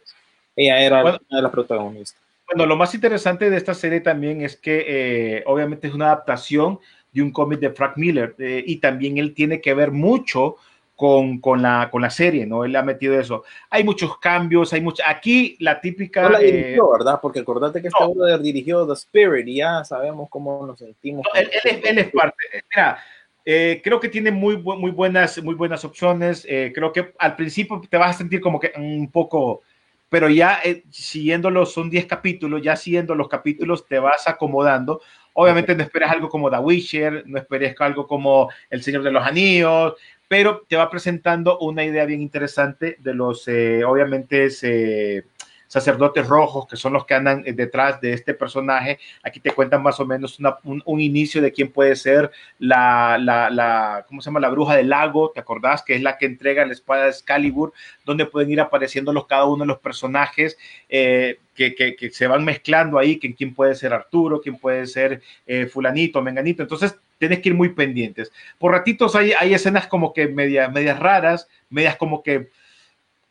[0.56, 1.20] Ella era Bueno.
[1.30, 2.20] una de las protagonistas.
[2.50, 6.80] Bueno, lo más interesante de esta serie también es que eh, obviamente es una adaptación
[7.12, 10.58] de un cómic de Frank Miller eh, y también él tiene que ver mucho
[10.96, 12.66] con, con, la, con la serie, ¿no?
[12.66, 13.44] Él ha metido eso.
[13.70, 15.10] Hay muchos cambios, hay mucha...
[15.10, 16.24] Aquí la típica...
[16.24, 17.20] No la eh, dirigió, ¿verdad?
[17.22, 18.14] Porque acordate que este no.
[18.14, 21.26] brother dirigió The Spirit y ya sabemos cómo nos sentimos.
[21.34, 22.44] No, él, él es, él es parte.
[22.52, 23.00] Eh, Mira,
[23.46, 26.46] eh, creo que tiene muy, muy, buenas, muy buenas opciones.
[26.48, 29.62] Eh, creo que al principio te vas a sentir como que un poco,
[30.10, 35.02] pero ya eh, siguiéndolo, son 10 capítulos, ya siguiendo los capítulos te vas acomodando.
[35.34, 39.26] Obviamente no esperes algo como The Witcher, no esperes algo como El Señor de los
[39.26, 39.94] Anillos,
[40.28, 45.26] pero te va presentando una idea bien interesante de los, eh, obviamente, es, eh,
[45.70, 49.00] sacerdotes rojos, que son los que andan eh, detrás de este personaje.
[49.24, 54.04] Aquí te cuentan más o menos un inicio de quién puede ser la, la, la,
[54.08, 54.40] ¿cómo se llama?
[54.40, 55.84] La bruja del lago, ¿te acordás?
[55.84, 57.72] Que es la que entrega la espada de Excalibur,
[58.04, 60.58] donde pueden ir apareciendo los, cada uno de los personajes
[60.90, 64.88] eh, que, que, que se van mezclando ahí, que quién puede ser Arturo, quién puede
[64.88, 66.64] ser eh, fulanito, menganito.
[66.64, 68.32] Entonces, tienes que ir muy pendientes.
[68.58, 72.50] Por ratitos hay, hay escenas como que medias, medias raras, medias como que,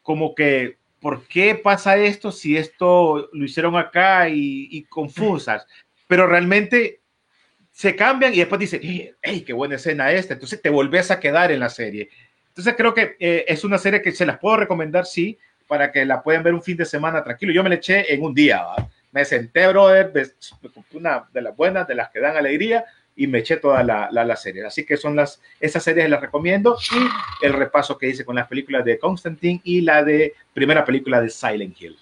[0.02, 5.66] como que ¿por qué pasa esto si esto lo hicieron acá y, y confusas?
[6.06, 7.00] Pero realmente
[7.70, 10.34] se cambian y después dice, ¡hey, qué buena escena esta!
[10.34, 12.08] Entonces te volvés a quedar en la serie.
[12.48, 15.38] Entonces creo que eh, es una serie que se las puedo recomendar, sí,
[15.68, 17.52] para que la puedan ver un fin de semana tranquilo.
[17.52, 18.88] Yo me la eché en un día, ¿va?
[19.12, 22.84] me senté, brother, me, una de las buenas, de las que dan alegría,
[23.18, 24.64] y me eché toda la, la, la serie.
[24.64, 28.46] Así que son las, esas series las recomiendo y el repaso que hice con las
[28.46, 31.98] películas de Constantine y la de primera película de Silent Hill.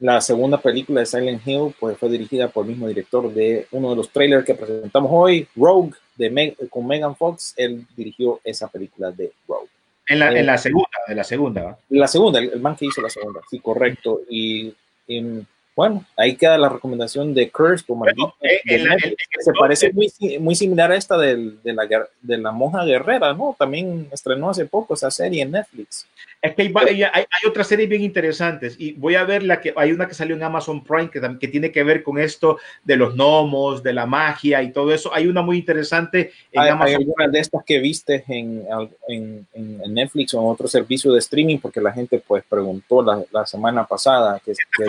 [0.00, 3.90] La segunda película de Silent Hill pues, fue dirigida por el mismo director de uno
[3.90, 7.54] de los trailers que presentamos hoy, Rogue, de Meg con Megan Fox.
[7.56, 9.68] Él dirigió esa película de Rogue.
[10.06, 11.78] En la, Eh, en la segunda, de la segunda.
[11.88, 14.20] La segunda, el, el man que hizo la segunda, sí, correcto.
[14.28, 14.74] Y,
[15.06, 15.40] y,
[15.78, 20.10] bueno, ahí queda la recomendación de Curse, por maldito, eh, de se parece muy,
[20.40, 21.86] muy similar a esta del- de, la,
[22.20, 23.54] de la monja guerrera, ¿no?
[23.56, 26.04] También estrenó hace poco esa serie en Netflix.
[26.42, 29.60] Es que hay, hay, hay- hay otras series bien interesantes y voy a ver la
[29.60, 32.58] que hay una que salió en Amazon Prime que, que tiene que ver con esto
[32.82, 35.14] de los gnomos, de la magia y todo eso.
[35.14, 36.96] Hay una muy interesante en Hay, hay Amazon.
[36.96, 38.66] algunas de estas que viste en,
[39.06, 43.22] en- en Netflix o en otro servicio de streaming, porque la gente pues preguntó la,
[43.30, 44.84] la semana pasada que, que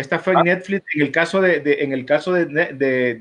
[0.00, 0.44] Esta fue en Ah.
[0.44, 0.84] Netflix.
[0.94, 3.14] En el caso de, de- en el caso de, de,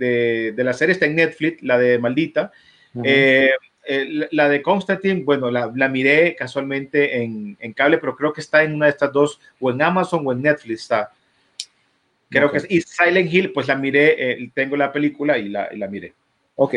[0.56, 2.52] de- la serie está en Netflix, la de Maldita.
[2.94, 3.04] Ujú.
[3.06, 3.52] Eh,
[3.86, 8.42] eh, la- de Constantine, bueno, la, la miré casualmente en, en cable, pero creo que
[8.42, 11.12] está en una de estas dos, o en Amazon o en Netflix está.
[12.30, 12.52] Creo Ok.
[12.52, 15.78] que es- y Silent Hill, pues la miré, eh, tengo la película y la, y
[15.78, 16.14] la miré.
[16.56, 16.76] Ok.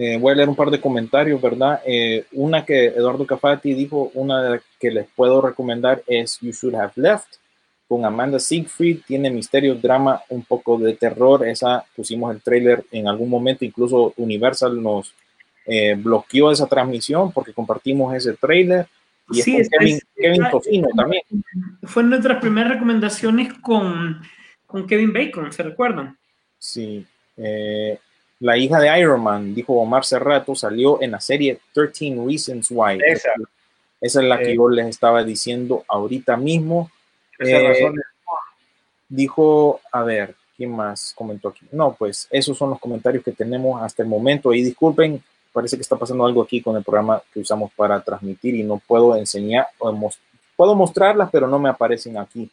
[0.00, 1.82] Eh, voy a leer un par de comentarios, ¿verdad?
[1.84, 6.92] Eh, una que Eduardo Cafati dijo, una que les puedo recomendar es You Should Have
[6.96, 7.26] Left,
[7.88, 9.00] con Amanda Siegfried.
[9.06, 11.46] Tiene misterio, drama, un poco de terror.
[11.48, 15.14] Esa pusimos el trailer en algún momento, incluso Universal nos
[15.66, 18.86] eh, bloqueó esa transmisión porque compartimos ese trailer.
[19.30, 21.22] Y es Sí, con es- Kevin, es- Kevin Tofino también.
[21.82, 24.20] Fue nuestras primeras recomendaciones con,
[24.66, 26.16] con Kevin Bacon, ¿se recuerdan?
[26.58, 27.04] Sí.
[27.36, 27.98] Eh,
[28.40, 32.98] la hija de Iron Man, dijo Omar Cerrato, salió en la serie 13 Reasons Why.
[33.06, 33.30] Esa.
[34.00, 34.56] Esa es la que Eh.
[34.56, 36.90] yo les estaba diciendo ahorita mismo.
[37.38, 37.92] Eh,
[39.08, 41.66] Dijo, a ver, ¿quién más comentó aquí?
[41.72, 44.52] No, pues esos son los comentarios que tenemos hasta el momento.
[44.52, 48.54] Y disculpen, parece que está pasando algo aquí con el programa que usamos para transmitir
[48.54, 50.18] y no puedo enseñar, o mos-
[50.56, 52.50] puedo mostrarlas, pero no me aparecen aquí.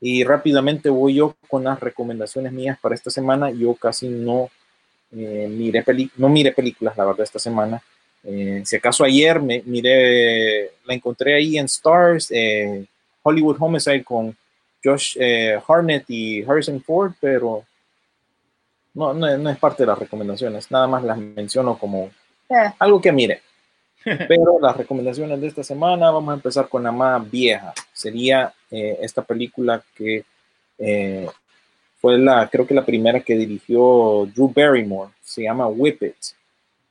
[0.00, 3.50] Y rápidamente voy yo con las recomendaciones mías para esta semana.
[3.50, 4.50] Yo casi no
[5.12, 7.82] eh, miré, peli no miré películas, la verdad, esta semana.
[8.22, 12.84] Eh, si acaso ayer me miré, la encontré ahí en Stars, eh,
[13.26, 14.36] Hollywood Homicide con
[14.82, 17.64] Josh eh, Harnett y Harrison Ford, pero
[18.94, 22.10] no, no, no es parte de las recomendaciones, nada más las menciono como
[22.48, 23.42] eh, algo que mire.
[24.28, 27.74] Pero las recomendaciones de esta semana, vamos a empezar con la más vieja.
[27.92, 30.24] Sería eh, esta película que
[30.78, 31.28] eh,
[32.00, 35.10] fue la, creo que la primera que dirigió Drew Barrymore.
[35.22, 36.14] Se llama Whip It,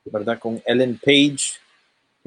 [0.06, 0.38] ¿verdad?
[0.40, 1.60] Con Ellen Page.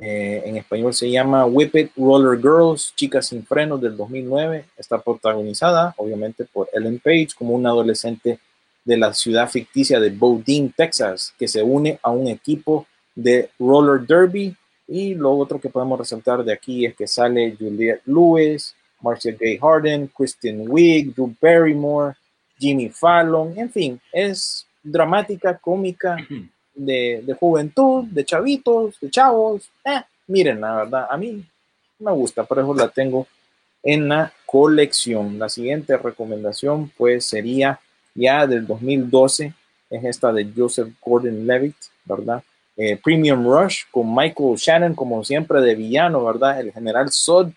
[0.01, 4.65] Eh, en español se llama Whip It Roller Girls, Chicas sin frenos del 2009.
[4.77, 8.39] Está protagonizada, obviamente, por Ellen Page como una adolescente
[8.85, 14.07] de la ciudad ficticia de Bodine, Texas, que se une a un equipo de roller
[14.07, 14.57] derby.
[14.87, 19.59] Y lo otro que podemos resaltar de aquí es que sale Juliette Lewis, Marcia Gay
[19.59, 22.15] Harden, Kristen Wiig, Drew Barrymore,
[22.59, 26.17] Jimmy Fallon, en fin, es dramática, cómica,
[26.79, 29.69] de, de juventud, de chavitos, de chavos.
[29.85, 31.45] Eh, miren, la verdad, a mí
[31.99, 33.27] me gusta, por eso la tengo
[33.83, 35.39] en la colección.
[35.39, 37.81] La siguiente recomendación, pues, sería
[38.15, 39.53] ya del 2012,
[39.91, 42.43] es esta de Joseph Gordon-Levitt, ¿verdad?
[42.77, 46.61] Eh, Premium Rush con Michael Shannon, como siempre, de villano, ¿verdad?
[46.61, 47.51] El general Sod.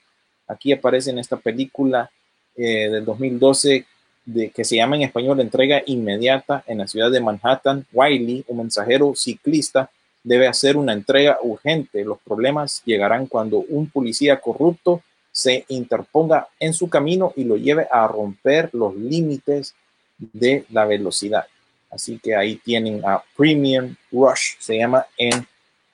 [0.48, 2.10] Aquí aparece en esta película
[2.56, 3.86] eh, del 2012
[4.34, 7.86] de, que se llama en español Entrega Inmediata en la ciudad de Manhattan.
[7.92, 9.90] Wiley, un mensajero ciclista,
[10.24, 12.06] debe hacer una entrega urgente.
[12.06, 15.02] Los problemas llegarán cuando un policía corrupto
[15.32, 19.74] se interponga en su camino y lo lleve a romper los límites
[20.18, 21.46] de la velocidad.
[21.90, 25.46] Así que ahí tienen a Premium Rush, se llama en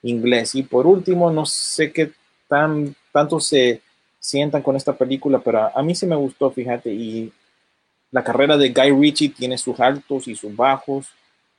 [0.02, 0.54] inglés.
[0.54, 2.12] Y por último, no sé qué
[2.48, 3.80] tan, tanto se
[4.20, 7.32] sientan con esta película, pero a mí sí me gustó, fíjate, y
[8.10, 11.06] la carrera de Guy Ritchie tiene sus altos y sus bajos,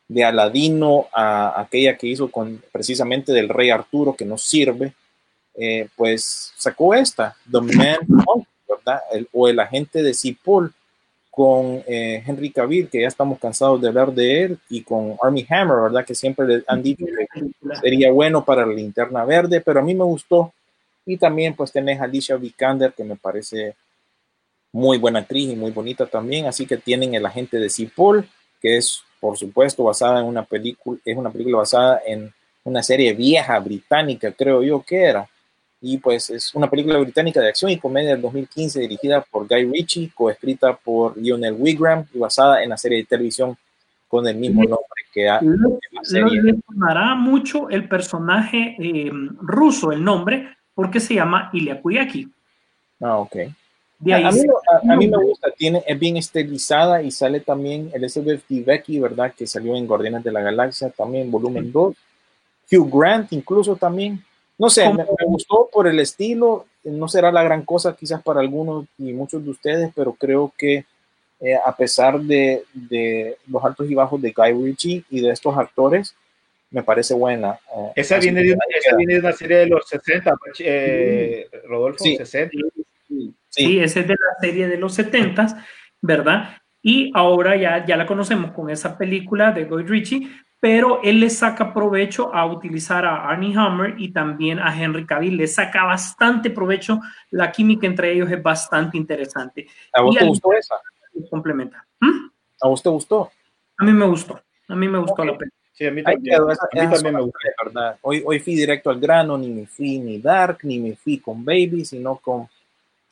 [0.09, 4.93] de Aladino a aquella que hizo con precisamente del Rey Arturo, que no sirve,
[5.55, 7.99] eh, pues sacó esta, The Man,
[8.67, 9.01] ¿verdad?
[9.31, 10.73] O el agente de Cipoll
[11.29, 15.45] con eh, Henry Cavill, que ya estamos cansados de hablar de él, y con Army
[15.47, 16.03] Hammer, ¿verdad?
[16.03, 19.93] Que siempre le han dicho que sería bueno para la linterna verde, pero a mí
[19.93, 20.51] me gustó.
[21.05, 23.75] Y también pues tenés a Alicia Vikander, que me parece
[24.71, 26.45] muy buena actriz y muy bonita también.
[26.45, 28.27] Así que tienen El agente de Cipoll,
[28.61, 32.33] que es, por supuesto, basada en una película, es una película basada en
[32.63, 35.27] una serie vieja británica, creo yo que era.
[35.81, 39.65] Y pues es una película británica de acción y comedia del 2015 dirigida por Guy
[39.65, 43.57] Ritchie, coescrita por Lionel Wigram y basada en la serie de televisión
[44.09, 45.39] con el mismo nombre que ha.
[45.41, 49.09] Le sonará mucho el personaje eh,
[49.39, 52.29] ruso, el nombre, porque se llama Ilya Kuriaki.
[52.99, 53.37] Ah, ok.
[53.99, 54.39] De ahí a, mí,
[54.71, 59.33] a- a mí me gusta, tiene, es bien estilizada y sale también Elizabeth Debicki, ¿verdad?
[59.37, 61.95] Que salió en Guardianes de la Galaxia también, volumen 2.
[62.71, 64.23] Hugh Grant incluso también.
[64.57, 68.39] No sé, me, me gustó por el estilo, no será la gran cosa quizás para
[68.41, 70.85] algunos y muchos de ustedes, pero creo que
[71.41, 75.57] eh, a pesar de, de los altos y bajos de Guy Ritchie y de estos
[75.57, 76.13] actores,
[76.71, 77.59] me parece buena.
[77.75, 82.03] eh, Esa viene, de una, esa viene de una serie de los 60, eh, Rodolfo,
[82.03, 82.15] Sí.
[82.17, 82.51] 60.
[83.49, 83.65] Sí.
[83.65, 85.65] Sí, ese es de la serie de los 70,
[86.01, 86.57] ¿verdad?
[86.81, 90.29] Y ahora ya, ya la conocemos con esa película de Guy Ritchie,
[90.61, 95.37] pero él le saca provecho a utilizar a Arnie Hammer y también a Henry Cavill.
[95.37, 96.99] Le saca bastante provecho.
[97.31, 99.67] La química entre ellos es bastante interesante.
[99.93, 100.75] ¿A vos Y te gustó esa?
[101.29, 101.85] Complementa.
[101.99, 102.29] ¿Mm?
[102.61, 103.31] ¿A vos te gustó?
[103.77, 104.41] A mí me gustó.
[104.67, 105.25] A mí me gustó Ok.
[105.25, 105.59] la película.
[105.71, 107.97] Sí, a mí también, quedó, esa- a mí también me tres, ¿verdad?
[108.01, 111.43] Hoy, hoy fui directo al grano, ni me fui ni dark, ni me fui con
[111.45, 112.47] baby, sino con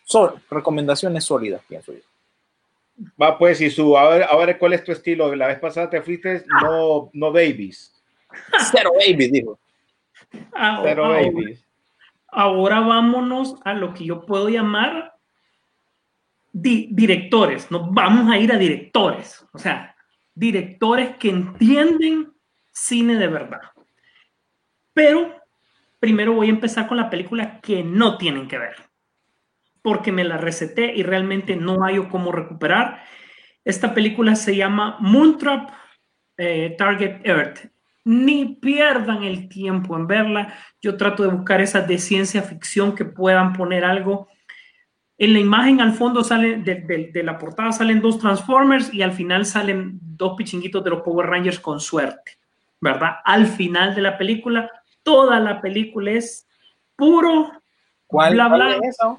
[0.07, 1.99] sol- recomendaciones sólidas, pienso yo.
[3.21, 5.35] Va, pues, y su, a ver, a ver, ¿cuál es tu estilo?
[5.35, 7.93] La vez pasada te fuiste, no, no babies,
[8.71, 9.59] Cero baby, dijo.
[10.53, 11.63] Ah, pero ahora- babies.
[12.29, 15.13] Ahora vámonos a lo que yo puedo llamar
[16.51, 17.71] di- directores.
[17.71, 19.45] Nos vamos a ir a directores.
[19.53, 19.95] O sea,
[20.35, 22.33] directores que entienden
[22.71, 23.61] cine de verdad.
[24.93, 25.35] Pero
[25.99, 28.75] primero voy a empezar con la película que no tienen que ver.
[29.81, 33.03] Porque me la receté y realmente no hay cómo recuperar.
[33.63, 35.69] Esta película se llama Moontrap
[36.37, 37.59] eh, Target Earth.
[38.05, 40.53] Ni pierdan el tiempo en verla.
[40.81, 44.29] Yo trato de buscar esas de ciencia ficción que puedan poner algo.
[45.17, 49.01] En la imagen al fondo sale, de, de- de la portada salen dos Transformers y
[49.01, 52.33] al final salen dos pichinguitos de los Power Rangers con suerte,
[52.79, 53.15] ¿verdad?
[53.25, 54.69] Al final de la película,
[55.03, 56.47] toda la película es
[56.95, 57.51] puro
[58.05, 58.75] ¿Cuál, bla cuál bla.
[58.75, 59.17] es esa?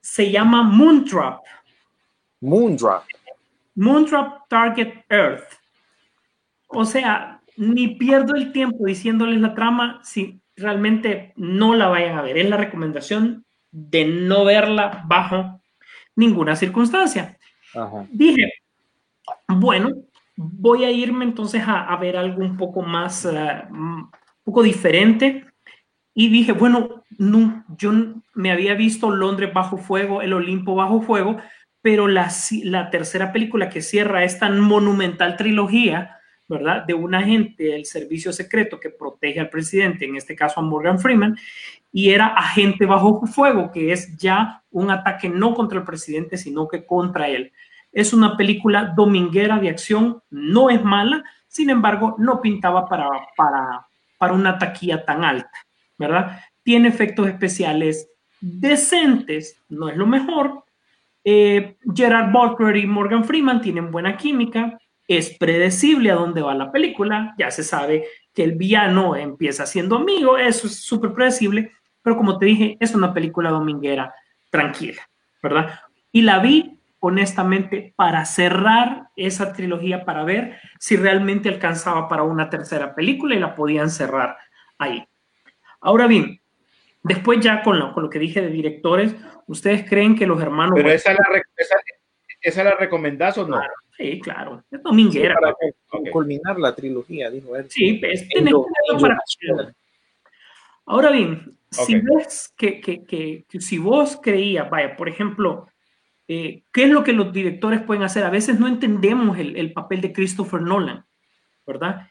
[0.00, 1.40] Se llama Moontrap.
[2.40, 3.04] Moondrop.
[3.74, 5.44] Moontrap Target Earth.
[6.68, 12.22] O sea, ni pierdo el tiempo diciéndoles la trama si realmente no la vayan a
[12.22, 12.38] ver.
[12.38, 15.60] Es la recomendación de no verla bajo
[16.16, 17.38] ninguna circunstancia.
[17.74, 18.06] Ajá.
[18.10, 18.52] Dije,
[19.48, 19.90] bueno,
[20.36, 24.10] voy a irme entonces a, a ver algo un poco más, eh, un
[24.42, 25.44] poco diferente.
[26.20, 27.92] Y dije, bueno, no, yo
[28.34, 31.38] me había visto Londres bajo fuego, el Olimpo bajo fuego,
[31.80, 32.30] pero la,
[32.64, 36.84] la tercera película que cierra esta monumental trilogía, ¿verdad?
[36.84, 40.98] De un agente del servicio secreto que protege al presidente, en este caso a Morgan
[40.98, 41.38] Freeman,
[41.90, 46.68] y era agente bajo fuego, que es ya un ataque no contra el presidente, sino
[46.68, 47.50] que contra él.
[47.92, 53.86] Es una película dominguera de acción, no es mala, sin embargo, no pintaba para, para,
[54.18, 55.50] para una taquilla tan alta,
[56.00, 56.40] ¿verdad?
[56.62, 58.08] Tiene efectos especiales
[58.40, 60.64] decentes, no es lo mejor.
[61.22, 66.72] Eh, Gerard Butler y Morgan Freeman tienen buena química, es predecible a dónde va la
[66.72, 71.72] película, ya se sabe que el villano empieza siendo amigo, eso es súper predecible,
[72.02, 74.14] pero como te dije, es una película dominguera
[74.50, 75.02] tranquila,
[75.42, 75.80] ¿verdad?
[76.12, 82.48] Y la vi honestamente para cerrar esa trilogía, para ver si realmente alcanzaba para una
[82.48, 84.38] tercera película y la podían cerrar
[84.78, 85.04] ahí.
[85.80, 86.40] Ahora bien,
[87.02, 89.14] después ya con lo, con lo que dije de directores,
[89.46, 90.74] ¿ustedes creen que los hermanos...
[90.76, 91.20] Pero esa la,
[91.56, 91.76] esa,
[92.40, 93.56] esa la recomendás o no?
[93.56, 95.34] Claro, sí, claro, es dominguera.
[95.40, 95.54] Para
[96.12, 97.66] culminar la trilogía, dijo él.
[97.70, 99.18] Sí, pues, verlo en para.
[100.86, 105.68] Ahora bien, si ves que, que- que- que si vos creías, vaya, por ejemplo,
[106.26, 108.24] eh, ¿qué es lo que los directores pueden hacer?
[108.24, 111.04] A veces no entendemos el, el papel de Christopher Nolan,
[111.66, 112.08] ¿verdad?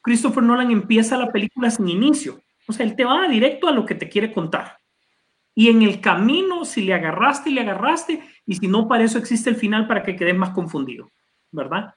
[0.00, 3.84] Christopher Nolan empieza la película sin inicio, o sea, él te va directo a lo
[3.84, 4.78] que te quiere contar.
[5.54, 9.50] Y en el camino, si le agarraste, le agarraste, y si no, para eso existe
[9.50, 11.10] el final para que quedes más confundido,
[11.50, 11.94] ¿verdad?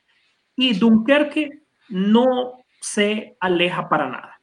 [0.56, 4.40] Y Dunkerque no se aleja para nada.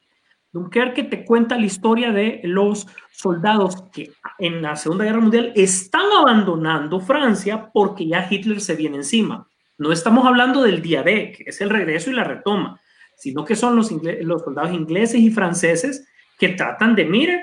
[0.53, 6.05] Dunkerque te cuenta la historia de los soldados que en la Segunda Guerra Mundial están
[6.19, 9.49] abandonando Francia porque ya Hitler se viene encima.
[9.79, 12.79] No estamos hablando del día D, que es el regreso y la retoma,
[13.17, 16.07] sino que son los soldados ingleses y franceses
[16.43, 17.41] que tratan de, mire,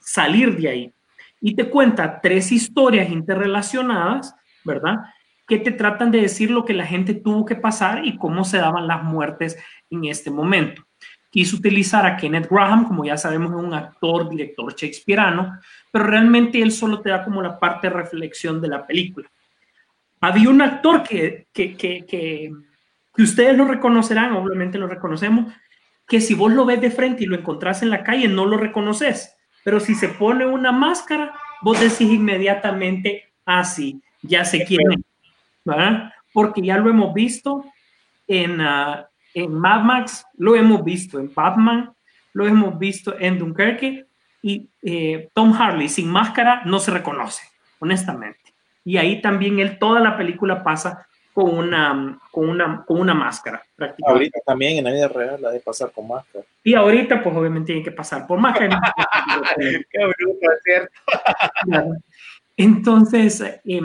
[0.00, 0.92] salir de ahí.
[1.40, 4.96] y te cuenta tres historias interrelacionadas, ¿verdad?
[5.46, 8.58] Que te tratan de decir lo que la gente tuvo que pasar y cómo se
[8.58, 9.56] daban las muertes
[9.90, 10.82] en este momento.
[11.30, 15.60] Quiso utilizar a Kenneth Graham, como ya sabemos, es un actor, director shakespeariano,
[15.92, 19.30] pero realmente él solo te da como la parte de reflexión de la película.
[20.20, 25.52] Había un actor que, que, que, que ustedes lo reconocerán, obviamente lo reconocemos,
[26.06, 28.56] que si vos lo ves de frente y lo encontrás en la calle, no lo
[28.56, 29.36] reconoces.
[29.64, 34.98] Pero si se pone una máscara, vos decís inmediatamente, así, ah, ya sé quién es,
[35.64, 36.12] ¿verdad?
[36.32, 37.64] Porque ya lo hemos visto
[38.26, 39.04] en, uh,
[39.34, 41.92] en Mad Max, lo hemos visto en Batman,
[42.32, 44.06] lo hemos visto en Dunkerque
[44.42, 47.42] y eh, Tom Harley sin máscara no se reconoce,
[47.78, 48.54] honestamente.
[48.84, 53.62] Y ahí también él, toda la película pasa con una, con una, con una máscara.
[54.06, 56.44] Ahorita también en la vida real la de pasar con máscara.
[56.62, 58.78] Y ahorita pues obviamente tiene que pasar por máscara.
[59.58, 60.92] Qué bruto, es cierto.
[62.56, 63.80] Entonces, eh,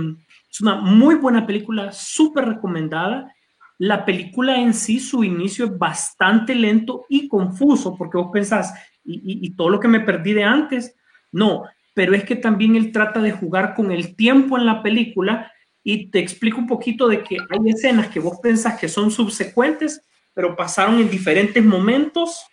[0.52, 3.34] es una muy buena película, súper recomendada.
[3.78, 8.74] La película en sí, su inicio es bastante lento y confuso, porque vos pensás,
[9.06, 10.96] y, y todo lo que me perdí de antes,
[11.32, 11.64] no,
[11.94, 15.52] pero es que también él trata de jugar con el tiempo en la película
[15.90, 20.02] y te explico un poquito de que hay escenas que vos pensás que son subsecuentes,
[20.34, 22.46] pero pasaron en diferentes momentos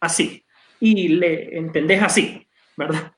[0.00, 0.46] así,
[0.80, 3.12] y le entendés así, ¿verdad?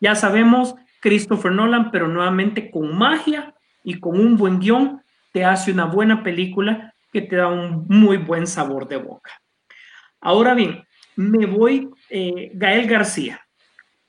[0.00, 5.02] Ya sabemos, Christopher Nolan, pero nuevamente con magia y con un buen guion,
[5.34, 9.30] te hace una buena película que te da un muy buen sabor de boca.
[10.22, 10.82] Ahora bien,
[11.16, 13.46] me voy, eh, Gael García.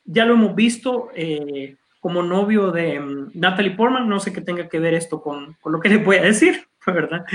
[0.05, 1.75] Ya lo hemos visto, eh,
[2.05, 4.07] como novio de um, Natalie Portman.
[4.07, 6.67] No sé qué tenga que ver esto con, con, lo que le voy a decir,
[6.85, 7.25] ¿verdad?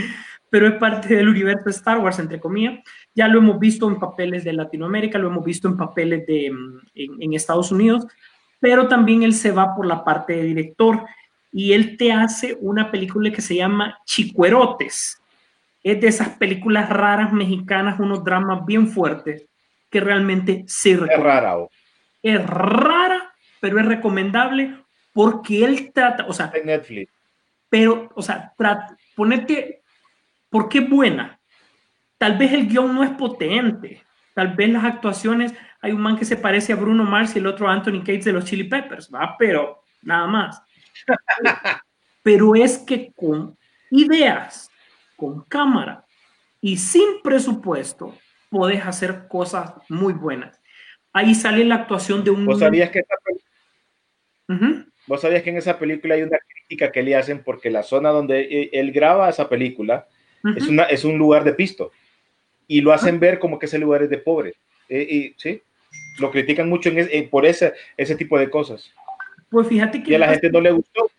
[0.48, 2.78] Pero es parte del universo de Star Wars, entre comillas.
[3.12, 6.78] Ya lo hemos visto en papeles de Latinoamérica, lo hemos visto en papeles de, um,
[6.94, 8.06] en, en Estados Unidos,
[8.60, 11.00] pero también él se va por la parte de director
[11.50, 15.20] y él te hace una película que se llama Chicuerotes.
[15.82, 19.46] Es de esas películas raras mexicanas, unos dramas bien fuertes
[19.90, 21.56] que realmente se Es rara.
[22.22, 23.19] Es rara,
[23.60, 24.76] pero es recomendable
[25.12, 27.12] porque él trata, o sea, en Netflix.
[27.68, 28.52] Pero, o sea,
[29.14, 29.82] ponete,
[30.48, 31.40] ¿por qué buena?
[32.18, 34.02] Tal vez el guion no es potente,
[34.34, 37.46] tal vez las actuaciones, hay un man que se parece a Bruno Mars y el
[37.46, 39.36] otro a Anthony Cates de los Chili Peppers, ¿va?
[39.38, 40.62] Pero nada más.
[42.22, 43.56] pero es que con
[43.90, 44.70] ideas,
[45.16, 46.04] con cámara
[46.60, 48.14] y sin presupuesto,
[48.50, 50.60] podés hacer cosas muy buenas.
[51.12, 52.44] Ahí sale la actuación de un...
[52.44, 53.16] ¿Vos sabías que esta
[55.06, 58.10] Vos sabías que en esa película hay una crítica que le hacen porque la zona
[58.10, 60.06] donde e, él graba esa película
[60.56, 61.92] es, una, es un lugar de pisto
[62.66, 64.54] y lo hacen ver como que ese lugar es de pobre.
[64.88, 65.62] Eh, y, ¿sí?
[66.20, 68.92] Lo critican mucho en eh, por ese, ese tipo de cosas.
[69.50, 70.12] Pues fíjate que...
[70.12, 71.10] Y a la gente no le gustó.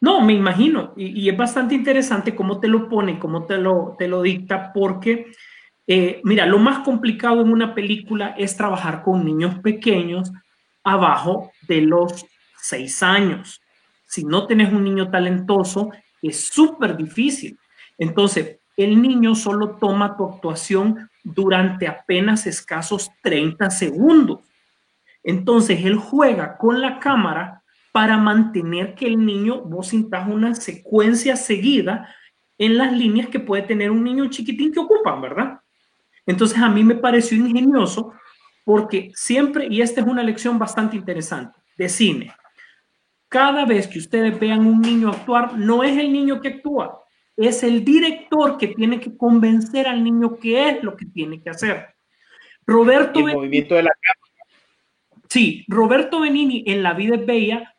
[0.00, 0.94] No, me imagino.
[0.96, 4.72] Y, y, es bastante interesante cómo te lo pone, cómo te lo, te lo dicta,
[4.72, 5.26] porque,
[5.86, 10.32] eh, mira, lo más complicado en una película es trabajar con niños pequeños
[10.84, 12.24] abajo de los
[12.60, 13.60] seis años.
[14.06, 15.90] Si no tenés un niño talentoso,
[16.22, 17.58] es súper difícil.
[17.98, 24.40] Entonces, el niño solo toma tu actuación durante apenas escasos 30 segundos.
[25.22, 27.62] Entonces, él juega con la cámara
[27.92, 32.14] para mantener que el niño, vos sintas una secuencia seguida
[32.56, 35.60] en las líneas que puede tener un niño chiquitín que ocupan, ¿verdad?
[36.24, 38.12] Entonces, a mí me pareció ingenioso
[38.64, 42.32] porque siempre, y esta es una lección bastante interesante de cine,
[43.28, 47.04] cada vez que ustedes vean un niño actuar, no es el niño que actúa,
[47.36, 51.50] es el director que tiene que convencer al niño que es lo que tiene que
[51.50, 51.94] hacer.
[52.66, 54.52] Roberto el Benini, movimiento de la cámara.
[55.28, 57.74] Sí, Roberto Benini en La vida es bella,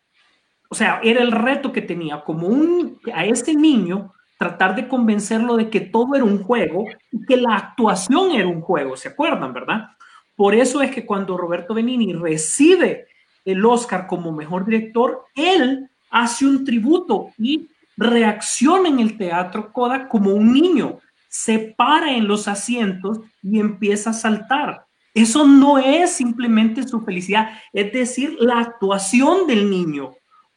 [0.70, 5.58] o sea, era el reto que tenía como un a ese niño tratar de convencerlo
[5.58, 9.52] de que todo era un juego y que la actuación era un juego, ¿se acuerdan,
[9.52, 9.90] verdad?
[10.36, 13.08] Por eso es que cuando Roberto Benini recibe
[13.45, 20.07] el Oscar como mejor director, él hace un tributo y reacciona en el teatro Coda
[20.07, 24.86] como un niño, se para en los asientos y empieza a saltar.
[25.14, 30.11] Eso no es simplemente su felicidad, es decir, la actuación del niño,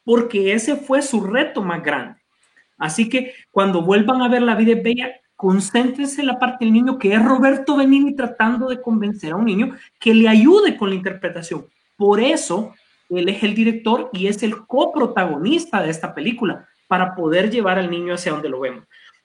[0.05, 2.21] porque ese fue su reto más grande.
[2.79, 6.73] Así que cuando vuelvan a ver La vida es bella, concéntrense en la parte del
[6.75, 10.91] niño, que es Roberto Benini tratando de convencer a un niño que le ayude con
[10.91, 11.67] la interpretación.
[12.03, 12.75] Por eso,
[13.11, 17.93] él es el director y es el coprotagonista de esta película para poder llevar al
[17.93, 18.83] niño hacia donde lo vemos.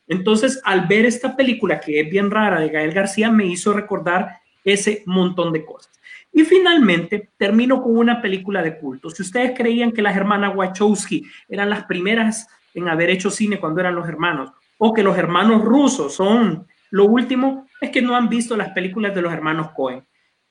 [0.07, 4.41] Entonces, al ver esta película que es bien rara de Gael García, me hizo recordar
[4.63, 5.91] ese montón de cosas.
[6.31, 9.09] Y finalmente termino con una película de culto.
[9.09, 13.79] Si ustedes creían que las hermanas Wachowski eran las primeras en haber hecho cine cuando
[13.79, 18.29] eran los hermanos, o que los hermanos rusos son lo último, es que no han
[18.29, 20.03] visto las películas de los hermanos Cohen.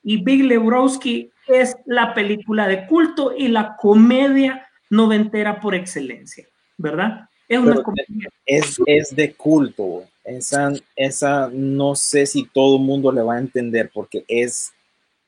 [0.09, 6.47] Y Big Lebowski es la película de culto y la comedia noventera por excelencia,
[6.77, 7.27] ¿verdad?
[7.45, 8.29] Es una Pero comedia.
[8.45, 10.05] es, es de culto.
[10.23, 14.71] Esa, esa no sé si todo el mundo le va a entender porque es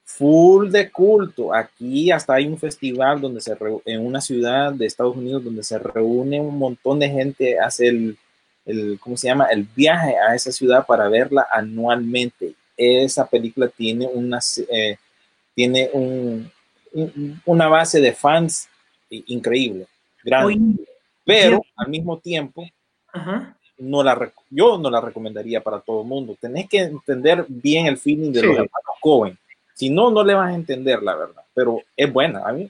[0.05, 1.53] full de culto.
[1.53, 5.77] Aquí hasta hay un festival donde se en una ciudad de Estados Unidos donde se
[5.77, 8.17] reúne un montón de gente, hace el,
[8.65, 9.47] el ¿cómo se llama?
[9.47, 12.55] El viaje a esa ciudad para verla anualmente.
[12.81, 14.39] Esa película tiene una,
[14.71, 14.95] eh,
[15.53, 16.49] tiene un,
[16.93, 18.69] un- una base de fans
[19.09, 19.85] increíble,
[20.23, 20.45] grande.
[20.53, 20.59] Oye,
[21.25, 22.65] pero al mismo tiempo
[23.11, 23.55] ajá.
[23.77, 26.37] no la yo no la recomendaría para todo el mundo.
[26.39, 28.45] Tenés que entender bien el feeling de Sí.
[28.45, 29.37] los hermanos Cohen.
[29.73, 31.43] Si no, no le vas a entender la verdad.
[31.53, 32.41] Pero es buena.
[32.45, 32.69] A mí,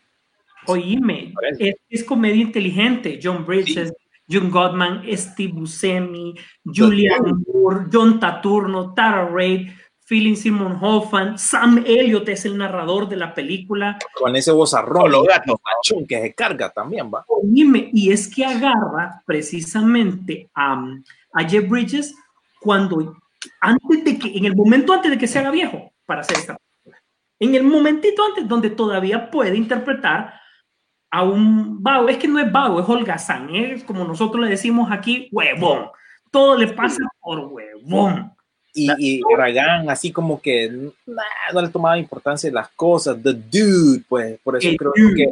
[0.67, 3.19] Oíme, es, es comedia inteligente.
[3.21, 3.93] John Bridges,
[4.29, 9.69] John Gottman, Steve Buscemi, Julian Moore, John Taturno, Tara Reid,
[10.09, 13.99] Philip Simon Hoffman, Sam Elliott es el narrador de la película.
[14.15, 15.59] con ese vozarrón, Los gatos.
[15.63, 17.23] machón que se carga también, va.
[17.27, 20.83] Oíme, y es que agarra precisamente a,
[21.33, 22.15] a Jeff Bridges
[22.59, 23.15] cuando,
[23.61, 26.57] antes de que, en el momento antes de que se haga viejo para hacer esta
[26.57, 26.97] película.
[27.39, 30.33] En el momentito antes donde todavía puede interpretar
[31.11, 34.91] a un vago, es que no es vago, es holgazán, es como nosotros le decimos
[34.91, 35.89] aquí, huevón.
[36.31, 38.33] Todo le pasa por huevón.
[38.97, 40.69] Y, y Ragan, así como que
[41.05, 41.23] nah,
[41.53, 43.17] no le tomaba importancia las cosas.
[43.21, 45.15] The Dude, pues, por eso El creo dude.
[45.15, 45.31] que,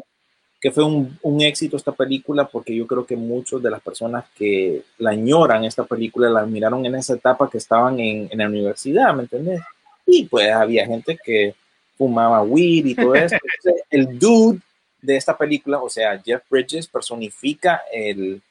[0.60, 4.26] que fue un, un éxito esta película, porque yo creo que muchos de las personas
[4.36, 8.48] que la añoran esta película la miraron en esa etapa que estaban en, en la
[8.48, 9.62] universidad, ¿me entendés?
[10.06, 11.54] Y pues había gente que
[11.98, 13.36] fumaba weed y todo eso.
[13.90, 14.60] El dude
[15.02, 18.42] de esta película, o sea, Jeff Bridges personifica el,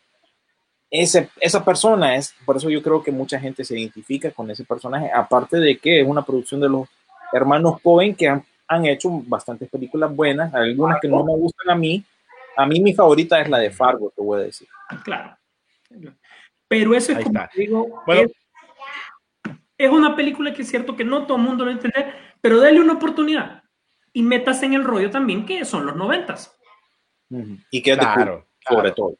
[0.90, 4.64] ese, esa persona es, por eso yo creo que mucha gente se identifica con ese
[4.64, 6.88] personaje, aparte de que es una producción de los
[7.32, 11.74] hermanos Cohen que han, han hecho bastantes películas buenas, algunas que no me gustan a
[11.74, 12.04] mí.
[12.56, 14.66] A mí mi favorita es la de Fargo, te voy a decir.
[15.04, 15.36] Claro.
[16.68, 18.22] Pero eso es Ahí como digo, Bueno.
[18.22, 18.32] es,
[19.78, 22.80] es una película que es cierto que no todo el mundo lo entender, pero dale
[22.80, 23.62] una oportunidad
[24.12, 26.56] y metas en el rollo también que son los noventas.
[27.70, 28.94] Y que es de Claro, culto, sobre claro.
[28.94, 29.16] todo.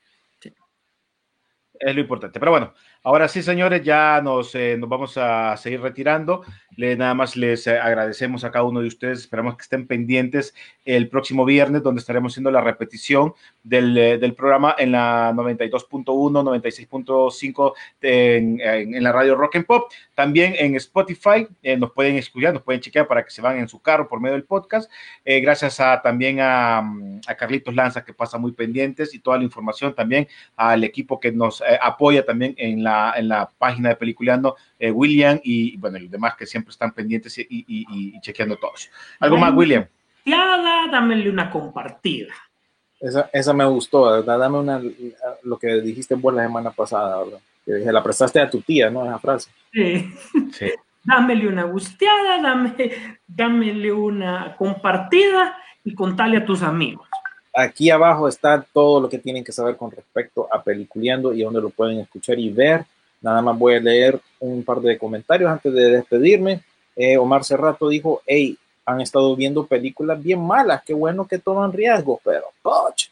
[1.81, 2.39] Es lo importante.
[2.40, 2.74] Pero bueno,
[3.07, 6.43] ahora sí, señores, ya nos, eh, nos vamos a seguir retirando.
[6.77, 9.20] Le, nada más les eh, agradecemos a cada uno de ustedes.
[9.20, 10.55] Esperamos que estén pendientes
[10.85, 16.05] el próximo viernes, donde estaremos haciendo la repetición del, eh, del programa en la 92.1,
[16.05, 17.73] 96.5
[18.03, 19.93] en, en, en la radio Rock and Pop.
[20.16, 23.69] También en Spotify eh, nos pueden escuchar, nos pueden chequear para que se van en
[23.69, 24.91] su carro por medio del podcast.
[25.27, 29.45] Eh, gracias a, también a, a Carlitos Lanza, que pasa muy pendientes y toda la
[29.45, 30.27] información también
[30.57, 34.90] al equipo que nos eh, apoya también en la, en la página de Peliculeando, eh,
[34.90, 38.90] William y, bueno, los demás que siempre están pendientes y, y, y, y chequeando todos.
[39.20, 39.86] ¿Algo más, William?
[40.24, 42.35] Ya, dámele una compartida.
[43.01, 44.39] Esa, esa me gustó, ¿verdad?
[44.39, 44.81] Dame una,
[45.43, 47.39] lo que dijiste vos la semana pasada, ¿verdad?
[47.64, 49.05] Que se la prestaste a tu tía, ¿no?
[49.05, 49.51] Esa frase.
[49.73, 50.12] Sí.
[50.52, 50.70] Sí.
[51.05, 52.74] Dámele una gusteada, dame,
[53.28, 57.06] dámele una compartida y contale a tus amigos.
[57.59, 61.62] Aquí abajo está todo lo que tienen que saber con respecto a Peliculeando y dónde
[61.62, 62.85] lo pueden escuchar y ver.
[63.23, 66.61] Nada más voy a leer un par de comentarios antes de despedirme.
[66.95, 71.73] Eh, Omar Cerrato dijo, hey, han estado viendo películas bien malas, qué bueno que toman
[71.73, 73.07] riesgos, pero coach.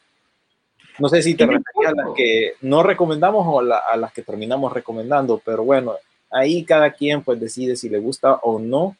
[0.98, 4.22] No sé si te referías a las que no recomendamos o la, a las que
[4.22, 5.94] terminamos recomendando, pero bueno,
[6.30, 8.94] ahí cada quien pues decide si le gusta o no.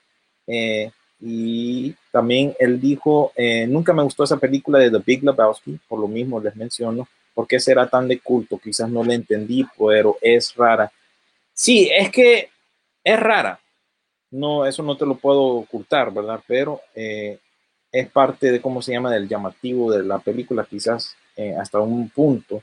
[0.46, 0.90] Eh,
[1.26, 5.98] y también él dijo, eh, nunca me gustó esa película de The Big Lebowski, por
[5.98, 10.54] lo mismo les menciono, porque será tan de culto, quizás no la entendí, pero es
[10.54, 10.92] rara.
[11.54, 12.50] Sí, es que
[13.02, 13.58] es rara,
[14.32, 16.40] no, eso no te lo puedo ocultar, ¿verdad?
[16.46, 17.38] Pero eh,
[17.90, 22.10] es parte de cómo se llama, del llamativo de la película, quizás eh, hasta un
[22.10, 22.62] punto.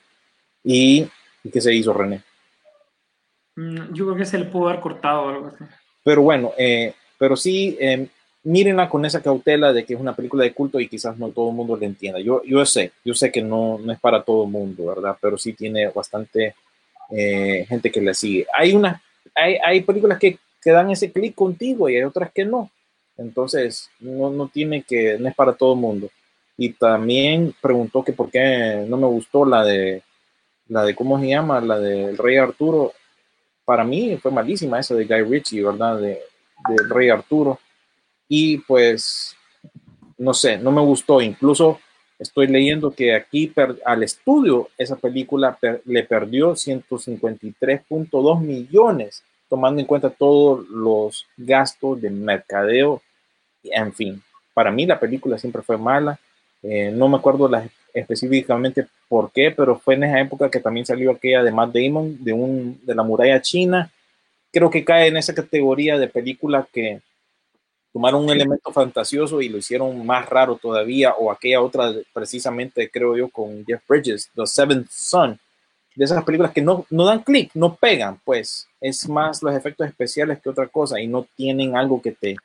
[0.64, 1.08] Y,
[1.44, 2.22] y que se hizo René.
[3.56, 5.64] Mm, Yo creo que se le pudo haber cortado algo así.
[6.04, 8.08] Pero bueno, eh, pero sí, eh,
[8.44, 11.50] mírenla con esa cautela de que es una película de culto y quizás no todo
[11.50, 12.20] el mundo la entienda.
[12.20, 15.16] Yo, yo sé, yo sé que no, no es para todo el mundo, ¿verdad?
[15.22, 16.56] Pero sí tiene bastante
[17.12, 18.48] eh, gente que la sigue.
[18.54, 19.02] Hay, una,
[19.36, 22.72] hay, hay películas que, que dan ese clic contigo y hay otras que no.
[23.18, 26.10] Entonces, no, no tiene que, no es para todo el mundo.
[26.58, 30.04] Y también preguntó que por qué no me gustó la de,
[30.68, 31.62] la de, ¿cómo se llama?
[31.62, 32.94] La del Rey Arturo.
[33.66, 35.98] Para mí fue malísima esa de Guy Ritchie, ¿verdad?
[35.98, 36.22] De,
[36.70, 37.60] del Rey Arturo.
[38.34, 39.36] Y pues
[40.18, 41.20] no sé, no me gustó.
[41.20, 41.82] Incluso
[42.18, 43.52] estoy leyendo que aquí
[43.84, 52.10] al estudio esa película le perdió 153.2 millones, tomando en cuenta todos los gastos de
[52.10, 53.02] mercadeo.
[53.66, 56.18] En fin, para mí la película siempre fue mala.
[56.64, 57.52] Eh, no me acuerdo
[57.94, 62.24] específicamente por qué, pero fue en esa época que también salió aquella de Matt Damon,
[62.24, 63.91] de, un, de la muralla china.
[64.53, 67.02] Creo que cae en esa categoría de película que
[67.94, 73.18] tomaron un elemento fantasioso y lo hicieron más raro todavía, o aquella otra, precisamente creo
[73.18, 75.40] yo, con Jeff Bridges, The Seventh Son,
[75.96, 79.88] de esas películas que no, no dan clic, no pegan, pues es más los efectos
[79.88, 82.36] especiales que otra cosa y no tienen algo que te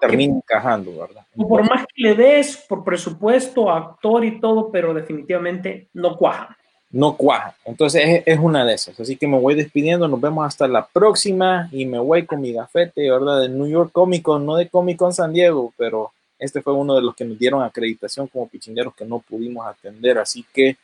[0.00, 1.24] termine encajando, ¿verdad?
[1.36, 6.56] O por más que le des por presupuesto, actor y todo, pero definitivamente no cuajan.
[6.92, 7.56] No cuaja.
[7.64, 9.00] Entonces es, una de esas.
[9.00, 10.06] Así que me voy despidiendo.
[10.06, 11.68] Nos vemos hasta la próxima.
[11.72, 13.40] Y me voy con mi gafete, ¿verdad?
[13.40, 16.94] De New York Comic Con, no de Comic Con San Diego, pero este fue uno
[16.94, 20.18] de los que nos dieron acreditación como pichingueros que no pudimos atender.
[20.18, 20.76] Así que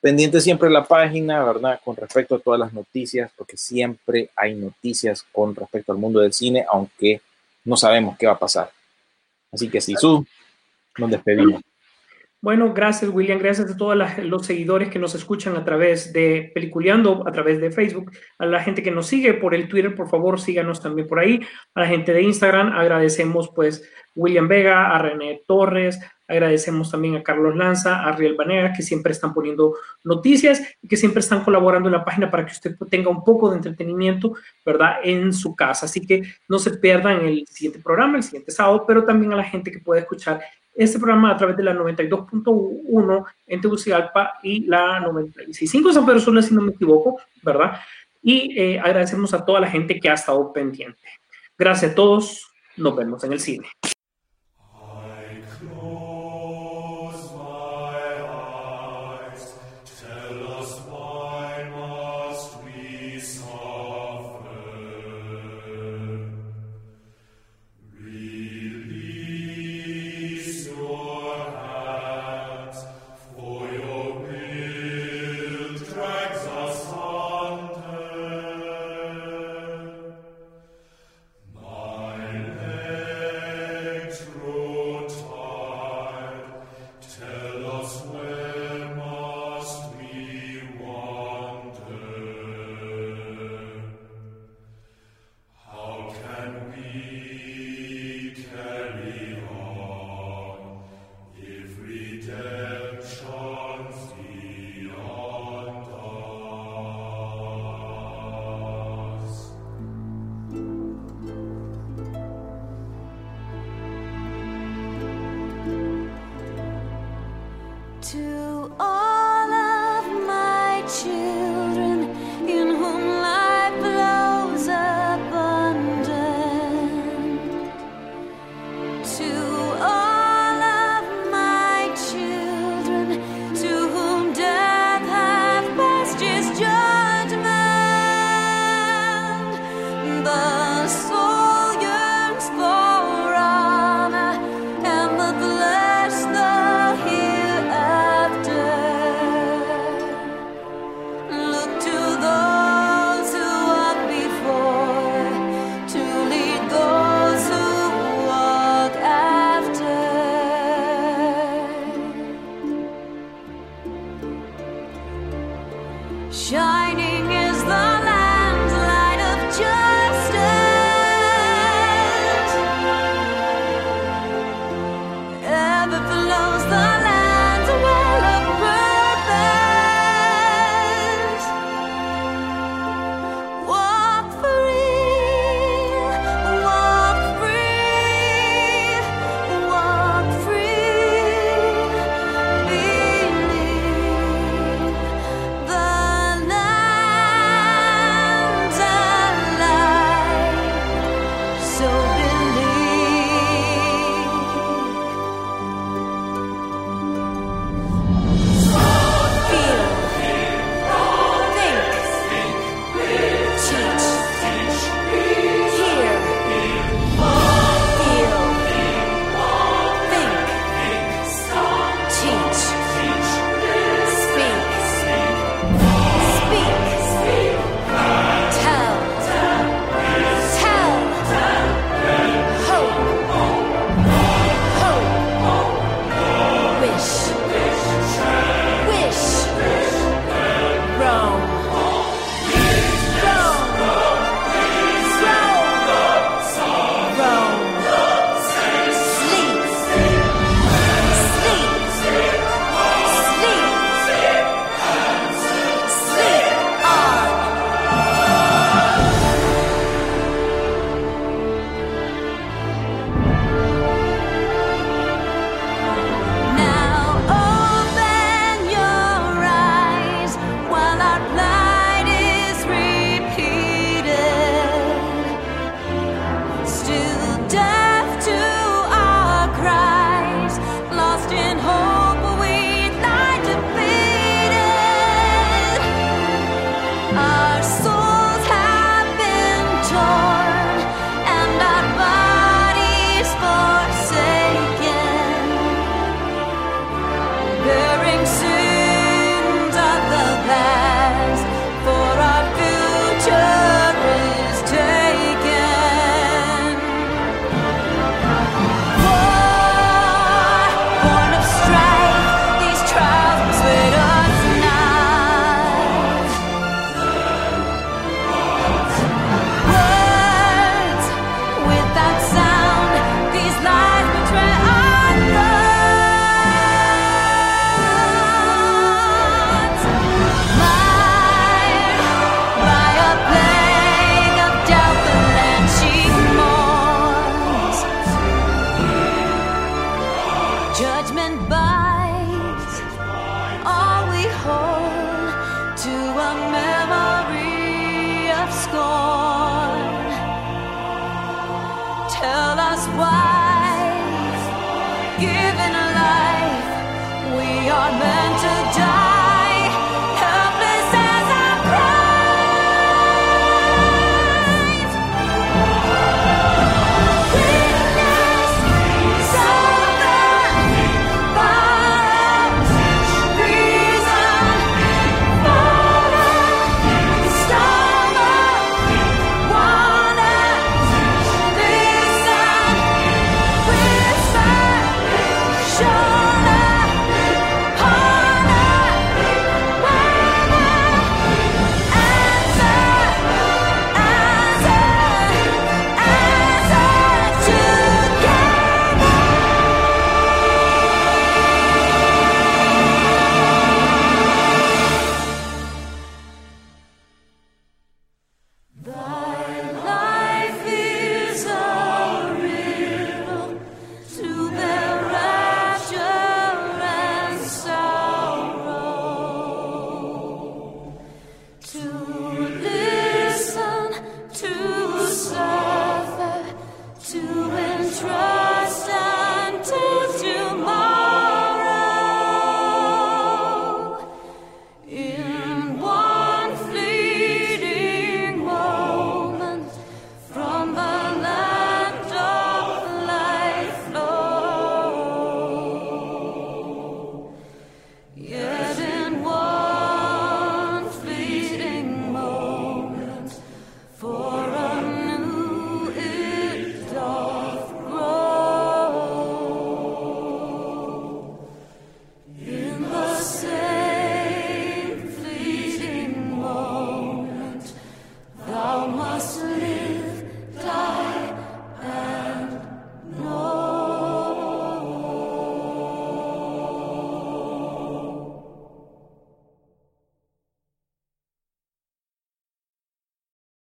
[0.00, 1.78] pendiente siempre la página, ¿verdad?
[1.84, 6.32] Con respecto a todas las noticias, porque siempre hay noticias con respecto al mundo del
[6.32, 7.20] cine, aunque
[7.64, 8.70] no sabemos qué va a pasar.
[9.52, 10.24] Así que sí, su,
[10.96, 11.60] nos despedimos.
[12.42, 13.94] Bueno, gracias William, gracias a todos
[14.24, 18.62] los seguidores que nos escuchan a través de Peliculeando, a través de Facebook, a la
[18.62, 21.40] gente que nos sigue por el Twitter, por favor síganos también por ahí,
[21.74, 27.22] a la gente de Instagram, agradecemos pues William Vega, a René Torres, agradecemos también a
[27.22, 31.90] Carlos Lanza, a Riel Banega, que siempre están poniendo noticias y que siempre están colaborando
[31.90, 34.34] en la página para que usted tenga un poco de entretenimiento,
[34.64, 34.96] ¿verdad?
[35.02, 35.86] En su casa.
[35.86, 39.44] Así que no se pierdan el siguiente programa, el siguiente sábado, pero también a la
[39.44, 40.40] gente que puede escuchar
[40.84, 46.20] este programa a través de la 92.1 en Tegucigalpa y la 96.5 en San Pedro
[46.20, 47.80] Sula, si no me equivoco, ¿verdad?
[48.22, 51.00] Y eh, agradecemos a toda la gente que ha estado pendiente.
[51.58, 53.68] Gracias a todos, nos vemos en el cine.